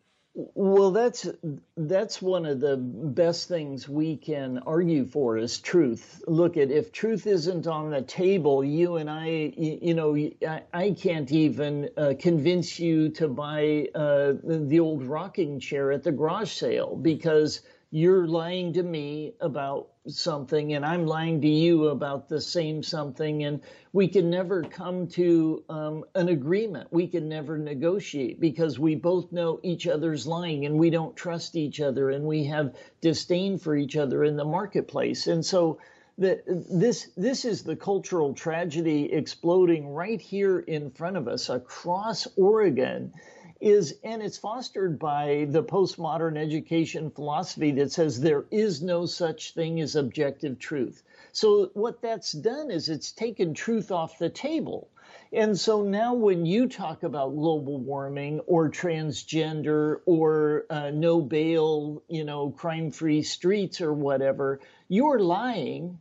Well, 0.54 0.92
that's 0.92 1.28
that's 1.76 2.22
one 2.22 2.46
of 2.46 2.62
the 2.62 2.78
best 2.78 3.50
things 3.50 3.90
we 3.90 4.16
can 4.16 4.60
argue 4.60 5.06
for 5.06 5.38
is 5.38 5.60
truth. 5.60 6.24
Look 6.28 6.56
at 6.56 6.72
if 6.72 6.92
truth 6.92 7.28
isn't 7.28 7.68
on 7.68 7.90
the 7.90 8.04
table, 8.04 8.64
you 8.64 8.98
and 8.98 9.10
I, 9.10 9.54
you, 9.58 9.94
know, 9.96 10.16
I, 10.48 10.64
I, 10.72 10.92
can't 10.92 11.30
even 11.32 11.90
uh, 11.98 12.14
convince 12.18 12.80
you 12.80 13.10
to 13.10 13.28
buy 13.28 13.88
uh, 13.96 14.34
the 14.44 14.80
old 14.80 15.04
rocking 15.04 15.60
chair 15.60 15.92
at 15.92 16.04
the 16.04 16.12
garage 16.12 16.52
sale 16.52 16.96
because 16.96 17.62
you're 17.92 18.28
lying 18.28 18.74
to 18.74 18.84
me 18.84 19.34
about 19.42 19.88
something 20.08 20.74
and 20.74 20.86
I'm 20.86 21.08
lying 21.08 21.42
to 21.42 21.48
you 21.48 21.88
about 21.88 22.30
the 22.30 22.40
same 22.40 22.84
something, 22.84 23.44
and 23.44 23.62
we 23.94 24.08
can 24.08 24.30
never 24.30 24.64
come 24.64 25.08
to 25.10 25.64
um, 25.70 26.06
an 26.14 26.30
agreement. 26.30 26.90
We 26.92 27.08
can 27.08 27.28
never 27.28 27.58
negotiate 27.58 28.40
because 28.40 28.78
we 28.78 28.96
both 28.96 29.32
know 29.32 29.60
each 29.64 29.88
other's 29.88 30.28
lying 30.28 30.66
and 30.66 30.78
we 30.78 30.92
don't 30.92 31.16
trust 31.16 31.56
each 31.56 31.82
other 31.82 32.12
and 32.12 32.26
we 32.26 32.44
have 32.46 32.76
disdain 33.02 33.58
for 33.58 33.76
each 33.76 33.98
other 33.98 34.24
in 34.24 34.38
the 34.38 34.46
marketplace. 34.46 35.26
And 35.28 35.44
so, 35.44 35.80
that 36.20 36.44
this 36.46 37.08
this 37.16 37.46
is 37.46 37.64
the 37.64 37.78
cultural 37.78 38.34
tragedy 38.34 39.12
exploding 39.14 39.88
right 39.88 40.20
here 40.20 40.60
in 40.60 40.92
front 40.92 41.16
of 41.16 41.30
us 41.30 41.48
across 41.48 42.28
Oregon 42.36 43.14
is 43.60 43.96
and 44.04 44.22
it's 44.22 44.38
fostered 44.38 44.98
by 44.98 45.46
the 45.50 45.64
postmodern 45.64 46.38
education 46.38 47.12
philosophy 47.12 47.72
that 47.72 47.92
says 47.92 48.20
there 48.20 48.46
is 48.52 48.82
no 48.82 49.06
such 49.06 49.54
thing 49.54 49.82
as 49.82 49.96
objective 49.96 50.60
truth. 50.60 51.04
So 51.32 51.70
what 51.74 52.02
that's 52.02 52.32
done 52.32 52.72
is 52.72 52.90
it's 52.90 53.12
taken 53.12 53.54
truth 53.54 53.92
off 53.92 54.18
the 54.18 54.30
table. 54.30 54.90
And 55.32 55.60
so 55.60 55.84
now 55.84 56.14
when 56.16 56.46
you 56.46 56.68
talk 56.68 57.04
about 57.04 57.36
global 57.36 57.78
warming 57.78 58.40
or 58.42 58.70
transgender 58.70 60.02
or 60.06 60.66
uh, 60.70 60.90
no 60.92 61.22
bail, 61.22 62.02
you 62.08 62.24
know, 62.24 62.52
crime 62.52 62.92
free 62.92 63.22
streets 63.22 63.82
or 63.82 63.94
whatever, 63.94 64.60
you're 64.88 65.20
lying 65.20 66.00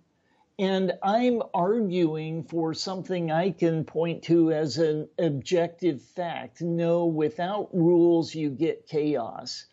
and 0.58 0.92
I'm 1.02 1.42
arguing 1.54 2.42
for 2.42 2.74
something 2.74 3.30
I 3.30 3.50
can 3.50 3.84
point 3.84 4.24
to 4.24 4.52
as 4.52 4.78
an 4.78 5.08
objective 5.18 6.02
fact. 6.02 6.60
No, 6.62 7.06
without 7.06 7.68
rules, 7.72 8.34
you 8.34 8.50
get 8.50 8.88
chaos. 8.88 9.66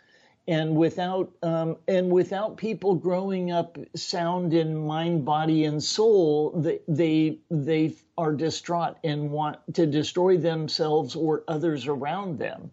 And 0.48 0.76
without 0.76 1.32
um, 1.42 1.78
and 1.88 2.12
without 2.12 2.58
people 2.58 2.94
growing 2.94 3.50
up 3.50 3.80
sound 3.96 4.54
in 4.54 4.86
mind, 4.86 5.26
body, 5.26 5.66
and 5.66 5.84
soul, 5.84 6.52
they, 6.52 6.82
they 6.88 7.40
they 7.50 7.96
are 8.16 8.34
distraught 8.34 8.98
and 9.04 9.32
want 9.32 9.58
to 9.74 9.88
destroy 9.88 10.38
themselves 10.38 11.16
or 11.16 11.44
others 11.48 11.88
around 11.88 12.38
them. 12.38 12.70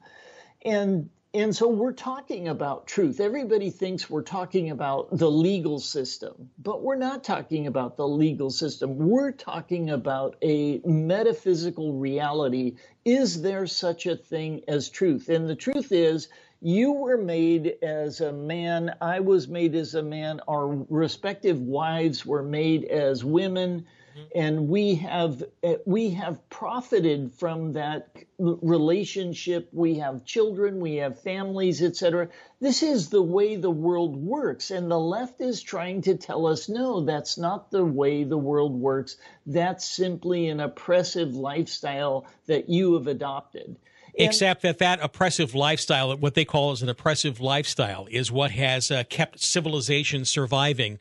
And 0.66 1.08
and 1.34 1.56
so 1.56 1.68
we're 1.68 1.92
talking 1.92 2.48
about 2.48 2.86
truth. 2.86 3.18
Everybody 3.18 3.70
thinks 3.70 4.10
we're 4.10 4.22
talking 4.22 4.70
about 4.70 5.16
the 5.16 5.30
legal 5.30 5.78
system, 5.78 6.50
but 6.58 6.82
we're 6.82 6.96
not 6.96 7.24
talking 7.24 7.66
about 7.66 7.96
the 7.96 8.06
legal 8.06 8.50
system. 8.50 8.98
We're 8.98 9.32
talking 9.32 9.90
about 9.90 10.36
a 10.42 10.80
metaphysical 10.84 11.94
reality. 11.94 12.76
Is 13.04 13.40
there 13.40 13.66
such 13.66 14.04
a 14.06 14.16
thing 14.16 14.62
as 14.68 14.90
truth? 14.90 15.30
And 15.30 15.48
the 15.48 15.56
truth 15.56 15.90
is, 15.90 16.28
you 16.60 16.92
were 16.92 17.18
made 17.18 17.76
as 17.82 18.20
a 18.20 18.32
man. 18.32 18.94
I 19.00 19.20
was 19.20 19.48
made 19.48 19.74
as 19.74 19.94
a 19.94 20.02
man. 20.02 20.40
Our 20.46 20.84
respective 20.90 21.60
wives 21.60 22.26
were 22.26 22.42
made 22.42 22.84
as 22.84 23.24
women 23.24 23.86
and 24.34 24.68
we 24.68 24.94
have 24.96 25.42
eh, 25.62 25.76
we 25.86 26.10
have 26.10 26.48
profited 26.50 27.32
from 27.32 27.72
that 27.72 28.08
relationship 28.38 29.68
we 29.72 29.98
have 29.98 30.24
children 30.24 30.80
we 30.80 30.96
have 30.96 31.20
families 31.20 31.82
etc 31.82 32.28
this 32.60 32.82
is 32.82 33.08
the 33.08 33.22
way 33.22 33.56
the 33.56 33.70
world 33.70 34.16
works 34.16 34.70
and 34.70 34.90
the 34.90 34.98
left 34.98 35.40
is 35.40 35.62
trying 35.62 36.02
to 36.02 36.16
tell 36.16 36.46
us 36.46 36.68
no 36.68 37.04
that's 37.04 37.38
not 37.38 37.70
the 37.70 37.84
way 37.84 38.24
the 38.24 38.38
world 38.38 38.78
works 38.78 39.16
that's 39.46 39.84
simply 39.84 40.48
an 40.48 40.60
oppressive 40.60 41.34
lifestyle 41.34 42.26
that 42.46 42.68
you 42.68 42.94
have 42.94 43.06
adopted 43.06 43.76
Except 44.14 44.60
that 44.60 44.78
that 44.78 45.00
oppressive 45.02 45.54
lifestyle, 45.54 46.14
what 46.18 46.34
they 46.34 46.44
call 46.44 46.72
as 46.72 46.82
an 46.82 46.90
oppressive 46.90 47.40
lifestyle, 47.40 48.06
is 48.10 48.30
what 48.30 48.50
has 48.50 48.90
uh, 48.90 49.04
kept 49.08 49.40
civilization 49.40 50.26
surviving. 50.26 50.98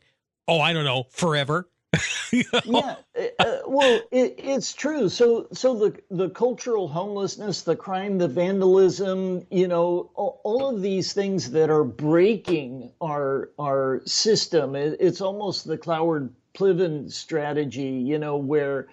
Oh, 0.48 0.60
I 0.60 0.72
don't 0.72 0.86
know, 0.86 1.04
forever. 1.10 1.68
yeah, 2.32 2.96
uh, 3.38 3.58
well, 3.66 4.00
it, 4.10 4.34
it's 4.38 4.72
true. 4.72 5.08
So, 5.08 5.48
so 5.52 5.74
the 5.74 6.00
the 6.10 6.30
cultural 6.30 6.88
homelessness, 6.88 7.62
the 7.62 7.76
crime, 7.76 8.18
the 8.18 8.28
vandalism, 8.28 9.46
you 9.50 9.68
know, 9.68 10.10
all, 10.14 10.40
all 10.42 10.74
of 10.74 10.80
these 10.80 11.12
things 11.12 11.50
that 11.50 11.68
are 11.68 11.84
breaking 11.84 12.92
our 13.00 13.50
our 13.58 14.00
system. 14.06 14.74
It, 14.74 14.96
it's 15.00 15.20
almost 15.20 15.66
the 15.66 15.76
Cloward 15.76 16.30
Piven 16.54 17.12
strategy, 17.12 17.90
you 17.90 18.18
know, 18.18 18.36
where 18.36 18.88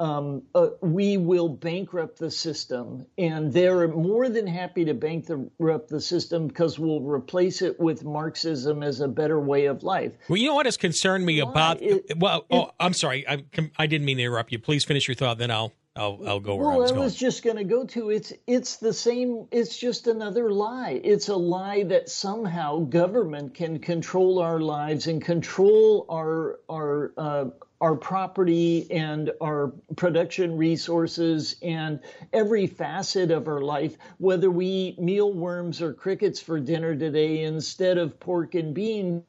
um, 0.00 0.42
uh, 0.54 0.68
we 0.80 1.18
will 1.18 1.48
bankrupt 1.48 2.18
the 2.18 2.30
system. 2.30 3.06
And 3.18 3.52
they're 3.52 3.86
more 3.86 4.28
than 4.28 4.46
happy 4.46 4.86
to 4.86 4.94
bankrupt 4.94 5.88
the 5.88 6.00
system 6.00 6.48
because 6.48 6.78
we'll 6.78 7.02
replace 7.02 7.60
it 7.60 7.78
with 7.78 8.02
Marxism 8.02 8.82
as 8.82 9.00
a 9.00 9.08
better 9.08 9.38
way 9.38 9.66
of 9.66 9.82
life. 9.82 10.12
Well, 10.28 10.38
you 10.38 10.48
know 10.48 10.54
what 10.54 10.66
has 10.66 10.78
concerned 10.78 11.24
me 11.26 11.42
Why? 11.42 11.50
about. 11.50 11.82
It- 11.82 12.16
well, 12.16 12.46
oh, 12.50 12.62
it- 12.64 12.70
I'm 12.80 12.94
sorry. 12.94 13.28
I, 13.28 13.44
I 13.78 13.86
didn't 13.86 14.06
mean 14.06 14.16
to 14.16 14.24
interrupt 14.24 14.50
you. 14.50 14.58
Please 14.58 14.84
finish 14.84 15.06
your 15.06 15.14
thought, 15.14 15.38
then 15.38 15.50
I'll 15.50 15.72
I'll, 15.96 16.20
I'll 16.26 16.40
go 16.40 16.54
where 16.54 16.68
well, 16.68 16.76
I 16.76 16.78
was 16.78 16.92
I 16.92 16.98
was 16.98 17.16
just 17.16 17.42
going 17.42 17.56
to 17.56 17.64
go 17.64 17.84
to 17.84 18.10
it's 18.10 18.32
it's 18.46 18.76
the 18.76 18.92
same. 18.92 19.48
It's 19.50 19.76
just 19.76 20.06
another 20.06 20.52
lie. 20.52 21.00
It's 21.02 21.28
a 21.28 21.34
lie 21.34 21.82
that 21.82 22.08
somehow 22.08 22.78
government 22.78 23.54
can 23.54 23.80
control 23.80 24.38
our 24.38 24.60
lives 24.60 25.08
and 25.08 25.20
control 25.20 26.06
our 26.08 26.60
our 26.70 27.12
uh, 27.18 27.44
our 27.80 27.96
property 27.96 28.90
and 28.90 29.32
our 29.42 29.72
production 29.96 30.56
resources 30.56 31.56
and 31.62 32.00
every 32.32 32.66
facet 32.66 33.30
of 33.30 33.48
our 33.48 33.62
life. 33.62 33.96
Whether 34.18 34.50
we 34.50 34.66
eat 34.66 35.00
mealworms 35.00 35.82
or 35.82 35.92
crickets 35.94 36.40
for 36.40 36.60
dinner 36.60 36.94
today 36.96 37.42
instead 37.44 37.98
of 37.98 38.20
pork 38.20 38.54
and 38.54 38.74
beans 38.74 39.22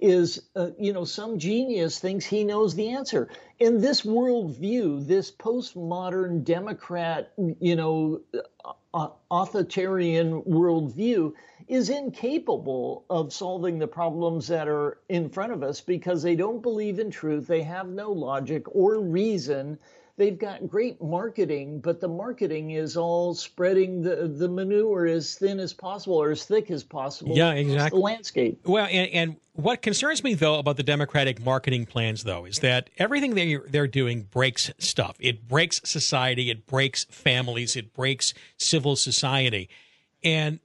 is 0.00 0.42
uh, 0.56 0.70
you 0.78 0.92
know 0.92 1.04
some 1.04 1.38
genius 1.38 1.98
thinks 1.98 2.24
he 2.24 2.44
knows 2.44 2.74
the 2.74 2.88
answer 2.90 3.28
in 3.58 3.80
this 3.80 4.02
worldview 4.02 5.06
this 5.06 5.30
postmodern 5.30 6.42
democrat 6.42 7.32
you 7.60 7.76
know 7.76 8.20
authoritarian 9.30 10.42
worldview 10.42 11.32
is 11.68 11.88
incapable 11.90 13.04
of 13.08 13.32
solving 13.32 13.78
the 13.78 13.86
problems 13.86 14.48
that 14.48 14.66
are 14.66 14.98
in 15.08 15.28
front 15.28 15.52
of 15.52 15.62
us 15.62 15.80
because 15.80 16.22
they 16.24 16.34
don't 16.34 16.60
believe 16.60 16.98
in 16.98 17.08
truth 17.10 17.46
they 17.46 17.62
have 17.62 17.88
no 17.88 18.10
logic 18.10 18.64
or 18.74 18.98
reason 18.98 19.78
they've 20.20 20.38
got 20.38 20.68
great 20.68 21.00
marketing, 21.02 21.80
but 21.80 21.98
the 21.98 22.06
marketing 22.06 22.72
is 22.72 22.94
all 22.94 23.32
spreading 23.32 24.02
the, 24.02 24.28
the 24.28 24.48
manure 24.48 25.06
as 25.06 25.34
thin 25.34 25.58
as 25.58 25.72
possible 25.72 26.16
or 26.16 26.30
as 26.30 26.44
thick 26.44 26.70
as 26.70 26.84
possible. 26.84 27.34
Yeah, 27.34 27.52
exactly. 27.52 27.98
The 27.98 28.04
landscape. 28.04 28.60
Well, 28.66 28.86
and, 28.90 29.10
and 29.12 29.36
what 29.54 29.80
concerns 29.80 30.22
me 30.22 30.34
though 30.34 30.58
about 30.58 30.76
the 30.76 30.82
Democratic 30.82 31.42
marketing 31.42 31.86
plans, 31.86 32.24
though, 32.24 32.44
is 32.44 32.58
that 32.58 32.90
everything 32.98 33.34
they 33.34 33.56
they're 33.68 33.86
doing 33.86 34.24
breaks 34.30 34.70
stuff. 34.76 35.16
It 35.20 35.48
breaks 35.48 35.80
society. 35.84 36.50
It 36.50 36.66
breaks 36.66 37.04
families. 37.04 37.74
It 37.74 37.94
breaks 37.94 38.34
civil 38.58 38.96
society, 38.96 39.70
and 40.22 40.60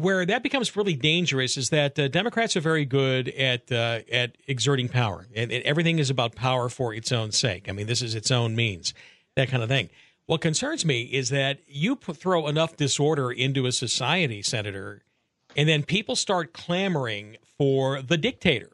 where 0.00 0.24
that 0.26 0.42
becomes 0.42 0.76
really 0.76 0.94
dangerous 0.94 1.56
is 1.56 1.70
that 1.70 1.98
uh, 1.98 2.08
Democrats 2.08 2.56
are 2.56 2.60
very 2.60 2.84
good 2.84 3.28
at 3.28 3.70
uh, 3.70 4.00
at 4.10 4.36
exerting 4.46 4.88
power, 4.88 5.26
and, 5.34 5.52
and 5.52 5.62
everything 5.64 5.98
is 5.98 6.10
about 6.10 6.34
power 6.34 6.68
for 6.68 6.94
its 6.94 7.12
own 7.12 7.32
sake. 7.32 7.68
I 7.68 7.72
mean, 7.72 7.86
this 7.86 8.02
is 8.02 8.14
its 8.14 8.30
own 8.30 8.56
means, 8.56 8.94
that 9.36 9.48
kind 9.48 9.62
of 9.62 9.68
thing. 9.68 9.90
What 10.26 10.40
concerns 10.40 10.84
me 10.84 11.02
is 11.02 11.30
that 11.30 11.58
you 11.66 11.96
put, 11.96 12.16
throw 12.16 12.46
enough 12.46 12.76
disorder 12.76 13.32
into 13.32 13.66
a 13.66 13.72
society, 13.72 14.42
Senator, 14.42 15.02
and 15.56 15.68
then 15.68 15.82
people 15.82 16.14
start 16.14 16.52
clamoring 16.52 17.36
for 17.58 18.00
the 18.00 18.16
dictator 18.16 18.70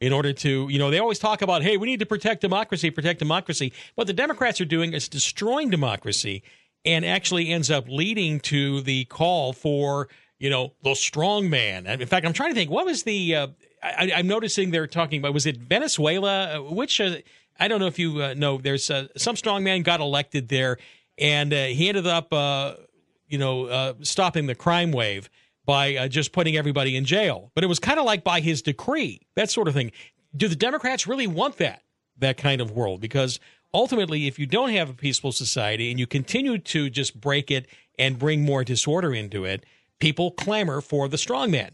in 0.00 0.12
order 0.12 0.32
to, 0.32 0.68
you 0.68 0.78
know, 0.78 0.90
they 0.90 1.00
always 1.00 1.18
talk 1.18 1.42
about, 1.42 1.62
hey, 1.62 1.76
we 1.76 1.86
need 1.86 1.98
to 1.98 2.06
protect 2.06 2.40
democracy, 2.40 2.90
protect 2.90 3.18
democracy. 3.18 3.72
What 3.96 4.06
the 4.06 4.12
Democrats 4.12 4.60
are 4.60 4.64
doing 4.64 4.92
is 4.92 5.08
destroying 5.08 5.70
democracy 5.70 6.44
and 6.84 7.04
actually 7.04 7.50
ends 7.50 7.70
up 7.70 7.88
leading 7.88 8.38
to 8.40 8.80
the 8.80 9.04
call 9.06 9.52
for, 9.52 10.08
you 10.38 10.50
know, 10.50 10.72
the 10.82 10.94
strong 10.94 11.50
man. 11.50 11.86
In 11.86 12.06
fact, 12.06 12.24
I'm 12.24 12.32
trying 12.32 12.50
to 12.50 12.54
think, 12.54 12.70
what 12.70 12.86
was 12.86 13.02
the, 13.02 13.34
uh, 13.34 13.46
I, 13.82 14.12
I'm 14.14 14.26
noticing 14.26 14.70
they're 14.70 14.86
talking 14.86 15.20
about, 15.20 15.34
was 15.34 15.46
it 15.46 15.56
Venezuela? 15.56 16.58
Uh, 16.58 16.62
Which, 16.62 17.00
uh, 17.00 17.16
I 17.58 17.68
don't 17.68 17.80
know 17.80 17.86
if 17.86 17.98
you 17.98 18.22
uh, 18.22 18.34
know, 18.34 18.58
there's 18.58 18.90
uh, 18.90 19.08
some 19.16 19.36
strong 19.36 19.64
man 19.64 19.82
got 19.82 20.00
elected 20.00 20.48
there 20.48 20.78
and 21.18 21.52
uh, 21.52 21.64
he 21.64 21.88
ended 21.88 22.06
up, 22.06 22.32
you 23.26 23.38
know, 23.38 23.94
stopping 24.02 24.46
the 24.46 24.54
crime 24.54 24.92
wave 24.92 25.28
by 25.64 26.06
just 26.08 26.32
putting 26.32 26.56
everybody 26.56 26.96
in 26.96 27.04
jail. 27.04 27.50
But 27.54 27.64
it 27.64 27.66
was 27.66 27.80
kind 27.80 27.98
of 27.98 28.06
like 28.06 28.22
by 28.22 28.40
his 28.40 28.62
decree, 28.62 29.26
that 29.34 29.50
sort 29.50 29.66
of 29.66 29.74
thing. 29.74 29.90
Do 30.36 30.46
the 30.46 30.54
Democrats 30.54 31.08
really 31.08 31.26
want 31.26 31.56
that, 31.56 31.82
that 32.18 32.36
kind 32.36 32.60
of 32.60 32.70
world? 32.70 33.00
Because 33.00 33.40
ultimately, 33.74 34.28
if 34.28 34.38
you 34.38 34.46
don't 34.46 34.70
have 34.70 34.88
a 34.88 34.94
peaceful 34.94 35.32
society 35.32 35.90
and 35.90 35.98
you 35.98 36.06
continue 36.06 36.58
to 36.58 36.88
just 36.88 37.20
break 37.20 37.50
it 37.50 37.66
and 37.98 38.18
bring 38.18 38.44
more 38.44 38.62
disorder 38.62 39.12
into 39.12 39.44
it, 39.44 39.66
people 39.98 40.30
clamor 40.32 40.80
for 40.80 41.08
the 41.08 41.16
strongman. 41.16 41.70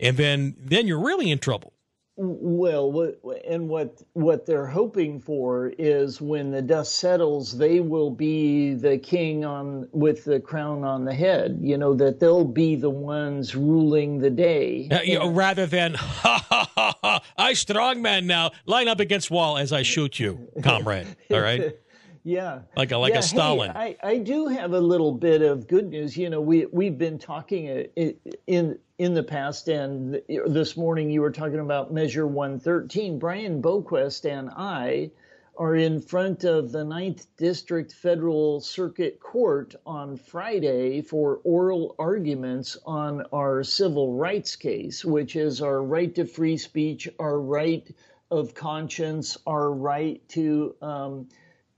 And 0.00 0.16
then, 0.16 0.56
then 0.58 0.86
you're 0.86 1.04
really 1.04 1.30
in 1.30 1.38
trouble. 1.38 1.74
Well, 2.16 3.12
and 3.44 3.68
what 3.68 4.00
what 4.12 4.46
they're 4.46 4.68
hoping 4.68 5.18
for 5.18 5.72
is 5.76 6.20
when 6.20 6.52
the 6.52 6.62
dust 6.62 6.94
settles, 6.94 7.58
they 7.58 7.80
will 7.80 8.10
be 8.10 8.74
the 8.74 8.98
king 8.98 9.44
on 9.44 9.88
with 9.90 10.24
the 10.24 10.38
crown 10.38 10.84
on 10.84 11.04
the 11.04 11.12
head. 11.12 11.58
You 11.60 11.76
know 11.76 11.92
that 11.94 12.20
they'll 12.20 12.44
be 12.44 12.76
the 12.76 12.90
ones 12.90 13.56
ruling 13.56 14.20
the 14.20 14.30
day. 14.30 14.88
Uh, 14.92 15.00
you 15.02 15.18
know, 15.18 15.28
rather 15.28 15.66
than, 15.66 15.94
ha 15.98 16.46
ha 16.48 16.70
ha 16.76 16.98
ha, 17.02 17.22
I 17.36 17.54
strongman 17.54 18.26
now, 18.26 18.52
line 18.64 18.86
up 18.86 19.00
against 19.00 19.28
wall 19.28 19.58
as 19.58 19.72
I 19.72 19.82
shoot 19.82 20.20
you, 20.20 20.48
comrade. 20.62 21.08
All 21.32 21.40
right? 21.40 21.76
Yeah, 22.26 22.60
Like 22.74 22.90
a- 22.90 22.96
like 22.96 23.10
a 23.12 23.16
Yeah, 23.16 23.20
hey, 23.20 23.26
Stalin. 23.26 23.70
I, 23.74 23.96
I 24.02 24.16
do 24.16 24.46
have 24.46 24.72
a 24.72 24.80
little 24.80 25.12
bit 25.12 25.42
of 25.42 25.68
good 25.68 25.90
news. 25.90 26.16
You 26.16 26.30
know, 26.30 26.40
we 26.40 26.64
we've 26.72 26.96
been 26.96 27.18
talking 27.18 27.68
uh, 27.98 28.12
in 28.46 28.78
in 28.96 29.12
the 29.12 29.22
past, 29.22 29.68
and 29.68 30.22
this 30.46 30.74
morning 30.74 31.10
you 31.10 31.20
were 31.20 31.30
talking 31.30 31.58
about 31.58 31.92
Measure 31.92 32.26
113. 32.26 33.18
Brian 33.18 33.60
Boquist 33.60 34.24
and 34.24 34.48
I 34.56 35.10
are 35.58 35.74
in 35.76 36.00
front 36.00 36.44
of 36.44 36.72
the 36.72 36.82
Ninth 36.82 37.26
District 37.36 37.92
Federal 37.92 38.58
Circuit 38.60 39.20
Court 39.20 39.74
on 39.84 40.16
Friday 40.16 41.02
for 41.02 41.40
oral 41.44 41.94
arguments 41.98 42.78
on 42.86 43.22
our 43.34 43.62
civil 43.62 44.14
rights 44.14 44.56
case, 44.56 45.04
which 45.04 45.36
is 45.36 45.60
our 45.60 45.82
right 45.82 46.14
to 46.14 46.24
free 46.24 46.56
speech, 46.56 47.06
our 47.18 47.38
right 47.38 47.86
of 48.30 48.54
conscience, 48.54 49.36
our 49.46 49.70
right 49.70 50.26
to 50.30 50.74
um, 50.80 51.28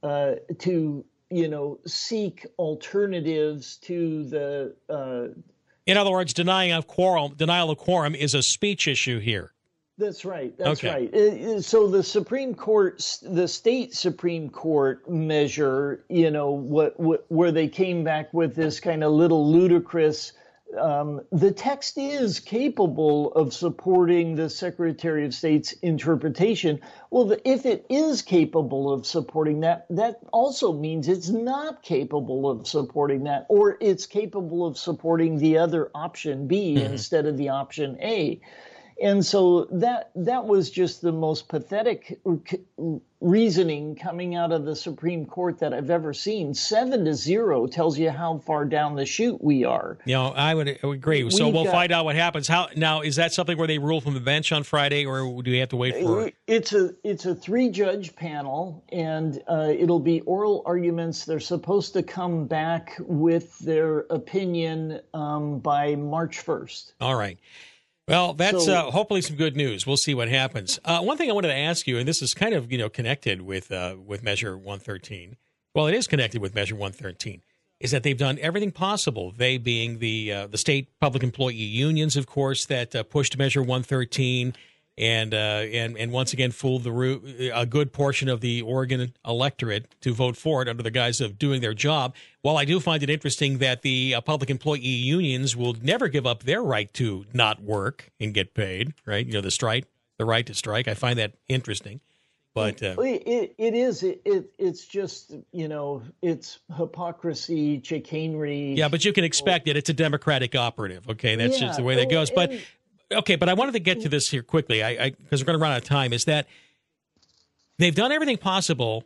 uh, 0.07 0.37
to 0.61 1.05
you 1.31 1.49
know 1.49 1.79
seek 1.87 2.47
alternatives 2.59 3.77
to 3.79 4.25
the. 4.25 4.75
Uh, 4.89 5.39
in 5.87 5.97
other 5.97 6.11
words, 6.11 6.33
denying 6.35 6.73
of 6.73 6.87
quorum, 6.87 7.35
denial 7.37 7.71
of 7.71 7.79
quorum 7.79 8.15
is 8.15 8.35
a 8.35 8.43
speech 8.43 8.89
issue 8.89 9.21
here. 9.21 9.53
That's 9.99 10.25
right. 10.25 10.57
That's 10.59 10.85
Okay. 10.85 11.09
right. 11.55 11.65
So 11.65 11.87
the 11.89 12.03
Supreme 12.03 12.55
Court, 12.55 13.19
the 13.23 13.49
state 13.49 13.95
Supreme 13.95 14.51
Court 14.51 15.09
measure, 15.09 16.05
you 16.11 16.31
know, 16.31 16.51
what, 16.51 17.01
what 17.01 17.25
where 17.29 17.51
they 17.51 17.69
came 17.69 18.05
back 18.05 18.35
with 18.35 18.55
this 18.55 18.79
kind 18.79 19.03
of 19.03 19.13
little 19.13 19.51
ludicrous. 19.51 20.33
Um, 20.77 21.23
the 21.33 21.53
text 21.53 21.99
is 21.99 22.41
capable 22.41 23.33
of 23.33 23.55
supporting 23.55 24.35
the 24.35 24.51
Secretary 24.51 25.25
of 25.25 25.35
State's 25.35 25.73
interpretation. 25.73 26.81
Well, 27.11 27.27
the, 27.27 27.49
if 27.49 27.67
it 27.67 27.87
is 27.89 28.23
capable 28.23 28.93
of 28.93 29.07
supporting 29.07 29.61
that, 29.61 29.87
that 29.91 30.21
also 30.33 30.73
means 30.73 31.09
it's 31.09 31.29
not 31.29 31.83
capable 31.83 32.51
of 32.51 32.67
supporting 32.67 33.25
that, 33.25 33.47
or 33.49 33.77
it's 33.81 34.07
capable 34.07 34.67
of 34.67 34.77
supporting 34.77 35.39
the 35.39 35.59
other 35.59 35.91
option 35.95 36.47
B 36.47 36.77
instead 36.77 37.27
of 37.27 37.37
the 37.37 37.49
option 37.49 37.99
A. 38.01 38.41
And 39.03 39.25
so 39.25 39.67
that 39.73 40.11
that 40.15 40.47
was 40.47 40.71
just 40.71 41.03
the 41.03 41.13
most 41.13 41.49
pathetic 41.49 42.19
reasoning 43.21 43.97
coming 43.97 44.35
out 44.35 44.53
of 44.53 44.65
the 44.65 44.77
Supreme 44.77 45.27
Court 45.27 45.59
that 45.61 45.73
I've 45.73 45.91
ever 45.91 46.13
seen. 46.13 46.55
Seven 46.55 47.05
to 47.07 47.15
zero 47.15 47.67
tells 47.67 47.99
you 47.99 48.11
how 48.11 48.39
far 48.39 48.65
down 48.65 48.95
the 48.95 49.07
chute 49.07 49.43
we 49.43 49.65
are. 49.65 49.99
You 50.05 50.15
know, 50.15 50.27
I 50.29 50.55
would, 50.55 50.79
agree. 50.83 51.29
So 51.31 51.47
We've 51.47 51.55
we'll 51.55 51.65
got- 51.65 51.73
find 51.73 51.93
out 51.93 52.05
what 52.05 52.17
happens. 52.17 52.47
How 52.49 52.69
now 52.77 53.01
is 53.01 53.17
that 53.17 53.33
something 53.33 53.57
where 53.57 53.67
they 53.67 53.79
rule 53.79 54.01
from 54.01 54.15
the 54.15 54.21
bench 54.21 54.53
on 54.53 54.63
Friday, 54.63 55.07
or 55.07 55.43
do 55.43 55.51
we 55.51 55.59
have 55.59 55.71
to 55.71 55.77
wait 55.77 55.97
for? 55.97 56.31
It's 56.47 56.73
a 56.73 56.95
it's 57.03 57.27
a 57.27 57.35
three 57.35 57.71
judge 57.71 58.15
panel, 58.15 58.85
and 58.91 59.43
uh, 59.49 59.73
it'll 59.77 60.01
be 60.01 60.21
oral 60.23 60.63
arguments. 60.67 61.25
They're 61.25 61.41
supposed 61.41 61.95
to 61.95 62.03
come 62.03 62.47
back 62.47 62.97
with 63.01 63.59
their 63.61 64.01
opinion 64.11 65.01
um, 65.15 65.59
by 65.59 65.97
March 65.97 66.41
first. 66.41 66.93
All 67.01 67.17
right. 67.17 67.39
Well, 68.09 68.35
that's 68.35 68.67
So- 68.67 68.73
uh, 68.73 68.91
hopefully 68.93 69.21
some 69.21 69.37
good 69.37 69.57
news. 69.57 69.87
We'll 69.87 69.97
see 69.97 70.15
what 70.15 70.29
happens. 70.29 70.79
Uh, 70.85 71.01
one 71.01 71.17
thing 71.17 71.29
I 71.29 71.33
wanted 71.33 71.49
to 71.49 71.55
ask 71.57 71.87
you, 71.89 71.99
and 71.99 72.07
this 72.07 72.23
is 72.23 72.35
kind 72.35 72.55
of 72.55 72.71
you 72.71 72.79
know 72.79 72.89
connected 72.89 73.43
with 73.43 73.73
uh, 73.73 73.97
with 74.05 74.23
Measure 74.23 74.57
113. 74.57 75.37
Well, 75.75 75.87
it 75.89 75.95
is 75.95 76.07
connected 76.07 76.41
with 76.41 76.55
Measure 76.55 76.75
113. 76.77 77.43
Is 77.81 77.91
that 77.91 78.03
they've 78.05 78.17
done 78.17 78.39
everything 78.41 78.71
possible? 78.71 79.33
They 79.37 79.59
being 79.59 79.99
the 79.99 80.33
uh, 80.33 80.47
the 80.47 80.57
state 80.57 80.89
public 81.01 81.23
employee 81.23 81.55
unions, 81.57 82.17
of 82.17 82.27
course, 82.27 82.65
that 82.67 82.95
uh, 82.95 83.03
pushed 83.03 83.37
Measure 83.37 83.61
113, 83.61 84.55
and 84.99 85.35
uh, 85.35 85.37
and 85.37 85.97
and 85.99 86.13
once 86.13 86.33
again 86.33 86.51
fooled 86.51 86.85
the 86.85 86.93
ru- 86.93 87.23
a 87.55 87.67
good 87.67 87.93
portion 87.93 88.29
of 88.29 88.41
the 88.41 88.63
Oregon 88.63 89.13
electorate 89.27 89.95
to 90.01 90.15
vote 90.15 90.37
for 90.37 90.63
it 90.63 90.69
under 90.69 90.83
the 90.83 90.91
guise 90.91 91.21
of 91.21 91.39
doing 91.39 91.61
their 91.61 91.75
job. 91.75 92.15
While 92.43 92.57
I 92.57 92.65
do 92.65 92.81
find 92.81 93.03
it 93.03 93.11
interesting 93.11 93.59
that 93.59 93.83
the 93.83 94.15
uh, 94.15 94.21
public 94.21 94.51
employee 94.51 94.81
unions 94.81 95.57
will 95.57 95.75
never 95.83 96.09
give 96.09 96.27
up 96.27 96.45
their 96.45 96.63
right 96.63 96.93
to 96.95 97.27
not 97.33 97.63
work 97.63 98.11
and 98.21 98.33
get 98.33 98.55
paid, 98.55 98.95
right? 99.05 99.27
You 99.27 99.35
know, 99.35 99.41
the 99.41 99.51
strike, 99.51 99.87
the 100.17 100.25
right 100.25 100.47
to 100.47 100.55
strike. 100.55 100.89
I 100.89 100.95
find 100.95 101.19
that 101.19 101.35
interesting, 101.49 102.01
but 102.55 102.83
uh, 102.83 102.95
It, 102.99 103.23
it, 103.27 103.55
it 103.59 103.75
is. 103.75 104.03
It, 104.03 104.23
it 104.25 104.51
it's 104.59 104.87
just 104.87 105.35
you 105.53 105.69
know 105.69 106.03
it's 106.23 106.61
hypocrisy, 106.75 107.83
chicanery. 107.83 108.73
Yeah, 108.75 108.89
but 108.89 109.05
you 109.05 109.13
can 109.13 109.25
expect 109.25 109.69
it. 109.69 109.77
It's 109.77 109.91
a 109.91 109.95
Democratic 109.95 110.55
operative. 110.55 111.07
Okay, 111.11 111.37
that's 111.37 111.61
Yeah, 111.61 111.67
just 111.67 111.79
the 111.79 111.85
way 111.85 111.97
that 111.97 112.09
goes. 112.11 112.31
But 112.31 112.53
okay, 113.13 113.37
but 113.37 113.49
I 113.49 113.55
wanted 113.55 113.73
to 113.73 113.81
get 113.81 114.01
to 114.03 114.09
this 114.09 114.31
here 114.31 114.43
quickly. 114.43 114.83
I 114.83 115.11
because 115.11 115.43
we're 115.43 115.47
going 115.47 115.59
to 115.59 115.63
run 115.63 115.73
out 115.73 115.83
of 115.83 115.85
time. 115.85 116.13
Is 116.13 116.25
that 116.25 116.47
they've 117.79 117.95
done 117.95 118.13
everything 118.13 118.39
possible 118.39 119.05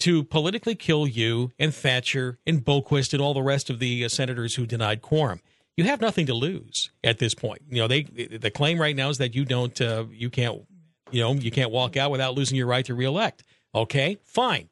to 0.00 0.22
politically 0.24 0.74
kill 0.74 1.06
you 1.06 1.52
and 1.58 1.74
Thatcher 1.74 2.38
and 2.46 2.64
Boquist 2.64 3.12
and 3.12 3.20
all 3.20 3.34
the 3.34 3.42
rest 3.42 3.68
of 3.68 3.78
the 3.78 4.04
uh, 4.04 4.08
senators 4.08 4.54
who 4.54 4.66
denied 4.66 5.02
quorum. 5.02 5.40
You 5.76 5.84
have 5.84 6.00
nothing 6.00 6.26
to 6.26 6.34
lose 6.34 6.90
at 7.04 7.18
this 7.18 7.34
point. 7.34 7.62
You 7.68 7.78
know, 7.78 7.88
they 7.88 8.02
the 8.02 8.50
claim 8.50 8.80
right 8.80 8.96
now 8.96 9.10
is 9.10 9.18
that 9.18 9.34
you 9.34 9.44
don't, 9.44 9.80
uh, 9.80 10.06
you 10.10 10.30
can't, 10.30 10.62
you 11.10 11.20
know, 11.20 11.34
you 11.34 11.50
can't 11.50 11.70
walk 11.70 11.96
out 11.96 12.10
without 12.10 12.34
losing 12.34 12.56
your 12.56 12.66
right 12.66 12.84
to 12.86 12.94
reelect. 12.94 13.44
Okay, 13.74 14.18
fine, 14.24 14.68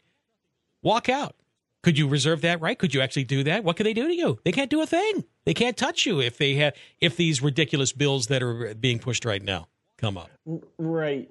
walk 0.82 1.08
out. 1.08 1.36
Could 1.86 1.98
you 1.98 2.08
reserve 2.08 2.40
that 2.40 2.60
right? 2.60 2.76
Could 2.76 2.94
you 2.94 3.00
actually 3.00 3.22
do 3.22 3.44
that? 3.44 3.62
What 3.62 3.76
could 3.76 3.86
they 3.86 3.94
do 3.94 4.08
to 4.08 4.12
you? 4.12 4.40
They 4.44 4.50
can't 4.50 4.68
do 4.68 4.82
a 4.82 4.86
thing. 4.86 5.22
They 5.44 5.54
can't 5.54 5.76
touch 5.76 6.04
you 6.04 6.20
if 6.20 6.36
they 6.36 6.54
have 6.54 6.74
if 7.00 7.16
these 7.16 7.40
ridiculous 7.40 7.92
bills 7.92 8.26
that 8.26 8.42
are 8.42 8.74
being 8.74 8.98
pushed 8.98 9.24
right 9.24 9.40
now 9.40 9.68
come 9.96 10.18
up. 10.18 10.28
Right. 10.78 11.30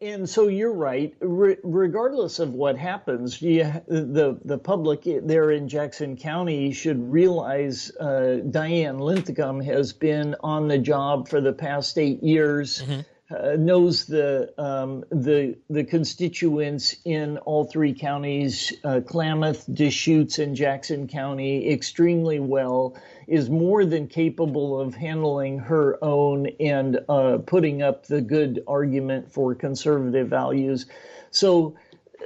And 0.00 0.30
so 0.30 0.46
you're 0.46 0.72
right. 0.72 1.12
Re- 1.18 1.56
Regardless 1.64 2.38
of 2.38 2.52
what 2.52 2.78
happens, 2.78 3.42
you, 3.42 3.64
the 3.88 4.38
the 4.44 4.58
public 4.58 5.02
there 5.24 5.50
in 5.50 5.68
Jackson 5.68 6.16
County 6.16 6.72
should 6.72 7.10
realize 7.10 7.90
uh, 7.96 8.42
Diane 8.48 9.00
Linthicum 9.00 9.60
has 9.60 9.92
been 9.92 10.36
on 10.44 10.68
the 10.68 10.78
job 10.78 11.28
for 11.28 11.40
the 11.40 11.52
past 11.52 11.98
eight 11.98 12.22
years. 12.22 12.84
Uh, 13.32 13.56
knows 13.56 14.06
the 14.06 14.52
um, 14.58 15.04
the 15.10 15.56
the 15.70 15.84
constituents 15.84 16.96
in 17.04 17.38
all 17.38 17.64
three 17.64 17.94
counties, 17.94 18.72
uh, 18.84 19.00
Klamath, 19.06 19.64
Deschutes, 19.72 20.38
and 20.38 20.54
Jackson 20.54 21.08
County, 21.08 21.70
extremely 21.70 22.40
well. 22.40 22.96
Is 23.28 23.48
more 23.48 23.84
than 23.84 24.08
capable 24.08 24.78
of 24.78 24.94
handling 24.94 25.60
her 25.60 25.96
own 26.02 26.48
and 26.60 26.98
uh, 27.08 27.38
putting 27.46 27.80
up 27.80 28.06
the 28.06 28.20
good 28.20 28.62
argument 28.66 29.32
for 29.32 29.54
conservative 29.54 30.28
values. 30.28 30.86
So 31.30 31.76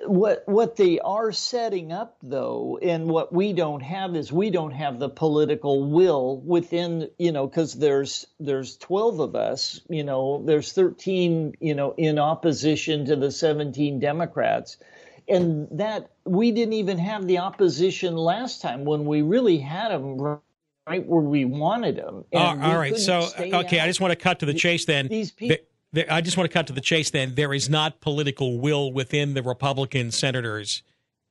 what 0.06 0.42
what 0.46 0.76
they 0.76 0.98
are 1.00 1.32
setting 1.32 1.92
up 1.92 2.16
though 2.22 2.78
and 2.82 3.08
what 3.08 3.32
we 3.32 3.52
don't 3.52 3.82
have 3.82 4.14
is 4.16 4.32
we 4.32 4.50
don't 4.50 4.72
have 4.72 4.98
the 4.98 5.08
political 5.08 5.90
will 5.90 6.40
within 6.40 7.08
you 7.18 7.32
know 7.32 7.46
because 7.46 7.74
there's 7.74 8.26
there's 8.40 8.76
12 8.78 9.20
of 9.20 9.36
us 9.36 9.80
you 9.88 10.04
know 10.04 10.42
there's 10.44 10.72
13 10.72 11.54
you 11.60 11.74
know 11.74 11.94
in 11.96 12.18
opposition 12.18 13.04
to 13.06 13.16
the 13.16 13.30
17 13.30 13.98
democrats 13.98 14.76
and 15.28 15.68
that 15.72 16.10
we 16.24 16.52
didn't 16.52 16.74
even 16.74 16.98
have 16.98 17.26
the 17.26 17.38
opposition 17.38 18.16
last 18.16 18.62
time 18.62 18.84
when 18.84 19.04
we 19.04 19.22
really 19.22 19.58
had 19.58 19.90
them 19.90 20.18
right 20.86 21.06
where 21.06 21.22
we 21.22 21.44
wanted 21.44 21.96
them 21.96 22.24
all 22.32 22.60
all 22.60 22.78
right. 22.78 22.96
So, 22.96 23.28
okay, 23.38 23.80
I 23.80 23.86
just 23.86 24.00
want 24.00 24.12
to 24.12 24.16
cut 24.16 24.40
to 24.40 24.46
the 24.46 24.54
chase 24.54 24.84
then. 24.84 25.08
These 25.08 25.32
people. 25.32 25.56
I 26.10 26.20
just 26.20 26.36
want 26.36 26.50
to 26.50 26.54
cut 26.54 26.66
to 26.68 26.72
the 26.72 26.80
chase 26.80 27.10
then. 27.10 27.34
There 27.34 27.54
is 27.54 27.68
not 27.68 28.00
political 28.00 28.58
will 28.58 28.92
within 28.92 29.34
the 29.34 29.42
Republican 29.42 30.10
senators 30.10 30.82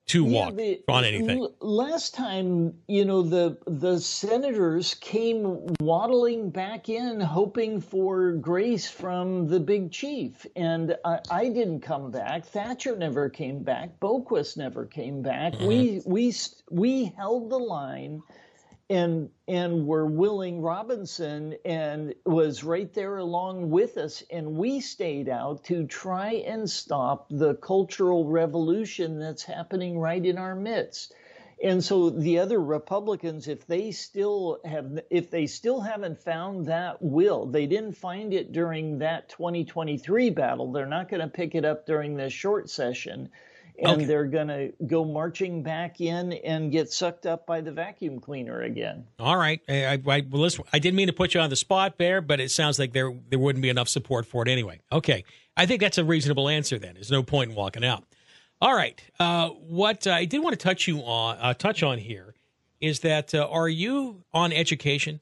to 0.07 0.23
Yeah, 0.23 0.31
walk 0.45 0.55
the- 0.55 0.81
on 0.87 1.03
anything. 1.03 1.39
l- 1.39 1.51
Last 1.61 2.13
time, 2.13 2.75
you 2.87 3.05
know, 3.05 3.23
the 3.23 3.57
the 3.65 3.99
senators 3.99 4.93
came 4.95 5.65
waddling 5.79 6.51
back 6.51 6.89
in, 6.89 7.19
hoping 7.19 7.81
for 7.81 8.33
grace 8.33 8.87
from 8.87 9.47
the 9.47 9.59
big 9.59 9.91
chief, 9.91 10.45
and 10.55 10.95
I, 11.03 11.19
I 11.31 11.49
didn't 11.49 11.79
come 11.81 12.11
back. 12.11 12.45
Thatcher 12.45 12.95
never 12.95 13.29
came 13.29 13.63
back. 13.63 13.99
Boquist 13.99 14.57
never 14.57 14.85
came 14.85 15.23
back. 15.23 15.53
Mm-hmm. 15.53 15.65
We 15.67 16.01
we 16.05 16.33
we 16.69 17.05
held 17.17 17.49
the 17.49 17.57
line 17.57 18.21
and 18.89 19.29
and 19.47 19.87
were 19.87 20.05
willing 20.05 20.61
Robinson 20.61 21.55
and 21.65 22.13
was 22.25 22.63
right 22.63 22.93
there 22.93 23.17
along 23.17 23.71
with 23.71 23.97
us 23.97 24.23
and 24.29 24.57
we 24.57 24.79
stayed 24.79 25.27
out 25.27 25.63
to 25.63 25.87
try 25.87 26.33
and 26.33 26.69
stop 26.69 27.27
the 27.29 27.55
cultural 27.55 28.25
revolution 28.25 29.19
that's 29.19 29.43
happening 29.43 29.97
right 29.97 30.23
in 30.23 30.37
our 30.37 30.55
midst. 30.55 31.15
And 31.63 31.83
so 31.83 32.11
the 32.11 32.37
other 32.39 32.61
Republicans 32.61 33.47
if 33.47 33.65
they 33.65 33.91
still 33.91 34.59
have 34.65 34.99
if 35.09 35.31
they 35.31 35.47
still 35.47 35.81
haven't 35.81 36.19
found 36.19 36.67
that 36.67 37.01
will, 37.01 37.47
they 37.47 37.65
didn't 37.65 37.93
find 37.93 38.33
it 38.35 38.51
during 38.51 38.99
that 38.99 39.29
2023 39.29 40.29
battle, 40.29 40.71
they're 40.71 40.85
not 40.85 41.09
going 41.09 41.21
to 41.21 41.27
pick 41.27 41.55
it 41.55 41.65
up 41.65 41.87
during 41.87 42.17
this 42.17 42.33
short 42.33 42.69
session 42.69 43.29
and 43.79 43.93
Okay. 43.97 44.05
they're 44.05 44.25
going 44.25 44.47
to 44.47 44.73
go 44.85 45.03
marching 45.05 45.63
back 45.63 45.99
in 46.01 46.33
and 46.33 46.71
get 46.71 46.91
sucked 46.91 47.25
up 47.25 47.45
by 47.45 47.61
the 47.61 47.71
vacuum 47.71 48.19
cleaner 48.19 48.61
again. 48.61 49.05
All 49.19 49.37
right. 49.37 49.61
I, 49.69 50.01
I, 50.07 50.23
well, 50.29 50.41
listen, 50.41 50.63
I 50.73 50.79
didn't 50.79 50.95
mean 50.95 51.07
to 51.07 51.13
put 51.13 51.33
you 51.33 51.39
on 51.41 51.49
the 51.49 51.55
spot, 51.55 51.97
Bear, 51.97 52.21
but 52.21 52.39
it 52.39 52.51
sounds 52.51 52.79
like 52.79 52.93
there 52.93 53.13
there 53.29 53.39
wouldn't 53.39 53.61
be 53.63 53.69
enough 53.69 53.89
support 53.89 54.25
for 54.25 54.43
it 54.43 54.49
anyway. 54.49 54.79
Okay. 54.91 55.23
I 55.57 55.65
think 55.65 55.81
that's 55.81 55.97
a 55.97 56.03
reasonable 56.05 56.49
answer 56.49 56.77
then. 56.77 56.93
There's 56.95 57.11
no 57.11 57.23
point 57.23 57.49
in 57.51 57.55
walking 57.55 57.83
out. 57.85 58.03
All 58.61 58.75
right. 58.75 59.01
Uh, 59.19 59.49
what 59.49 60.07
I 60.07 60.25
did 60.25 60.39
want 60.39 60.53
to 60.57 60.63
touch 60.63 60.87
you 60.87 60.99
on 60.99 61.37
uh, 61.39 61.53
touch 61.53 61.83
on 61.83 61.97
here 61.97 62.33
is 62.81 63.01
that 63.01 63.33
uh, 63.33 63.47
are 63.49 63.69
you 63.69 64.23
on 64.33 64.51
education? 64.53 65.19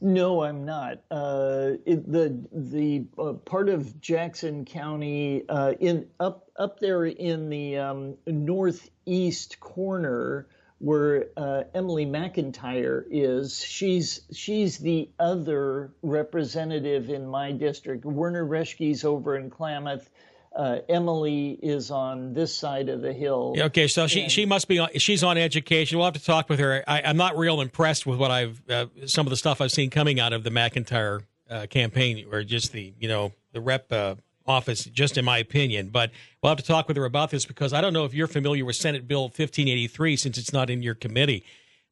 No, 0.00 0.42
I'm 0.42 0.64
not. 0.64 1.02
Uh, 1.10 1.72
it, 1.84 2.10
the 2.10 2.42
the 2.52 3.04
uh, 3.18 3.34
part 3.34 3.68
of 3.68 4.00
Jackson 4.00 4.64
County 4.64 5.44
uh, 5.48 5.74
in 5.78 6.08
up 6.18 6.48
up 6.56 6.80
there 6.80 7.04
in 7.04 7.50
the 7.50 7.76
um, 7.76 8.16
northeast 8.26 9.60
corner 9.60 10.46
where 10.78 11.26
uh, 11.36 11.64
Emily 11.74 12.06
McIntire 12.06 13.04
is. 13.10 13.62
She's 13.62 14.22
she's 14.32 14.78
the 14.78 15.10
other 15.18 15.92
representative 16.02 17.10
in 17.10 17.26
my 17.26 17.52
district. 17.52 18.06
Werner 18.06 18.46
Reschke's 18.46 19.04
over 19.04 19.36
in 19.36 19.50
Klamath. 19.50 20.08
Uh, 20.54 20.78
Emily 20.88 21.58
is 21.62 21.92
on 21.92 22.32
this 22.32 22.54
side 22.54 22.88
of 22.88 23.02
the 23.02 23.12
hill. 23.12 23.54
Okay, 23.56 23.86
so 23.86 24.08
she 24.08 24.28
she 24.28 24.46
must 24.46 24.66
be 24.66 24.80
on. 24.80 24.88
She's 24.96 25.22
on 25.22 25.38
education. 25.38 25.96
We'll 25.96 26.06
have 26.06 26.14
to 26.14 26.24
talk 26.24 26.48
with 26.48 26.58
her. 26.58 26.82
I, 26.88 27.00
am 27.00 27.16
not 27.16 27.38
real 27.38 27.60
impressed 27.60 28.04
with 28.04 28.18
what 28.18 28.32
I've 28.32 28.60
uh, 28.68 28.86
some 29.06 29.26
of 29.26 29.30
the 29.30 29.36
stuff 29.36 29.60
I've 29.60 29.70
seen 29.70 29.90
coming 29.90 30.18
out 30.18 30.32
of 30.32 30.42
the 30.42 30.50
McIntire 30.50 31.22
uh, 31.48 31.66
campaign, 31.70 32.26
or 32.32 32.42
just 32.42 32.72
the 32.72 32.92
you 32.98 33.06
know 33.06 33.32
the 33.52 33.60
rep 33.60 33.92
uh, 33.92 34.16
office, 34.44 34.84
just 34.86 35.16
in 35.16 35.24
my 35.24 35.38
opinion. 35.38 35.90
But 35.90 36.10
we'll 36.42 36.50
have 36.50 36.58
to 36.58 36.64
talk 36.64 36.88
with 36.88 36.96
her 36.96 37.04
about 37.04 37.30
this 37.30 37.46
because 37.46 37.72
I 37.72 37.80
don't 37.80 37.92
know 37.92 38.04
if 38.04 38.12
you're 38.12 38.26
familiar 38.26 38.64
with 38.64 38.74
Senate 38.74 39.06
Bill 39.06 39.22
1583 39.22 40.16
since 40.16 40.36
it's 40.36 40.52
not 40.52 40.68
in 40.68 40.82
your 40.82 40.94
committee, 40.94 41.44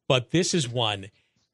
but 0.08 0.32
this 0.32 0.52
is 0.52 0.68
one 0.68 1.10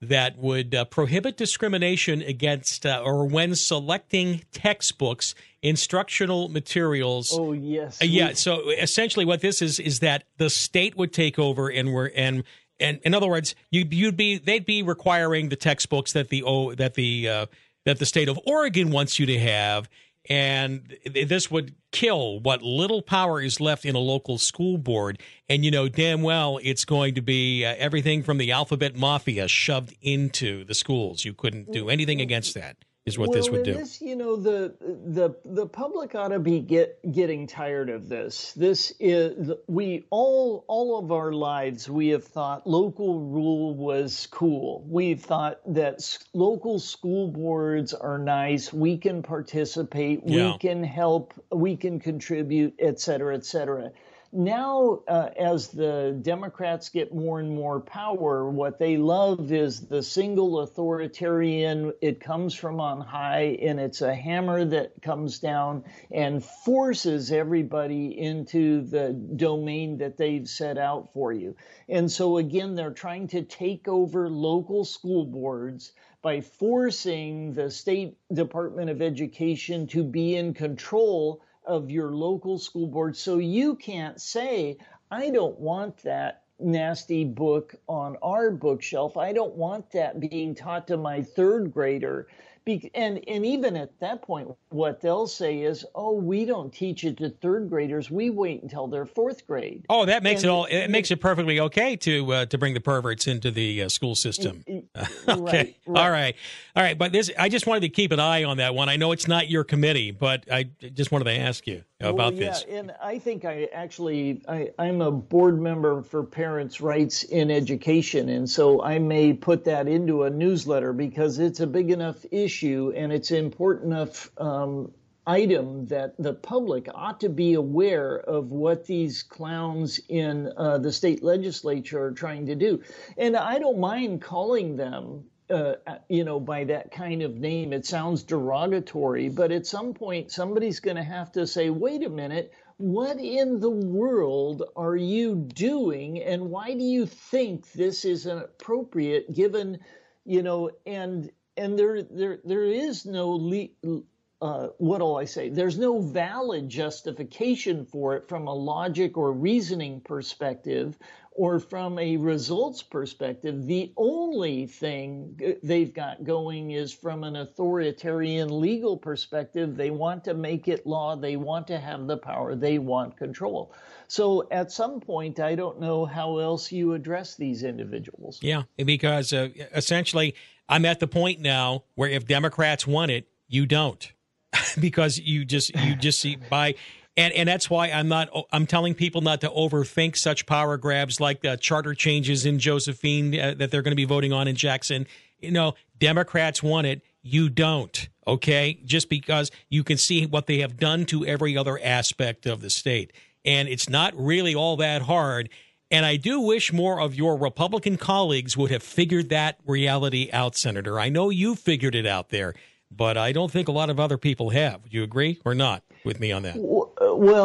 that 0.09 0.39
would 0.39 0.75
uh, 0.75 0.85
prohibit 0.85 1.37
discrimination 1.37 2.23
against 2.23 2.87
uh, 2.87 3.03
or 3.05 3.27
when 3.27 3.55
selecting 3.55 4.43
textbooks, 4.53 5.35
instructional 5.63 6.49
materials. 6.49 7.37
Oh 7.37 7.53
yes, 7.53 8.01
uh, 8.01 8.07
yeah. 8.07 8.33
So 8.35 8.71
essentially, 8.71 9.25
what 9.25 9.41
this 9.41 9.61
is 9.63 9.79
is 9.81 10.01
that 10.01 10.25
the 10.39 10.51
state 10.51 10.97
would 10.97 11.13
take 11.13 11.39
over 11.39 11.69
and 11.69 11.93
we're 11.93 12.11
and 12.15 12.45
and 12.81 13.01
in 13.05 13.15
other 13.15 13.29
words, 13.29 13.55
you 13.71 13.87
you'd 13.91 14.17
be 14.17 14.39
they'd 14.39 14.67
be 14.67 14.83
requiring 14.83 15.49
the 15.49 15.57
textbooks 15.57 16.13
that 16.13 16.29
the 16.29 16.43
oh 16.45 16.75
that 16.75 16.95
the 16.95 17.29
uh, 17.29 17.47
that 17.85 17.99
the 17.99 18.07
state 18.07 18.29
of 18.29 18.39
Oregon 18.47 18.91
wants 18.91 19.19
you 19.19 19.27
to 19.27 19.39
have, 19.39 19.89
and 20.29 20.97
this 21.13 21.51
would 21.51 21.75
kill 21.95 22.41
what 22.41 22.61
little 22.61 23.01
power 23.01 23.41
is 23.41 23.61
left 23.61 23.85
in 23.85 23.95
a 23.95 24.01
local 24.01 24.37
school 24.37 24.77
board. 24.77 25.21
And 25.49 25.65
you 25.65 25.71
know 25.71 25.89
damn 25.89 26.23
well 26.23 26.59
it's 26.63 26.85
going 26.85 27.15
to 27.15 27.23
be 27.23 27.65
uh, 27.65 27.75
everything 27.79 28.23
from 28.23 28.39
the 28.39 28.51
alphabet 28.51 28.97
mafia 28.97 29.47
shoved 29.49 29.95
into 30.03 30.65
the 30.65 30.75
schools. 30.75 31.25
You 31.25 31.33
couldn't 31.33 31.73
do 31.73 31.89
anything 31.89 32.21
against 32.21 32.55
that 32.55 32.77
is 33.07 33.19
what 33.19 33.29
well, 33.29 33.37
this 33.39 33.51
would 33.51 33.65
do. 33.65 33.75
This, 33.75 34.01
you 34.01 34.17
know, 34.17 34.37
the 34.37 34.75
the 34.81 35.37
the 35.45 35.67
public 35.67 36.15
ought 36.15 36.29
to 36.29 36.39
be 36.39 36.61
get 36.61 36.99
getting 37.13 37.47
tired 37.47 37.91
of 37.91 38.09
this. 38.09 38.53
This 38.55 38.95
is 38.99 39.53
we 39.67 40.07
all 40.09 40.65
all 40.69 40.99
of 40.99 41.13
our 41.13 41.33
lives 41.33 41.89
we 41.89 42.09
have 42.09 42.25
thought 42.25 42.67
local 42.67 43.21
rule 43.21 43.75
was 43.75 44.27
cool. 44.31 44.85
We've 44.89 45.21
thought 45.21 45.61
that 45.75 46.19
local 46.33 46.79
school 46.79 47.29
boards 47.29 47.93
are 47.93 48.19
nice. 48.19 48.73
We 48.73 48.97
can 48.97 49.23
participate. 49.23 50.23
Yeah. 50.25 50.53
We 50.53 50.59
can 50.59 50.83
help. 50.83 51.35
We 51.53 51.77
can 51.77 52.01
contribute, 52.01 52.75
et 52.79 53.01
cetera, 53.01 53.35
et 53.35 53.45
cetera 53.45 53.93
now, 54.35 55.01
uh, 55.07 55.31
as 55.39 55.69
the 55.69 56.19
Democrats 56.21 56.89
get 56.89 57.15
more 57.15 57.39
and 57.39 57.51
more 57.51 57.81
power, 57.81 58.51
what 58.51 58.79
they 58.79 58.97
love 58.97 59.53
is 59.53 59.87
the 59.87 60.03
single 60.03 60.61
authoritarian. 60.61 61.93
It 62.01 62.21
comes 62.21 62.53
from 62.55 62.81
on 62.81 63.01
high, 63.01 63.59
and 63.63 63.79
it's 63.79 64.03
a 64.03 64.15
hammer 64.15 64.65
that 64.65 65.01
comes 65.03 65.39
down 65.39 65.85
and 66.11 66.45
forces 66.45 67.31
everybody 67.31 68.19
into 68.19 68.83
the 68.83 69.13
domain 69.13 69.99
that 69.99 70.17
they've 70.17 70.49
set 70.49 70.79
out 70.79 71.13
for 71.13 71.33
you. 71.33 71.55
And 71.89 72.11
so, 72.11 72.39
again, 72.39 72.75
they're 72.75 72.91
trying 72.91 73.29
to 73.29 73.43
take 73.43 73.87
over 73.87 74.29
local 74.29 74.85
school 74.85 75.25
boards 75.25 75.93
by 76.23 76.41
forcing 76.41 77.53
the 77.53 77.71
State 77.71 78.17
Department 78.33 78.91
of 78.91 79.01
Education 79.01 79.87
to 79.89 80.03
be 80.03 80.35
in 80.35 80.55
control 80.55 81.41
of 81.65 81.91
your 81.91 82.11
local 82.11 82.59
school 82.59 82.87
board. 82.87 83.17
So 83.17 83.39
you 83.39 83.77
can't 83.77 84.21
say, 84.21 84.79
I 85.11 85.31
don't 85.31 85.59
want 85.59 85.99
that 85.99 86.43
nasty 86.59 87.25
book 87.25 87.75
on 87.89 88.17
our 88.23 88.51
bookshelf. 88.51 89.17
I 89.17 89.33
don't 89.33 89.55
want 89.55 89.91
that 89.93 90.21
being 90.21 90.55
taught 90.55 90.87
to 90.89 90.97
my 90.97 91.23
third 91.23 91.73
grader. 91.73 92.29
Be- 92.65 92.91
and 92.95 93.21
and 93.29 93.45
even 93.45 93.77
at 93.77 93.99
that 94.01 94.23
point, 94.23 94.49
what 94.71 95.03
they'll 95.03 95.27
say 95.27 95.61
is, 95.61 95.85
"Oh, 95.95 96.15
we 96.15 96.47
don't 96.47 96.73
teach 96.73 97.05
it 97.05 97.19
to 97.19 97.29
third 97.29 97.69
graders. 97.69 98.11
We 98.11 98.31
wait 98.31 98.63
until 98.63 98.87
they're 98.87 99.05
fourth 99.05 99.47
grade." 99.47 99.85
Oh, 99.91 100.07
that 100.07 100.23
makes 100.23 100.43
and, 100.43 100.49
it 100.49 100.53
all. 100.53 100.65
It 100.65 100.89
makes 100.89 101.11
it 101.11 101.21
perfectly 101.21 101.61
okay 101.61 101.95
to 101.97 102.33
uh, 102.33 102.47
to 102.47 102.57
bring 102.57 102.73
the 102.73 102.81
perverts 102.81 103.27
into 103.27 103.51
the 103.51 103.83
uh, 103.83 103.89
school 103.91 104.15
system. 104.15 104.65
okay, 104.69 104.87
right, 105.29 105.47
right. 105.47 105.77
all 105.87 106.11
right, 106.11 106.37
all 106.75 106.83
right. 106.83 106.97
But 106.97 107.13
this, 107.13 107.31
I 107.39 107.51
just 107.51 107.67
wanted 107.67 107.81
to 107.81 107.91
keep 107.91 108.13
an 108.13 108.21
eye 108.21 108.45
on 108.45 108.57
that 108.57 108.75
one. 108.75 108.89
I 108.89 108.97
know 108.97 109.13
it's 109.13 109.29
not 109.29 109.51
your 109.51 109.65
committee, 109.65 110.11
but 110.11 110.51
I 110.51 110.63
just 110.63 111.13
wanted 111.13 111.25
to 111.25 111.39
ask 111.39 111.67
you 111.67 111.85
about 112.11 112.35
well, 112.35 112.43
yeah, 112.43 112.51
this. 112.51 112.65
And 112.69 112.93
I 113.03 113.19
think 113.19 113.45
I 113.45 113.69
actually 113.73 114.43
I, 114.49 114.71
I'm 114.79 115.01
a 115.01 115.11
board 115.11 115.61
member 115.61 116.03
for 116.03 116.25
Parents' 116.25 116.81
Rights 116.81 117.23
in 117.25 117.51
Education, 117.51 118.29
and 118.29 118.49
so 118.49 118.83
I 118.83 118.99
may 118.99 119.33
put 119.33 119.65
that 119.65 119.89
into 119.89 120.25
a 120.25 120.31
newsletter 120.31 120.93
because 120.93 121.39
it's 121.39 121.61
a 121.61 121.67
big 121.67 121.91
enough 121.91 122.25
issue 122.31 122.93
and 122.95 123.13
it's 123.13 123.31
an 123.31 123.39
important 123.39 123.93
enough 123.93 124.31
um, 124.39 124.93
item 125.27 125.87
that 125.87 126.15
the 126.19 126.35
public 126.35 126.89
ought 126.95 127.21
to 127.21 127.29
be 127.29 127.55
aware 127.55 128.17
of 128.17 128.51
what 128.51 128.87
these 128.87 129.23
clowns 129.23 130.01
in 130.09 130.53
uh, 130.57 130.79
the 130.79 130.93
state 130.93 131.23
legislature 131.23 132.05
are 132.05 132.13
trying 132.13 132.47
to 132.47 132.55
do. 132.55 132.83
And 133.17 133.37
I 133.37 133.59
don't 133.59 133.79
mind 133.79 134.23
calling 134.23 134.77
them. 134.77 135.25
Uh, 135.55 135.77
you 136.11 136.25
know, 136.25 136.41
by 136.41 136.65
that 136.65 136.93
kind 136.93 137.23
of 137.23 137.37
name, 137.37 137.73
it 137.73 137.87
sounds 137.87 138.25
derogatory, 138.25 139.31
but 139.31 139.53
at 139.53 139.67
some 139.67 139.95
point, 139.95 140.33
somebody's 140.33 140.81
going 140.81 140.97
to 140.97 141.05
have 141.05 141.33
to 141.33 141.47
say, 141.47 141.71
wait 141.71 142.05
a 142.05 142.11
minute, 142.11 142.53
what 142.79 143.19
in 143.21 143.61
the 143.61 143.71
world 143.71 144.65
are 144.77 144.97
you 144.97 145.37
doing? 145.37 146.23
And 146.23 146.51
why 146.51 146.75
do 146.75 146.85
you 146.85 147.07
think 147.07 147.73
this 147.73 148.05
is 148.05 148.27
appropriate 148.27 149.35
given, 149.35 149.81
you 150.27 150.43
know, 150.43 150.71
and 150.87 151.31
and 151.57 151.79
there 151.79 152.03
there 152.03 152.41
there 152.45 152.65
is 152.65 153.07
no 153.07 153.31
le- 153.31 154.03
uh, 154.43 154.69
what 154.79 154.99
do 155.01 155.17
I 155.17 155.27
say? 155.27 155.51
There's 155.51 155.79
no 155.79 156.01
valid 156.01 156.69
justification 156.69 157.87
for 157.87 158.17
it 158.17 158.29
from 158.29 158.49
a 158.49 158.55
logic 158.55 159.17
or 159.19 159.33
reasoning 159.33 160.01
perspective 160.03 160.99
or 161.35 161.59
from 161.59 161.99
a 161.99 162.17
results 162.17 162.83
perspective. 162.83 163.67
The 163.67 163.93
only 163.97 164.67
thing 164.67 165.59
they've 165.63 165.93
got 165.93 166.23
going 166.23 166.71
is 166.71 166.93
from 166.93 167.25
an 167.25 167.35
authoritarian 167.35 168.61
legal 168.61 168.97
perspective. 168.97 169.77
They 169.77 169.91
want 169.91 170.25
to 170.25 170.35
make 170.35 170.69
it 170.69 170.87
law. 170.87 171.17
They 171.17 171.37
want 171.37 171.67
to 171.69 171.79
have 171.79 172.07
the 172.07 172.17
power. 172.17 172.55
They 172.55 172.79
want 172.79 173.17
control. 173.17 173.75
So 174.07 174.47
at 174.53 174.71
some 174.71 175.01
point, 175.01 175.41
I 175.41 175.57
don't 175.57 175.81
know 175.81 176.05
how 176.05 176.39
else 176.39 176.71
you 176.71 176.93
address 176.93 177.35
these 177.35 177.65
individuals. 177.65 178.39
Yeah, 178.41 178.63
because 178.77 179.33
uh, 179.33 179.49
essentially, 179.75 180.37
I'm 180.69 180.85
at 180.85 181.01
the 181.01 181.09
point 181.09 181.41
now 181.41 181.85
where 181.97 182.11
if 182.11 182.27
Democrats 182.27 182.87
want 182.87 183.11
it, 183.11 183.29
you 183.49 183.67
don't, 183.67 184.13
because 184.81 185.19
you 185.19 185.45
just 185.45 185.75
you 185.75 185.97
just 185.97 186.21
see 186.21 186.37
by. 186.37 186.77
And, 187.17 187.33
and 187.33 187.49
that's 187.49 187.71
why 187.71 187.91
I'm 187.91 188.09
not. 188.09 188.29
I'm 188.53 188.67
telling 188.67 188.95
people 188.95 189.21
not 189.21 189.41
to 189.43 189.49
overthink 189.49 190.17
such 190.17 190.47
power 190.47 190.77
grabs 190.77 191.21
like 191.21 191.43
the 191.43 191.57
charter 191.57 191.95
changes 191.95 192.45
in 192.45 192.59
Josephine 192.59 193.39
uh, 193.39 193.55
that 193.57 193.71
they're 193.71 193.83
going 193.83 193.93
to 193.93 193.97
be 193.97 194.05
voting 194.05 194.33
on 194.33 194.49
in 194.49 194.57
Jackson. 194.57 195.07
You 195.39 195.53
know, 195.53 195.75
Democrats 195.99 196.63
want 196.63 196.87
it. 196.87 197.03
You 197.23 197.49
don't. 197.49 198.09
Okay, 198.27 198.81
just 198.85 199.09
because 199.09 199.51
you 199.69 199.85
can 199.85 199.97
see 199.97 200.27
what 200.27 200.47
they 200.47 200.59
have 200.59 200.77
done 200.77 201.05
to 201.07 201.25
every 201.27 201.57
other 201.57 201.79
aspect 201.83 202.47
of 202.47 202.63
the 202.63 202.71
state, 202.71 203.13
and 203.45 203.69
it's 203.69 203.89
not 203.89 204.15
really 204.17 204.55
all 204.55 204.77
that 204.79 205.03
hard. 205.03 205.51
And 205.91 206.05
I 206.05 206.17
do 206.17 206.41
wish 206.41 206.73
more 206.73 207.01
of 207.01 207.15
your 207.15 207.37
Republican 207.37 207.99
colleagues 207.99 208.57
would 208.57 208.71
have 208.71 208.83
figured 208.83 209.29
that 209.29 209.59
reality 209.67 210.31
out, 210.33 210.57
Senator. 210.57 210.99
I 210.99 211.11
know 211.11 211.31
you 211.31 211.55
figured 211.55 211.95
it 211.95 212.07
out 212.07 212.31
there, 212.31 212.55
but 212.91 213.17
I 213.17 213.33
don't 213.33 213.53
think 213.53 213.69
a 213.69 213.73
lot 213.73 213.91
of 213.91 214.01
other 214.01 214.19
people 214.19 214.51
have. 214.51 214.83
Would 214.83 214.95
you 214.95 215.03
agree 215.03 215.39
or 215.45 215.55
not 215.55 215.85
with 216.05 216.19
me 216.19 216.33
on 216.33 216.43
that? 216.43 216.57
Well, 216.57 216.94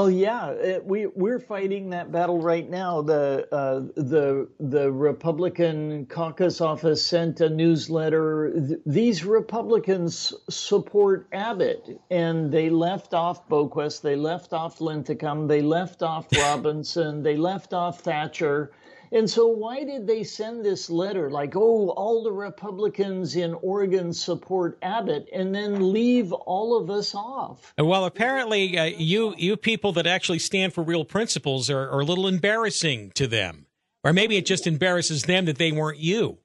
yeah, 0.08 0.80
we 0.80 1.08
we're 1.08 1.40
fighting 1.40 1.90
that 1.92 2.12
battle 2.12 2.40
right 2.40 2.70
now. 2.70 3.02
The 3.02 3.48
uh, 3.52 3.80
the 3.96 4.48
the 4.60 4.92
Republican 4.92 6.06
caucus 6.08 6.62
office 6.62 7.06
sent 7.06 7.42
a 7.42 7.50
newsletter. 7.50 8.78
These 8.86 9.26
Republicans 9.26 10.34
support 10.50 11.28
Abbott, 11.32 12.00
and 12.10 12.52
they 12.52 12.70
left 12.70 13.14
off 13.14 13.48
Boquist, 13.48 14.02
they 14.02 14.16
left 14.16 14.54
off 14.54 14.82
Linthicum, 14.82 15.48
they 15.48 15.62
left 15.62 16.04
off 16.04 16.28
Robinson, 16.38 17.24
they 17.24 17.36
left 17.38 17.74
off 17.74 18.02
Thatcher. 18.02 18.72
And 19.12 19.28
so, 19.28 19.48
why 19.48 19.84
did 19.84 20.06
they 20.06 20.24
send 20.24 20.64
this 20.64 20.90
letter 20.90 21.32
like, 21.32 21.56
oh, 21.56 21.90
all 21.90 22.24
the 22.24 22.32
Republicans 22.32 23.36
in 23.36 23.56
Oregon 23.56 24.14
support 24.14 24.78
Abbott, 24.84 25.28
and 25.34 25.54
then 25.54 25.92
leave 25.92 26.32
all 26.32 26.78
of 26.78 26.92
us 26.92 27.16
off? 27.16 27.74
Well, 27.78 28.06
apparently, 28.06 28.78
uh, 28.78 28.84
you 28.86 29.34
you 29.38 29.58
people 29.58 29.94
that 29.94 30.06
actually 30.06 30.40
stand 30.40 30.74
for 30.74 30.84
real 30.84 31.06
principles 31.06 31.70
are, 31.70 31.90
are 31.90 32.02
a 32.02 32.06
little 32.06 32.28
embarrassing 32.28 33.12
to 33.16 33.26
them, 33.26 33.66
or 34.04 34.14
maybe 34.14 34.38
it 34.38 34.46
just 34.46 34.68
embarrasses 34.68 35.24
them 35.24 35.46
that 35.46 35.58
they 35.58 35.72
weren't 35.72 36.00
you. 36.00 36.38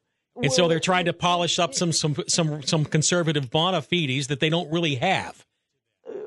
and 0.43 0.53
so 0.53 0.67
they're 0.67 0.81
trying 0.81 1.05
to 1.05 1.13
polish 1.13 1.59
up 1.59 1.75
some 1.75 1.93
some 1.93 2.17
some 2.29 2.63
some 2.63 2.85
conservative 2.87 3.51
bona 3.51 3.83
fides 3.83 4.29
that 4.29 4.41
they 4.41 4.49
don't 4.49 4.73
really 4.73 4.95
have. 4.95 5.45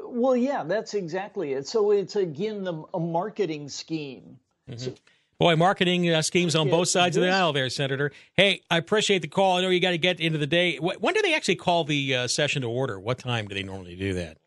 Well, 0.05 0.35
yeah, 0.35 0.63
that's 0.63 0.93
exactly 0.93 1.53
it. 1.53 1.67
So 1.67 1.91
it's 1.91 2.15
again 2.15 2.63
the, 2.63 2.83
a 2.93 2.99
marketing 2.99 3.69
scheme. 3.69 4.39
Mm-hmm. 4.69 4.79
So, 4.79 4.93
Boy, 5.39 5.55
marketing 5.55 6.09
uh, 6.09 6.23
schemes 6.23 6.55
on 6.55 6.67
both 6.67 6.87
sides 6.87 7.15
of 7.15 7.21
the 7.21 7.29
aisle 7.29 7.53
there, 7.53 7.69
Senator. 7.69 8.11
Hey, 8.33 8.63
I 8.71 8.77
appreciate 8.77 9.21
the 9.21 9.27
call. 9.27 9.57
I 9.57 9.61
know 9.61 9.69
you 9.69 9.79
got 9.79 9.91
to 9.91 9.99
get 9.99 10.19
into 10.19 10.39
the 10.39 10.47
day. 10.47 10.77
When 10.77 11.13
do 11.13 11.21
they 11.21 11.35
actually 11.35 11.57
call 11.57 11.83
the 11.83 12.15
uh, 12.15 12.27
session 12.27 12.63
to 12.63 12.67
order? 12.67 12.99
What 12.99 13.19
time 13.19 13.47
do 13.47 13.53
they 13.53 13.61
normally 13.61 13.95
do 13.95 14.15
that? 14.15 14.39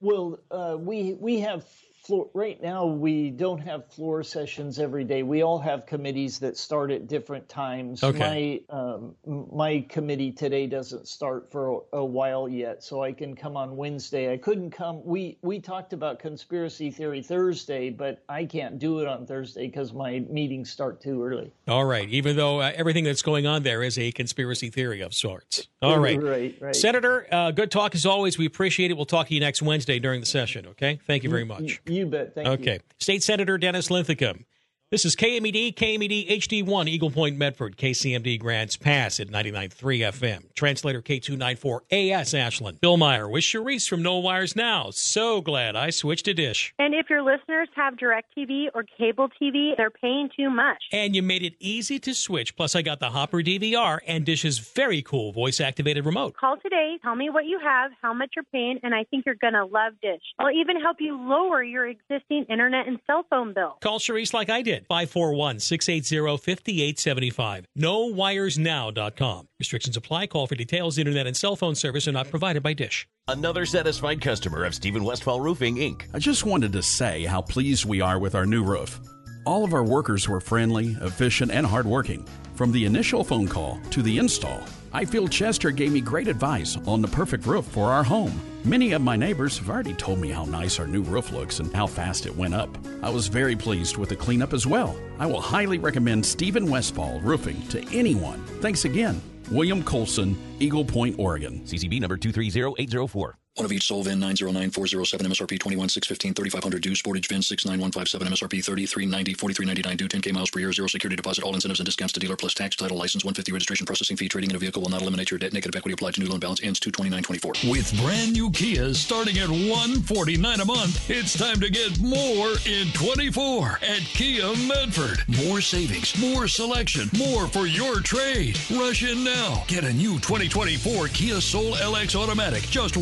Well, 0.00 0.38
uh, 0.50 0.76
we 0.78 1.14
we 1.14 1.40
have 1.40 1.64
floor 2.08 2.28
right 2.32 2.60
now. 2.60 2.86
We 2.86 3.30
don't 3.30 3.58
have 3.58 3.92
floor 3.92 4.22
sessions 4.22 4.80
every 4.80 5.04
day. 5.04 5.22
We 5.22 5.42
all 5.42 5.58
have 5.58 5.84
committees 5.86 6.38
that 6.40 6.56
start 6.56 6.90
at 6.90 7.06
different 7.06 7.48
times. 7.48 8.02
Okay. 8.02 8.62
My 8.70 8.76
um, 8.76 9.14
my 9.52 9.84
committee 9.88 10.32
today 10.32 10.66
doesn't 10.66 11.06
start 11.06 11.52
for 11.52 11.82
a, 11.92 11.98
a 11.98 12.04
while 12.04 12.48
yet, 12.48 12.82
so 12.82 13.02
I 13.02 13.12
can 13.12 13.36
come 13.36 13.56
on 13.56 13.76
Wednesday. 13.76 14.32
I 14.32 14.38
couldn't 14.38 14.70
come. 14.70 15.04
We 15.04 15.38
we 15.42 15.60
talked 15.60 15.92
about 15.92 16.18
conspiracy 16.18 16.90
theory 16.90 17.22
Thursday, 17.22 17.90
but 17.90 18.24
I 18.28 18.46
can't 18.46 18.78
do 18.78 19.00
it 19.00 19.06
on 19.06 19.26
Thursday 19.26 19.66
because 19.66 19.92
my 19.92 20.20
meetings 20.30 20.70
start 20.70 21.02
too 21.02 21.22
early. 21.22 21.52
All 21.68 21.84
right, 21.84 22.08
even 22.08 22.36
though 22.36 22.60
uh, 22.60 22.72
everything 22.74 23.04
that's 23.04 23.22
going 23.22 23.46
on 23.46 23.62
there 23.62 23.82
is 23.82 23.98
a 23.98 24.10
conspiracy 24.12 24.70
theory 24.70 25.02
of 25.02 25.12
sorts. 25.12 25.68
All 25.82 25.98
right. 25.98 26.20
Right, 26.20 26.56
right. 26.60 26.74
Senator, 26.74 27.26
uh, 27.30 27.50
good 27.52 27.70
talk 27.70 27.94
as 27.94 28.04
always. 28.04 28.38
We 28.38 28.46
appreciate 28.46 28.90
it. 28.90 28.94
We'll 28.94 29.06
talk 29.06 29.28
to 29.28 29.34
you 29.34 29.40
next 29.40 29.62
Wednesday 29.62 29.98
during 29.98 30.20
the 30.20 30.26
session, 30.26 30.66
okay? 30.68 30.98
Thank 31.06 31.22
you 31.22 31.30
very 31.30 31.44
much. 31.44 31.80
You, 31.86 31.94
you 31.94 31.97
bet. 32.06 32.34
Thank 32.34 32.46
you. 32.46 32.52
okay. 32.52 32.80
State 32.98 33.22
Senator 33.22 33.58
Dennis 33.58 33.90
Linthicum. 33.90 34.44
This 34.90 35.04
is 35.04 35.16
KMED, 35.16 35.74
KMED 35.74 36.30
HD1, 36.30 36.88
Eagle 36.88 37.10
Point, 37.10 37.36
Medford, 37.36 37.76
KCMD 37.76 38.40
Grants 38.40 38.78
Pass 38.78 39.20
at 39.20 39.28
99.3 39.28 39.68
FM. 39.68 40.44
Translator 40.54 41.02
K294 41.02 41.80
AS 41.92 42.32
Ashland. 42.32 42.80
Bill 42.80 42.96
Meyer 42.96 43.28
with 43.28 43.44
Charisse 43.44 43.86
from 43.86 44.00
No 44.02 44.16
Wires 44.16 44.56
Now. 44.56 44.88
So 44.90 45.42
glad 45.42 45.76
I 45.76 45.90
switched 45.90 46.24
to 46.24 46.32
Dish. 46.32 46.72
And 46.78 46.94
if 46.94 47.10
your 47.10 47.20
listeners 47.20 47.68
have 47.74 47.96
DirecTV 47.96 48.68
or 48.74 48.82
cable 48.82 49.28
TV, 49.38 49.76
they're 49.76 49.90
paying 49.90 50.30
too 50.34 50.48
much. 50.48 50.82
And 50.90 51.14
you 51.14 51.22
made 51.22 51.42
it 51.42 51.56
easy 51.60 51.98
to 51.98 52.14
switch. 52.14 52.56
Plus, 52.56 52.74
I 52.74 52.80
got 52.80 52.98
the 52.98 53.10
Hopper 53.10 53.42
DVR 53.42 53.98
and 54.06 54.24
Dish's 54.24 54.58
very 54.58 55.02
cool 55.02 55.32
voice 55.32 55.60
activated 55.60 56.06
remote. 56.06 56.34
Call 56.34 56.56
today, 56.56 56.96
tell 57.02 57.14
me 57.14 57.28
what 57.28 57.44
you 57.44 57.60
have, 57.62 57.90
how 58.00 58.14
much 58.14 58.30
you're 58.36 58.44
paying, 58.52 58.80
and 58.82 58.94
I 58.94 59.04
think 59.04 59.26
you're 59.26 59.34
going 59.34 59.52
to 59.52 59.66
love 59.66 59.92
Dish. 60.00 60.22
I'll 60.38 60.50
even 60.50 60.80
help 60.80 60.96
you 60.98 61.14
lower 61.14 61.62
your 61.62 61.86
existing 61.86 62.46
internet 62.48 62.88
and 62.88 62.98
cell 63.06 63.26
phone 63.28 63.52
bill. 63.52 63.76
Call 63.82 63.98
Charisse 63.98 64.32
like 64.32 64.48
I 64.48 64.62
did. 64.62 64.77
541 64.86 65.60
680 65.60 66.36
5875. 66.36 67.64
NoWiresNow.com. 67.78 69.48
Restrictions 69.58 69.96
apply. 69.96 70.26
Call 70.26 70.46
for 70.46 70.54
details. 70.54 70.98
Internet 70.98 71.26
and 71.26 71.36
cell 71.36 71.56
phone 71.56 71.74
service 71.74 72.06
are 72.08 72.12
not 72.12 72.30
provided 72.30 72.62
by 72.62 72.72
Dish. 72.72 73.06
Another 73.28 73.66
satisfied 73.66 74.20
customer 74.20 74.64
of 74.64 74.74
Stephen 74.74 75.04
Westfall 75.04 75.40
Roofing, 75.40 75.76
Inc. 75.76 76.02
I 76.14 76.18
just 76.18 76.46
wanted 76.46 76.72
to 76.72 76.82
say 76.82 77.24
how 77.24 77.42
pleased 77.42 77.84
we 77.84 78.00
are 78.00 78.18
with 78.18 78.34
our 78.34 78.46
new 78.46 78.64
roof. 78.64 79.00
All 79.44 79.64
of 79.64 79.72
our 79.74 79.84
workers 79.84 80.28
were 80.28 80.40
friendly, 80.40 80.96
efficient, 81.00 81.50
and 81.50 81.66
hardworking. 81.66 82.26
From 82.54 82.72
the 82.72 82.84
initial 82.84 83.24
phone 83.24 83.46
call 83.46 83.80
to 83.90 84.02
the 84.02 84.18
install, 84.18 84.60
I 84.92 85.04
feel 85.04 85.28
Chester 85.28 85.70
gave 85.70 85.92
me 85.92 86.00
great 86.00 86.28
advice 86.28 86.76
on 86.86 87.02
the 87.02 87.08
perfect 87.08 87.46
roof 87.46 87.64
for 87.66 87.86
our 87.86 88.02
home. 88.02 88.40
Many 88.64 88.92
of 88.92 89.02
my 89.02 89.16
neighbors 89.16 89.58
have 89.58 89.70
already 89.70 89.94
told 89.94 90.20
me 90.20 90.30
how 90.30 90.44
nice 90.44 90.78
our 90.78 90.86
new 90.86 91.02
roof 91.02 91.30
looks 91.32 91.60
and 91.60 91.74
how 91.74 91.86
fast 91.86 92.26
it 92.26 92.36
went 92.36 92.54
up. 92.54 92.76
I 93.02 93.10
was 93.10 93.28
very 93.28 93.54
pleased 93.54 93.96
with 93.96 94.08
the 94.08 94.16
cleanup 94.16 94.52
as 94.52 94.66
well. 94.66 94.96
I 95.18 95.26
will 95.26 95.40
highly 95.40 95.78
recommend 95.78 96.24
Stephen 96.24 96.68
Westfall 96.68 97.20
Roofing 97.20 97.60
to 97.68 97.84
anyone. 97.96 98.42
Thanks 98.60 98.84
again. 98.84 99.20
William 99.50 99.82
Colson, 99.82 100.36
Eagle 100.58 100.84
Point, 100.84 101.18
Oregon. 101.18 101.60
CCB 101.64 102.00
number 102.00 102.16
230804. 102.16 103.38
One 103.58 103.64
of 103.64 103.72
each 103.72 103.88
Soul 103.88 104.04
VIN 104.04 104.20
909407 104.20 105.26
MSRP 105.26 105.58
21615 105.58 106.32
3500 106.32 106.80
due 106.80 106.92
Sportage 106.92 107.26
VIN 107.26 107.42
69157 107.42 108.28
MSRP 108.28 108.62
3390 108.62 109.34
4399 109.34 109.96
due 109.96 110.06
10k 110.06 110.32
miles 110.32 110.48
per 110.48 110.60
year 110.60 110.72
zero 110.72 110.86
security 110.86 111.16
deposit 111.16 111.42
all 111.42 111.52
incentives 111.54 111.80
and 111.80 111.84
discounts 111.84 112.12
to 112.14 112.20
dealer 112.20 112.36
plus 112.36 112.54
tax 112.54 112.76
title 112.76 112.96
license 112.96 113.24
150 113.24 113.50
registration 113.50 113.84
processing 113.84 114.16
fee 114.16 114.28
trading 114.28 114.50
in 114.50 114.54
a 114.54 114.60
vehicle 114.60 114.80
will 114.80 114.90
not 114.90 115.02
eliminate 115.02 115.32
your 115.32 115.38
debt 115.38 115.52
negative 115.52 115.74
equity 115.74 115.92
applied 115.92 116.14
to 116.14 116.20
new 116.20 116.28
loan 116.28 116.38
balance 116.38 116.62
ends 116.62 116.78
22924 116.78 117.68
With 117.68 117.90
brand 118.00 118.32
new 118.32 118.48
Kias 118.50 118.94
starting 118.94 119.38
at 119.38 119.50
149 119.50 120.60
a 120.60 120.64
month, 120.64 121.10
it's 121.10 121.36
time 121.36 121.58
to 121.58 121.68
get 121.68 121.98
more 121.98 122.54
in 122.62 122.86
24 122.94 123.80
at 123.82 124.06
Kia 124.14 124.54
Medford. 124.70 125.26
More 125.48 125.60
savings, 125.60 126.14
more 126.22 126.46
selection, 126.46 127.10
more 127.18 127.48
for 127.48 127.66
your 127.66 127.98
trade. 128.02 128.56
Rush 128.70 129.02
in 129.02 129.24
now. 129.24 129.64
Get 129.66 129.82
a 129.82 129.92
new 129.92 130.14
2024 130.22 131.08
Kia 131.08 131.40
Soul 131.40 131.74
LX 131.74 132.14
Automatic, 132.14 132.62
just 132.70 132.94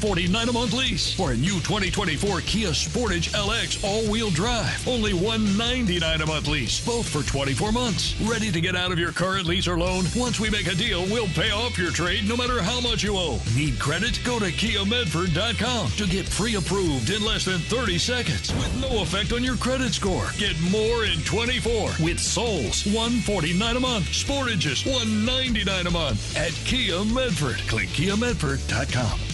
149 0.00 0.48
a 0.48 0.52
month 0.52 0.72
lease. 0.72 1.20
Or 1.20 1.32
a 1.32 1.36
new 1.36 1.60
2024 1.60 2.40
Kia 2.40 2.70
Sportage 2.70 3.34
LX 3.34 3.84
all-wheel 3.84 4.30
drive, 4.30 4.88
only 4.88 5.12
199 5.12 6.22
a 6.22 6.26
month 6.26 6.48
lease. 6.48 6.84
Both 6.86 7.06
for 7.06 7.22
24 7.22 7.70
months. 7.70 8.18
Ready 8.22 8.50
to 8.50 8.62
get 8.62 8.74
out 8.74 8.92
of 8.92 8.98
your 8.98 9.12
current 9.12 9.46
lease 9.46 9.68
or 9.68 9.78
loan? 9.78 10.06
Once 10.16 10.40
we 10.40 10.48
make 10.48 10.68
a 10.68 10.74
deal, 10.74 11.02
we'll 11.06 11.28
pay 11.28 11.50
off 11.50 11.76
your 11.76 11.90
trade 11.90 12.26
no 12.26 12.34
matter 12.34 12.62
how 12.62 12.80
much 12.80 13.02
you 13.02 13.14
owe. 13.14 13.38
Need 13.54 13.78
credit? 13.78 14.18
Go 14.24 14.38
to 14.38 14.46
KiaMedford.com 14.46 15.90
to 15.90 16.06
get 16.06 16.30
pre-approved 16.30 17.10
in 17.10 17.22
less 17.22 17.44
than 17.44 17.58
30 17.58 17.98
seconds 17.98 18.54
with 18.54 18.80
no 18.80 19.02
effect 19.02 19.34
on 19.34 19.44
your 19.44 19.56
credit 19.56 19.92
score. 19.92 20.30
Get 20.38 20.58
more 20.70 21.04
in 21.04 21.20
24 21.24 21.90
with 22.00 22.18
Souls, 22.18 22.86
149 22.86 23.76
a 23.76 23.80
month. 23.80 24.06
Sportages, 24.06 24.86
199 24.86 25.86
a 25.86 25.90
month 25.90 26.36
at 26.38 26.52
Kia 26.64 27.04
Medford. 27.04 27.58
Click 27.68 27.88
KiaMedford.com. 27.88 29.29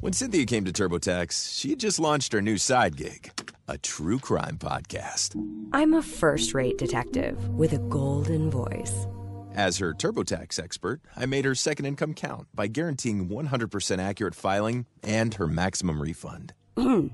When 0.00 0.12
Cynthia 0.12 0.46
came 0.46 0.64
to 0.64 0.72
TurboTax, 0.72 1.58
she 1.58 1.70
had 1.70 1.80
just 1.80 1.98
launched 1.98 2.32
her 2.32 2.40
new 2.40 2.56
side 2.56 2.96
gig, 2.96 3.32
a 3.66 3.76
true 3.78 4.20
crime 4.20 4.56
podcast. 4.56 5.34
I'm 5.72 5.94
a 5.94 6.02
first 6.02 6.54
rate 6.54 6.78
detective 6.78 7.48
with 7.48 7.72
a 7.72 7.78
golden 7.78 8.48
voice. 8.48 9.06
As 9.56 9.78
her 9.78 9.92
TurboTax 9.92 10.62
expert, 10.62 11.00
I 11.16 11.26
made 11.26 11.44
her 11.44 11.56
second 11.56 11.86
income 11.86 12.14
count 12.14 12.46
by 12.54 12.68
guaranteeing 12.68 13.28
100% 13.28 13.98
accurate 13.98 14.36
filing 14.36 14.86
and 15.02 15.34
her 15.34 15.48
maximum 15.48 16.00
refund. 16.00 16.52
Hmm. 16.76 17.08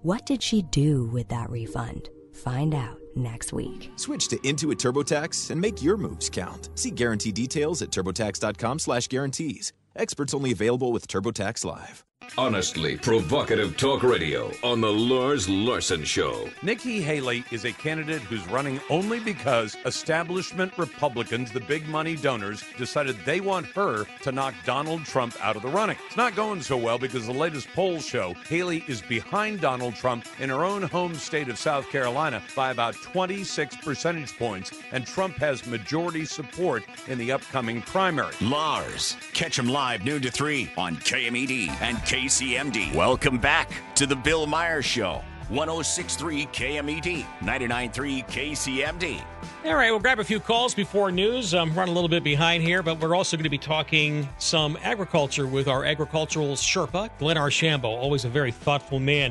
what 0.00 0.24
did 0.24 0.42
she 0.42 0.62
do 0.62 1.04
with 1.12 1.28
that 1.28 1.50
refund? 1.50 2.08
Find 2.32 2.74
out 2.74 2.98
next 3.14 3.52
week. 3.52 3.90
Switch 3.96 4.28
to 4.28 4.38
Intuit 4.38 4.78
TurboTax 4.78 5.50
and 5.50 5.60
make 5.60 5.82
your 5.82 5.98
moves 5.98 6.30
count. 6.30 6.70
See 6.76 6.90
guarantee 6.90 7.32
details 7.32 7.82
at 7.82 7.90
turbotax.com/guarantees. 7.90 9.72
Experts 9.98 10.34
only 10.34 10.52
available 10.52 10.92
with 10.92 11.08
TurboTax 11.08 11.64
Live. 11.64 12.04
Honestly 12.38 12.96
provocative 12.96 13.76
talk 13.76 14.02
radio 14.02 14.52
on 14.62 14.80
the 14.80 14.92
Lars 14.92 15.48
Larson 15.48 16.04
Show. 16.04 16.48
Nikki 16.62 17.00
Haley 17.00 17.44
is 17.50 17.64
a 17.64 17.72
candidate 17.72 18.20
who's 18.22 18.46
running 18.48 18.80
only 18.90 19.20
because 19.20 19.76
establishment 19.86 20.76
Republicans, 20.76 21.50
the 21.50 21.60
big 21.60 21.88
money 21.88 22.14
donors, 22.14 22.62
decided 22.76 23.16
they 23.24 23.40
want 23.40 23.66
her 23.68 24.06
to 24.22 24.32
knock 24.32 24.54
Donald 24.64 25.04
Trump 25.06 25.34
out 25.42 25.56
of 25.56 25.62
the 25.62 25.68
running. 25.68 25.96
It's 26.06 26.16
not 26.16 26.36
going 26.36 26.60
so 26.60 26.76
well 26.76 26.98
because 26.98 27.26
the 27.26 27.32
latest 27.32 27.68
polls 27.68 28.04
show 28.04 28.34
Haley 28.48 28.84
is 28.86 29.00
behind 29.00 29.60
Donald 29.60 29.94
Trump 29.94 30.26
in 30.38 30.50
her 30.50 30.64
own 30.64 30.82
home 30.82 31.14
state 31.14 31.48
of 31.48 31.58
South 31.58 31.88
Carolina 31.90 32.42
by 32.54 32.70
about 32.70 32.94
26 32.96 33.76
percentage 33.76 34.36
points, 34.36 34.72
and 34.92 35.06
Trump 35.06 35.36
has 35.36 35.66
majority 35.66 36.24
support 36.24 36.84
in 37.08 37.16
the 37.18 37.32
upcoming 37.32 37.80
primary. 37.82 38.34
Lars, 38.42 39.16
catch 39.32 39.58
him 39.58 39.68
live 39.68 40.04
noon 40.04 40.20
to 40.22 40.30
3 40.30 40.70
on 40.76 40.96
KMED 40.96 41.68
and 41.80 41.96
KCMD. 42.16 42.94
Welcome 42.94 43.36
back 43.36 43.70
to 43.94 44.06
the 44.06 44.16
Bill 44.16 44.46
Meyer 44.46 44.80
Show. 44.80 45.22
1063 45.50 46.46
KMED, 46.46 47.26
993 47.42 48.22
KCMD. 48.22 49.22
All 49.66 49.74
right, 49.74 49.90
we'll 49.90 50.00
grab 50.00 50.18
a 50.18 50.24
few 50.24 50.40
calls 50.40 50.74
before 50.74 51.10
news. 51.10 51.52
I'm 51.52 51.74
running 51.74 51.92
a 51.92 51.94
little 51.94 52.08
bit 52.08 52.24
behind 52.24 52.62
here, 52.62 52.82
but 52.82 52.98
we're 53.00 53.14
also 53.14 53.36
going 53.36 53.44
to 53.44 53.50
be 53.50 53.58
talking 53.58 54.26
some 54.38 54.78
agriculture 54.82 55.46
with 55.46 55.68
our 55.68 55.84
agricultural 55.84 56.54
Sherpa, 56.54 57.10
Glenn 57.18 57.36
Archambault, 57.36 57.98
always 57.98 58.24
a 58.24 58.30
very 58.30 58.50
thoughtful 58.50 58.98
man. 58.98 59.30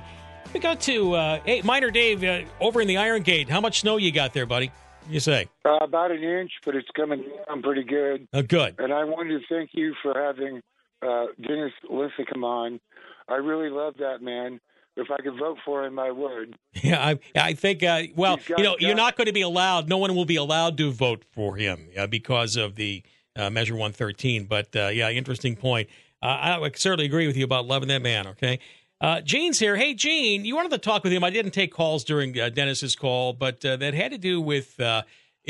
We 0.53 0.59
got 0.59 0.79
to, 0.81 1.15
uh, 1.15 1.39
hey, 1.43 1.63
Miner 1.63 1.89
Dave, 1.89 2.23
uh, 2.23 2.41
over 2.61 2.81
in 2.81 2.87
the 2.87 2.97
Iron 2.97 3.23
Gate, 3.23 3.49
how 3.49 3.61
much 3.61 3.79
snow 3.79 3.97
you 3.97 4.11
got 4.11 4.31
there, 4.31 4.45
buddy? 4.45 4.71
You 5.09 5.19
say? 5.19 5.47
Uh, 5.65 5.79
about 5.81 6.11
an 6.11 6.21
inch, 6.21 6.51
but 6.63 6.75
it's 6.75 6.89
coming 6.95 7.23
down 7.47 7.63
pretty 7.63 7.83
good. 7.83 8.27
Uh, 8.31 8.43
good. 8.43 8.75
And 8.77 8.93
I 8.93 9.05
wanted 9.05 9.39
to 9.39 9.47
thank 9.49 9.71
you 9.73 9.95
for 10.03 10.13
having 10.13 10.61
uh, 11.05 11.27
Dennis 11.41 11.73
Linthicum 11.89 12.43
on. 12.43 12.79
I 13.27 13.35
really 13.35 13.69
love 13.69 13.95
that 13.99 14.21
man. 14.21 14.59
If 14.97 15.11
I 15.11 15.17
could 15.21 15.37
vote 15.37 15.57
for 15.65 15.83
him, 15.83 15.99
I 15.99 16.11
would. 16.11 16.55
Yeah, 16.83 17.03
I, 17.03 17.19
I 17.35 17.53
think. 17.53 17.83
Uh, 17.83 18.03
well, 18.15 18.37
got 18.37 18.57
you 18.57 18.63
know, 18.63 18.75
you're 18.79 18.95
not 18.95 19.15
going 19.17 19.27
to 19.27 19.33
be 19.33 19.41
allowed. 19.41 19.89
No 19.89 19.97
one 19.97 20.13
will 20.15 20.25
be 20.25 20.35
allowed 20.35 20.77
to 20.77 20.91
vote 20.91 21.23
for 21.31 21.55
him 21.55 21.87
uh, 21.97 22.05
because 22.07 22.57
of 22.57 22.75
the 22.75 23.01
uh, 23.35 23.49
Measure 23.49 23.73
113. 23.73 24.45
But 24.45 24.75
uh, 24.75 24.87
yeah, 24.87 25.09
interesting 25.09 25.55
point. 25.55 25.89
Uh, 26.21 26.27
I 26.27 26.57
would 26.57 26.77
certainly 26.77 27.05
agree 27.05 27.27
with 27.27 27.37
you 27.37 27.43
about 27.43 27.65
loving 27.65 27.89
that 27.89 28.01
man. 28.01 28.27
Okay, 28.27 28.59
uh, 29.01 29.21
Gene's 29.21 29.59
here. 29.59 29.75
Hey, 29.75 29.93
Gene, 29.93 30.45
you 30.45 30.55
wanted 30.55 30.71
to 30.71 30.77
talk 30.77 31.03
with 31.03 31.13
him. 31.13 31.23
I 31.23 31.29
didn't 31.29 31.51
take 31.51 31.73
calls 31.73 32.03
during 32.03 32.39
uh, 32.39 32.49
Dennis's 32.49 32.95
call, 32.95 33.33
but 33.33 33.63
uh, 33.65 33.75
that 33.77 33.93
had 33.93 34.11
to 34.11 34.17
do 34.17 34.39
with 34.41 34.79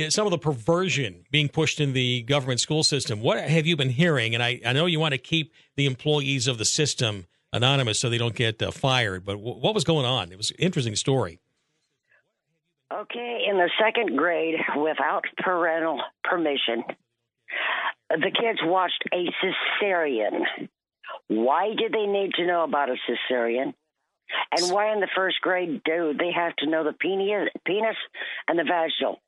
some 0.09 0.27
of 0.27 0.31
the 0.31 0.37
perversion 0.37 1.25
being 1.31 1.49
pushed 1.49 1.79
in 1.79 1.93
the 1.93 2.21
government 2.23 2.59
school 2.59 2.83
system. 2.83 3.21
What 3.21 3.39
have 3.39 3.65
you 3.65 3.75
been 3.75 3.89
hearing? 3.89 4.33
And 4.33 4.43
I, 4.43 4.59
I 4.65 4.73
know 4.73 4.85
you 4.85 4.99
want 4.99 5.13
to 5.13 5.17
keep 5.17 5.53
the 5.75 5.85
employees 5.85 6.47
of 6.47 6.57
the 6.57 6.65
system 6.65 7.27
anonymous 7.53 7.99
so 7.99 8.09
they 8.09 8.17
don't 8.17 8.35
get 8.35 8.61
uh, 8.61 8.71
fired, 8.71 9.25
but 9.25 9.33
w- 9.33 9.57
what 9.57 9.73
was 9.73 9.83
going 9.83 10.05
on? 10.05 10.31
It 10.31 10.37
was 10.37 10.51
an 10.51 10.57
interesting 10.59 10.95
story. 10.95 11.39
Okay, 12.93 13.45
in 13.49 13.57
the 13.57 13.69
second 13.81 14.15
grade, 14.15 14.55
without 14.75 15.23
parental 15.37 16.01
permission, 16.23 16.83
the 18.09 18.31
kids 18.31 18.59
watched 18.63 19.03
a 19.11 19.25
cesarean. 19.41 20.69
Why 21.27 21.73
did 21.75 21.91
they 21.91 22.05
need 22.05 22.33
to 22.35 22.45
know 22.45 22.63
about 22.63 22.89
a 22.89 22.95
cesarean? 23.09 23.73
And 24.51 24.71
why 24.71 24.93
in 24.93 24.99
the 24.99 25.09
first 25.15 25.41
grade 25.41 25.81
do 25.83 26.13
they 26.17 26.31
have 26.31 26.55
to 26.57 26.69
know 26.69 26.83
the 26.83 26.93
penis, 26.93 27.49
penis 27.65 27.95
and 28.47 28.59
the 28.59 28.63
vaginal? 28.63 29.21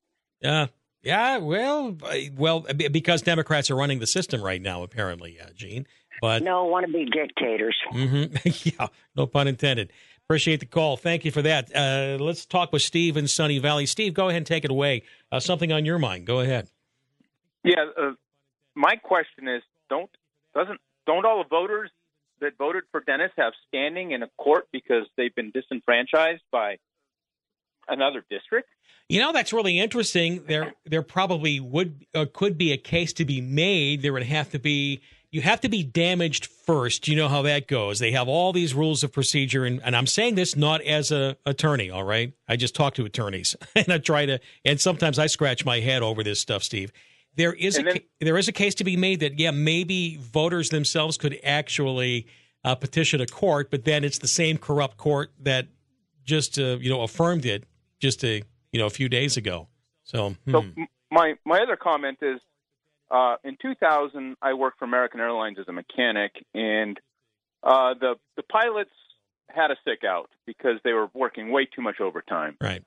Uh, 0.43 0.67
yeah, 1.01 1.37
well, 1.37 1.95
well, 2.35 2.65
because 2.91 3.21
Democrats 3.21 3.71
are 3.71 3.75
running 3.75 3.99
the 3.99 4.07
system 4.07 4.41
right 4.41 4.61
now, 4.61 4.83
apparently, 4.83 5.39
uh, 5.39 5.47
Gene. 5.55 5.87
But 6.21 6.43
no, 6.43 6.65
want 6.65 6.85
to 6.85 6.91
be 6.91 7.05
dictators. 7.05 7.75
Mm-hmm, 7.93 8.71
yeah, 8.79 8.87
no 9.15 9.27
pun 9.27 9.47
intended. 9.47 9.91
Appreciate 10.25 10.59
the 10.59 10.65
call. 10.65 10.97
Thank 10.97 11.23
you 11.23 11.31
for 11.31 11.41
that. 11.43 11.73
Uh, 11.73 12.21
let's 12.21 12.45
talk 12.45 12.73
with 12.73 12.81
Steve 12.81 13.15
in 13.15 13.27
Sunny 13.27 13.59
Valley. 13.59 13.85
Steve, 13.85 14.13
go 14.13 14.27
ahead 14.27 14.37
and 14.37 14.45
take 14.45 14.65
it 14.65 14.71
away. 14.71 15.03
Uh, 15.31 15.39
something 15.39 15.71
on 15.71 15.85
your 15.85 15.99
mind. 15.99 16.25
Go 16.25 16.41
ahead. 16.41 16.69
Yeah, 17.63 17.85
uh, 17.97 18.11
my 18.75 18.95
question 18.95 19.47
is: 19.47 19.61
Don't 19.89 20.09
doesn't 20.53 20.81
don't 21.05 21.25
all 21.25 21.43
the 21.43 21.47
voters 21.49 21.91
that 22.41 22.57
voted 22.57 22.83
for 22.91 22.99
Dennis 23.01 23.31
have 23.37 23.53
standing 23.67 24.11
in 24.11 24.23
a 24.23 24.27
court 24.37 24.67
because 24.71 25.05
they've 25.15 25.33
been 25.33 25.51
disenfranchised 25.51 26.43
by 26.51 26.77
another 27.89 28.23
district? 28.29 28.69
You 29.09 29.21
know, 29.21 29.31
that's 29.31 29.53
really 29.53 29.79
interesting. 29.79 30.43
There, 30.47 30.73
there 30.85 31.01
probably 31.01 31.59
would 31.61 32.05
uh, 32.13 32.25
could 32.33 32.57
be 32.57 32.73
a 32.73 32.77
case 32.77 33.13
to 33.13 33.25
be 33.25 33.39
made. 33.39 34.01
There 34.01 34.11
would 34.13 34.23
have 34.23 34.49
to 34.51 34.59
be 34.59 35.01
you 35.31 35.41
have 35.41 35.61
to 35.61 35.69
be 35.69 35.83
damaged 35.83 36.45
first. 36.45 37.07
You 37.07 37.15
know 37.15 37.27
how 37.29 37.41
that 37.43 37.67
goes. 37.67 37.99
They 37.99 38.11
have 38.11 38.27
all 38.27 38.51
these 38.53 38.73
rules 38.73 39.03
of 39.03 39.11
procedure, 39.13 39.65
and, 39.65 39.81
and 39.83 39.95
I'm 39.95 40.07
saying 40.07 40.35
this 40.35 40.55
not 40.55 40.81
as 40.81 41.11
a 41.11 41.37
attorney. 41.45 41.89
All 41.89 42.03
right, 42.03 42.33
I 42.49 42.57
just 42.57 42.75
talk 42.75 42.95
to 42.95 43.05
attorneys, 43.05 43.55
and 43.75 43.89
I 43.91 43.97
try 43.97 44.25
to, 44.25 44.39
and 44.65 44.79
sometimes 44.79 45.19
I 45.19 45.27
scratch 45.27 45.63
my 45.65 45.79
head 45.79 46.01
over 46.01 46.23
this 46.23 46.39
stuff, 46.41 46.63
Steve. 46.63 46.91
There 47.35 47.53
is 47.53 47.77
And 47.77 47.87
a 47.87 47.93
then- 47.93 48.01
there 48.19 48.37
is 48.37 48.47
a 48.49 48.51
case 48.53 48.75
to 48.75 48.83
be 48.83 48.97
made 48.97 49.19
that 49.21 49.39
yeah 49.39 49.51
maybe 49.51 50.17
voters 50.17 50.69
themselves 50.69 51.17
could 51.17 51.39
actually 51.43 52.27
uh, 52.65 52.75
petition 52.75 53.21
a 53.21 53.25
court, 53.25 53.71
but 53.71 53.85
then 53.85 54.03
it's 54.03 54.17
the 54.17 54.27
same 54.27 54.57
corrupt 54.57 54.97
court 54.97 55.31
that 55.39 55.67
just 56.25 56.59
uh, 56.59 56.77
you 56.81 56.89
know 56.89 57.03
affirmed 57.03 57.45
it 57.45 57.63
just 57.99 58.23
a 58.23 58.43
you 58.71 58.79
know 58.79 58.85
a 58.85 58.91
few 58.91 59.09
days 59.09 59.37
ago. 59.37 59.67
So, 60.03 60.35
So 60.49 60.61
hmm. 60.61 60.81
m- 60.81 60.87
my 61.11 61.35
my 61.45 61.59
other 61.59 61.75
comment 61.75 62.19
is, 62.21 62.39
uh, 63.11 63.35
in 63.43 63.57
2000, 63.61 64.35
I 64.41 64.53
worked 64.53 64.79
for 64.79 64.85
American 64.85 65.19
Airlines 65.19 65.57
as 65.59 65.67
a 65.67 65.73
mechanic, 65.73 66.31
and 66.53 66.99
uh, 67.63 67.93
the 67.99 68.15
the 68.35 68.43
pilots 68.43 68.91
had 69.49 69.71
a 69.71 69.75
sick 69.85 70.03
out 70.03 70.29
because 70.45 70.79
they 70.83 70.93
were 70.93 71.09
working 71.13 71.51
way 71.51 71.65
too 71.65 71.81
much 71.81 71.99
overtime. 72.01 72.57
Right. 72.61 72.83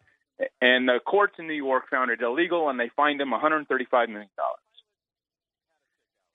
And 0.61 0.89
the 0.89 1.01
courts 1.05 1.35
in 1.39 1.47
New 1.47 1.55
York 1.55 1.91
found 1.91 2.11
it 2.11 2.21
illegal, 2.23 2.71
and 2.71 2.81
they 2.81 2.91
fined 2.97 3.21
them 3.21 3.31
135 3.31 4.09
million 4.09 4.29
dollars. 4.37 4.59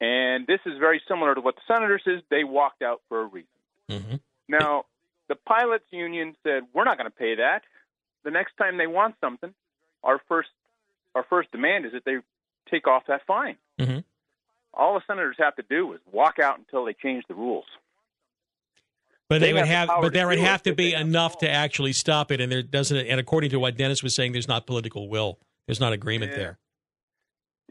And 0.01 0.45
this 0.45 0.59
is 0.65 0.77
very 0.79 1.01
similar 1.07 1.33
to 1.33 1.41
what 1.41 1.55
the 1.55 1.61
senators 1.67 2.03
is. 2.05 2.21
They 2.29 2.43
walked 2.43 2.81
out 2.81 3.01
for 3.07 3.21
a 3.21 3.25
reason. 3.25 3.47
Mm-hmm. 3.89 4.15
Now, 4.49 4.85
the 5.29 5.35
pilots 5.35 5.85
union 5.91 6.35
said, 6.43 6.63
"We're 6.73 6.83
not 6.83 6.97
going 6.97 7.09
to 7.09 7.15
pay 7.15 7.35
that." 7.35 7.63
The 8.25 8.31
next 8.31 8.57
time 8.57 8.77
they 8.77 8.87
want 8.87 9.15
something, 9.21 9.53
our 10.03 10.19
first 10.27 10.49
our 11.13 11.23
first 11.29 11.51
demand 11.51 11.85
is 11.85 11.93
that 11.93 12.03
they 12.03 12.17
take 12.69 12.87
off 12.87 13.03
that 13.07 13.21
fine. 13.25 13.55
Mm-hmm. 13.79 13.99
All 14.73 14.95
the 14.95 15.01
senators 15.07 15.37
have 15.39 15.55
to 15.55 15.63
do 15.69 15.93
is 15.93 16.01
walk 16.11 16.39
out 16.39 16.57
until 16.57 16.83
they 16.83 16.93
change 16.93 17.23
the 17.29 17.35
rules. 17.35 17.63
But 19.29 19.39
They 19.39 19.47
they, 19.47 19.53
would 19.53 19.65
have 19.65 19.87
the 19.87 19.97
but 20.01 20.13
there 20.13 20.27
would 20.27 20.39
have 20.39 20.63
to 20.63 20.75
be 20.75 20.93
enough 20.93 21.37
to 21.39 21.49
actually 21.49 21.93
stop 21.93 22.31
it, 22.31 22.41
and 22.41 22.51
there 22.51 22.61
doesn't. 22.61 22.97
And 22.97 23.19
according 23.19 23.51
to 23.51 23.59
what 23.59 23.77
Dennis 23.77 24.03
was 24.03 24.13
saying, 24.15 24.33
there's 24.33 24.47
not 24.47 24.67
political 24.67 25.07
will. 25.07 25.39
There's 25.67 25.79
not 25.79 25.93
agreement 25.93 26.31
Yeah. 26.31 26.37
there. 26.37 26.57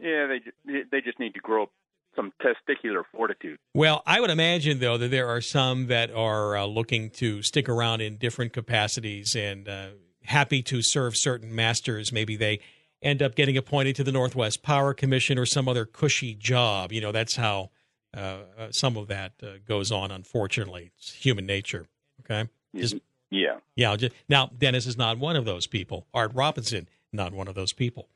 Yeah, 0.01 0.39
they 0.65 0.83
they 0.91 1.01
just 1.01 1.21
need 1.21 1.35
to 1.35 1.41
grow 1.41 1.71
some 2.17 2.33
testicular 2.43 3.03
fortitude. 3.13 3.59
Well, 3.75 4.03
I 4.07 4.21
would 4.21 4.31
imagine 4.31 4.79
though 4.81 4.99
that 4.99 5.11
there 5.11 5.29
are 5.29 5.41
some 5.41 5.87
that 5.89 6.11
are 6.13 6.57
uh, 6.57 6.65
looking 6.65 7.11
to 7.11 7.43
stick 7.43 7.69
around 7.69 8.01
in 8.01 8.17
different 8.17 8.53
capacities 8.53 9.37
and 9.37 9.69
uh, 9.69 9.89
happy 10.25 10.63
to 10.63 10.83
serve 10.83 11.17
certain 11.17 11.55
masters. 11.55 12.13
Maybe 12.13 12.37
they 12.37 12.61
end 13.03 13.23
up 13.23 13.35
getting 13.35 13.57
appointed 13.57 13.97
to 13.97 14.05
the 14.05 14.13
Northwest 14.13 14.63
Power 14.63 14.95
Commission 14.95 15.39
or 15.39 15.47
some 15.47 15.69
other 15.69 15.85
cushy 15.85 16.35
job. 16.35 16.93
You 16.93 17.01
know, 17.01 17.13
that's 17.13 17.37
how 17.37 17.71
uh, 18.17 18.39
uh, 18.59 18.69
some 18.71 18.97
of 18.97 19.09
that 19.09 19.33
uh, 19.43 19.59
goes 19.67 19.93
on. 19.93 20.11
Unfortunately, 20.11 20.91
it's 20.97 21.13
human 21.13 21.47
nature. 21.47 21.87
Okay, 22.21 22.49
just 22.75 22.97
Yeah. 23.31 23.59
yeah. 23.77 23.97
Just, 23.97 24.15
now, 24.29 24.51
Dennis 24.57 24.87
is 24.87 24.97
not 24.97 25.19
one 25.19 25.37
of 25.37 25.45
those 25.45 25.67
people. 25.67 26.07
Art 26.15 26.31
Robinson, 26.35 26.89
not 27.13 27.33
one 27.33 27.49
of 27.49 27.55
those 27.55 27.73
people. 27.73 28.09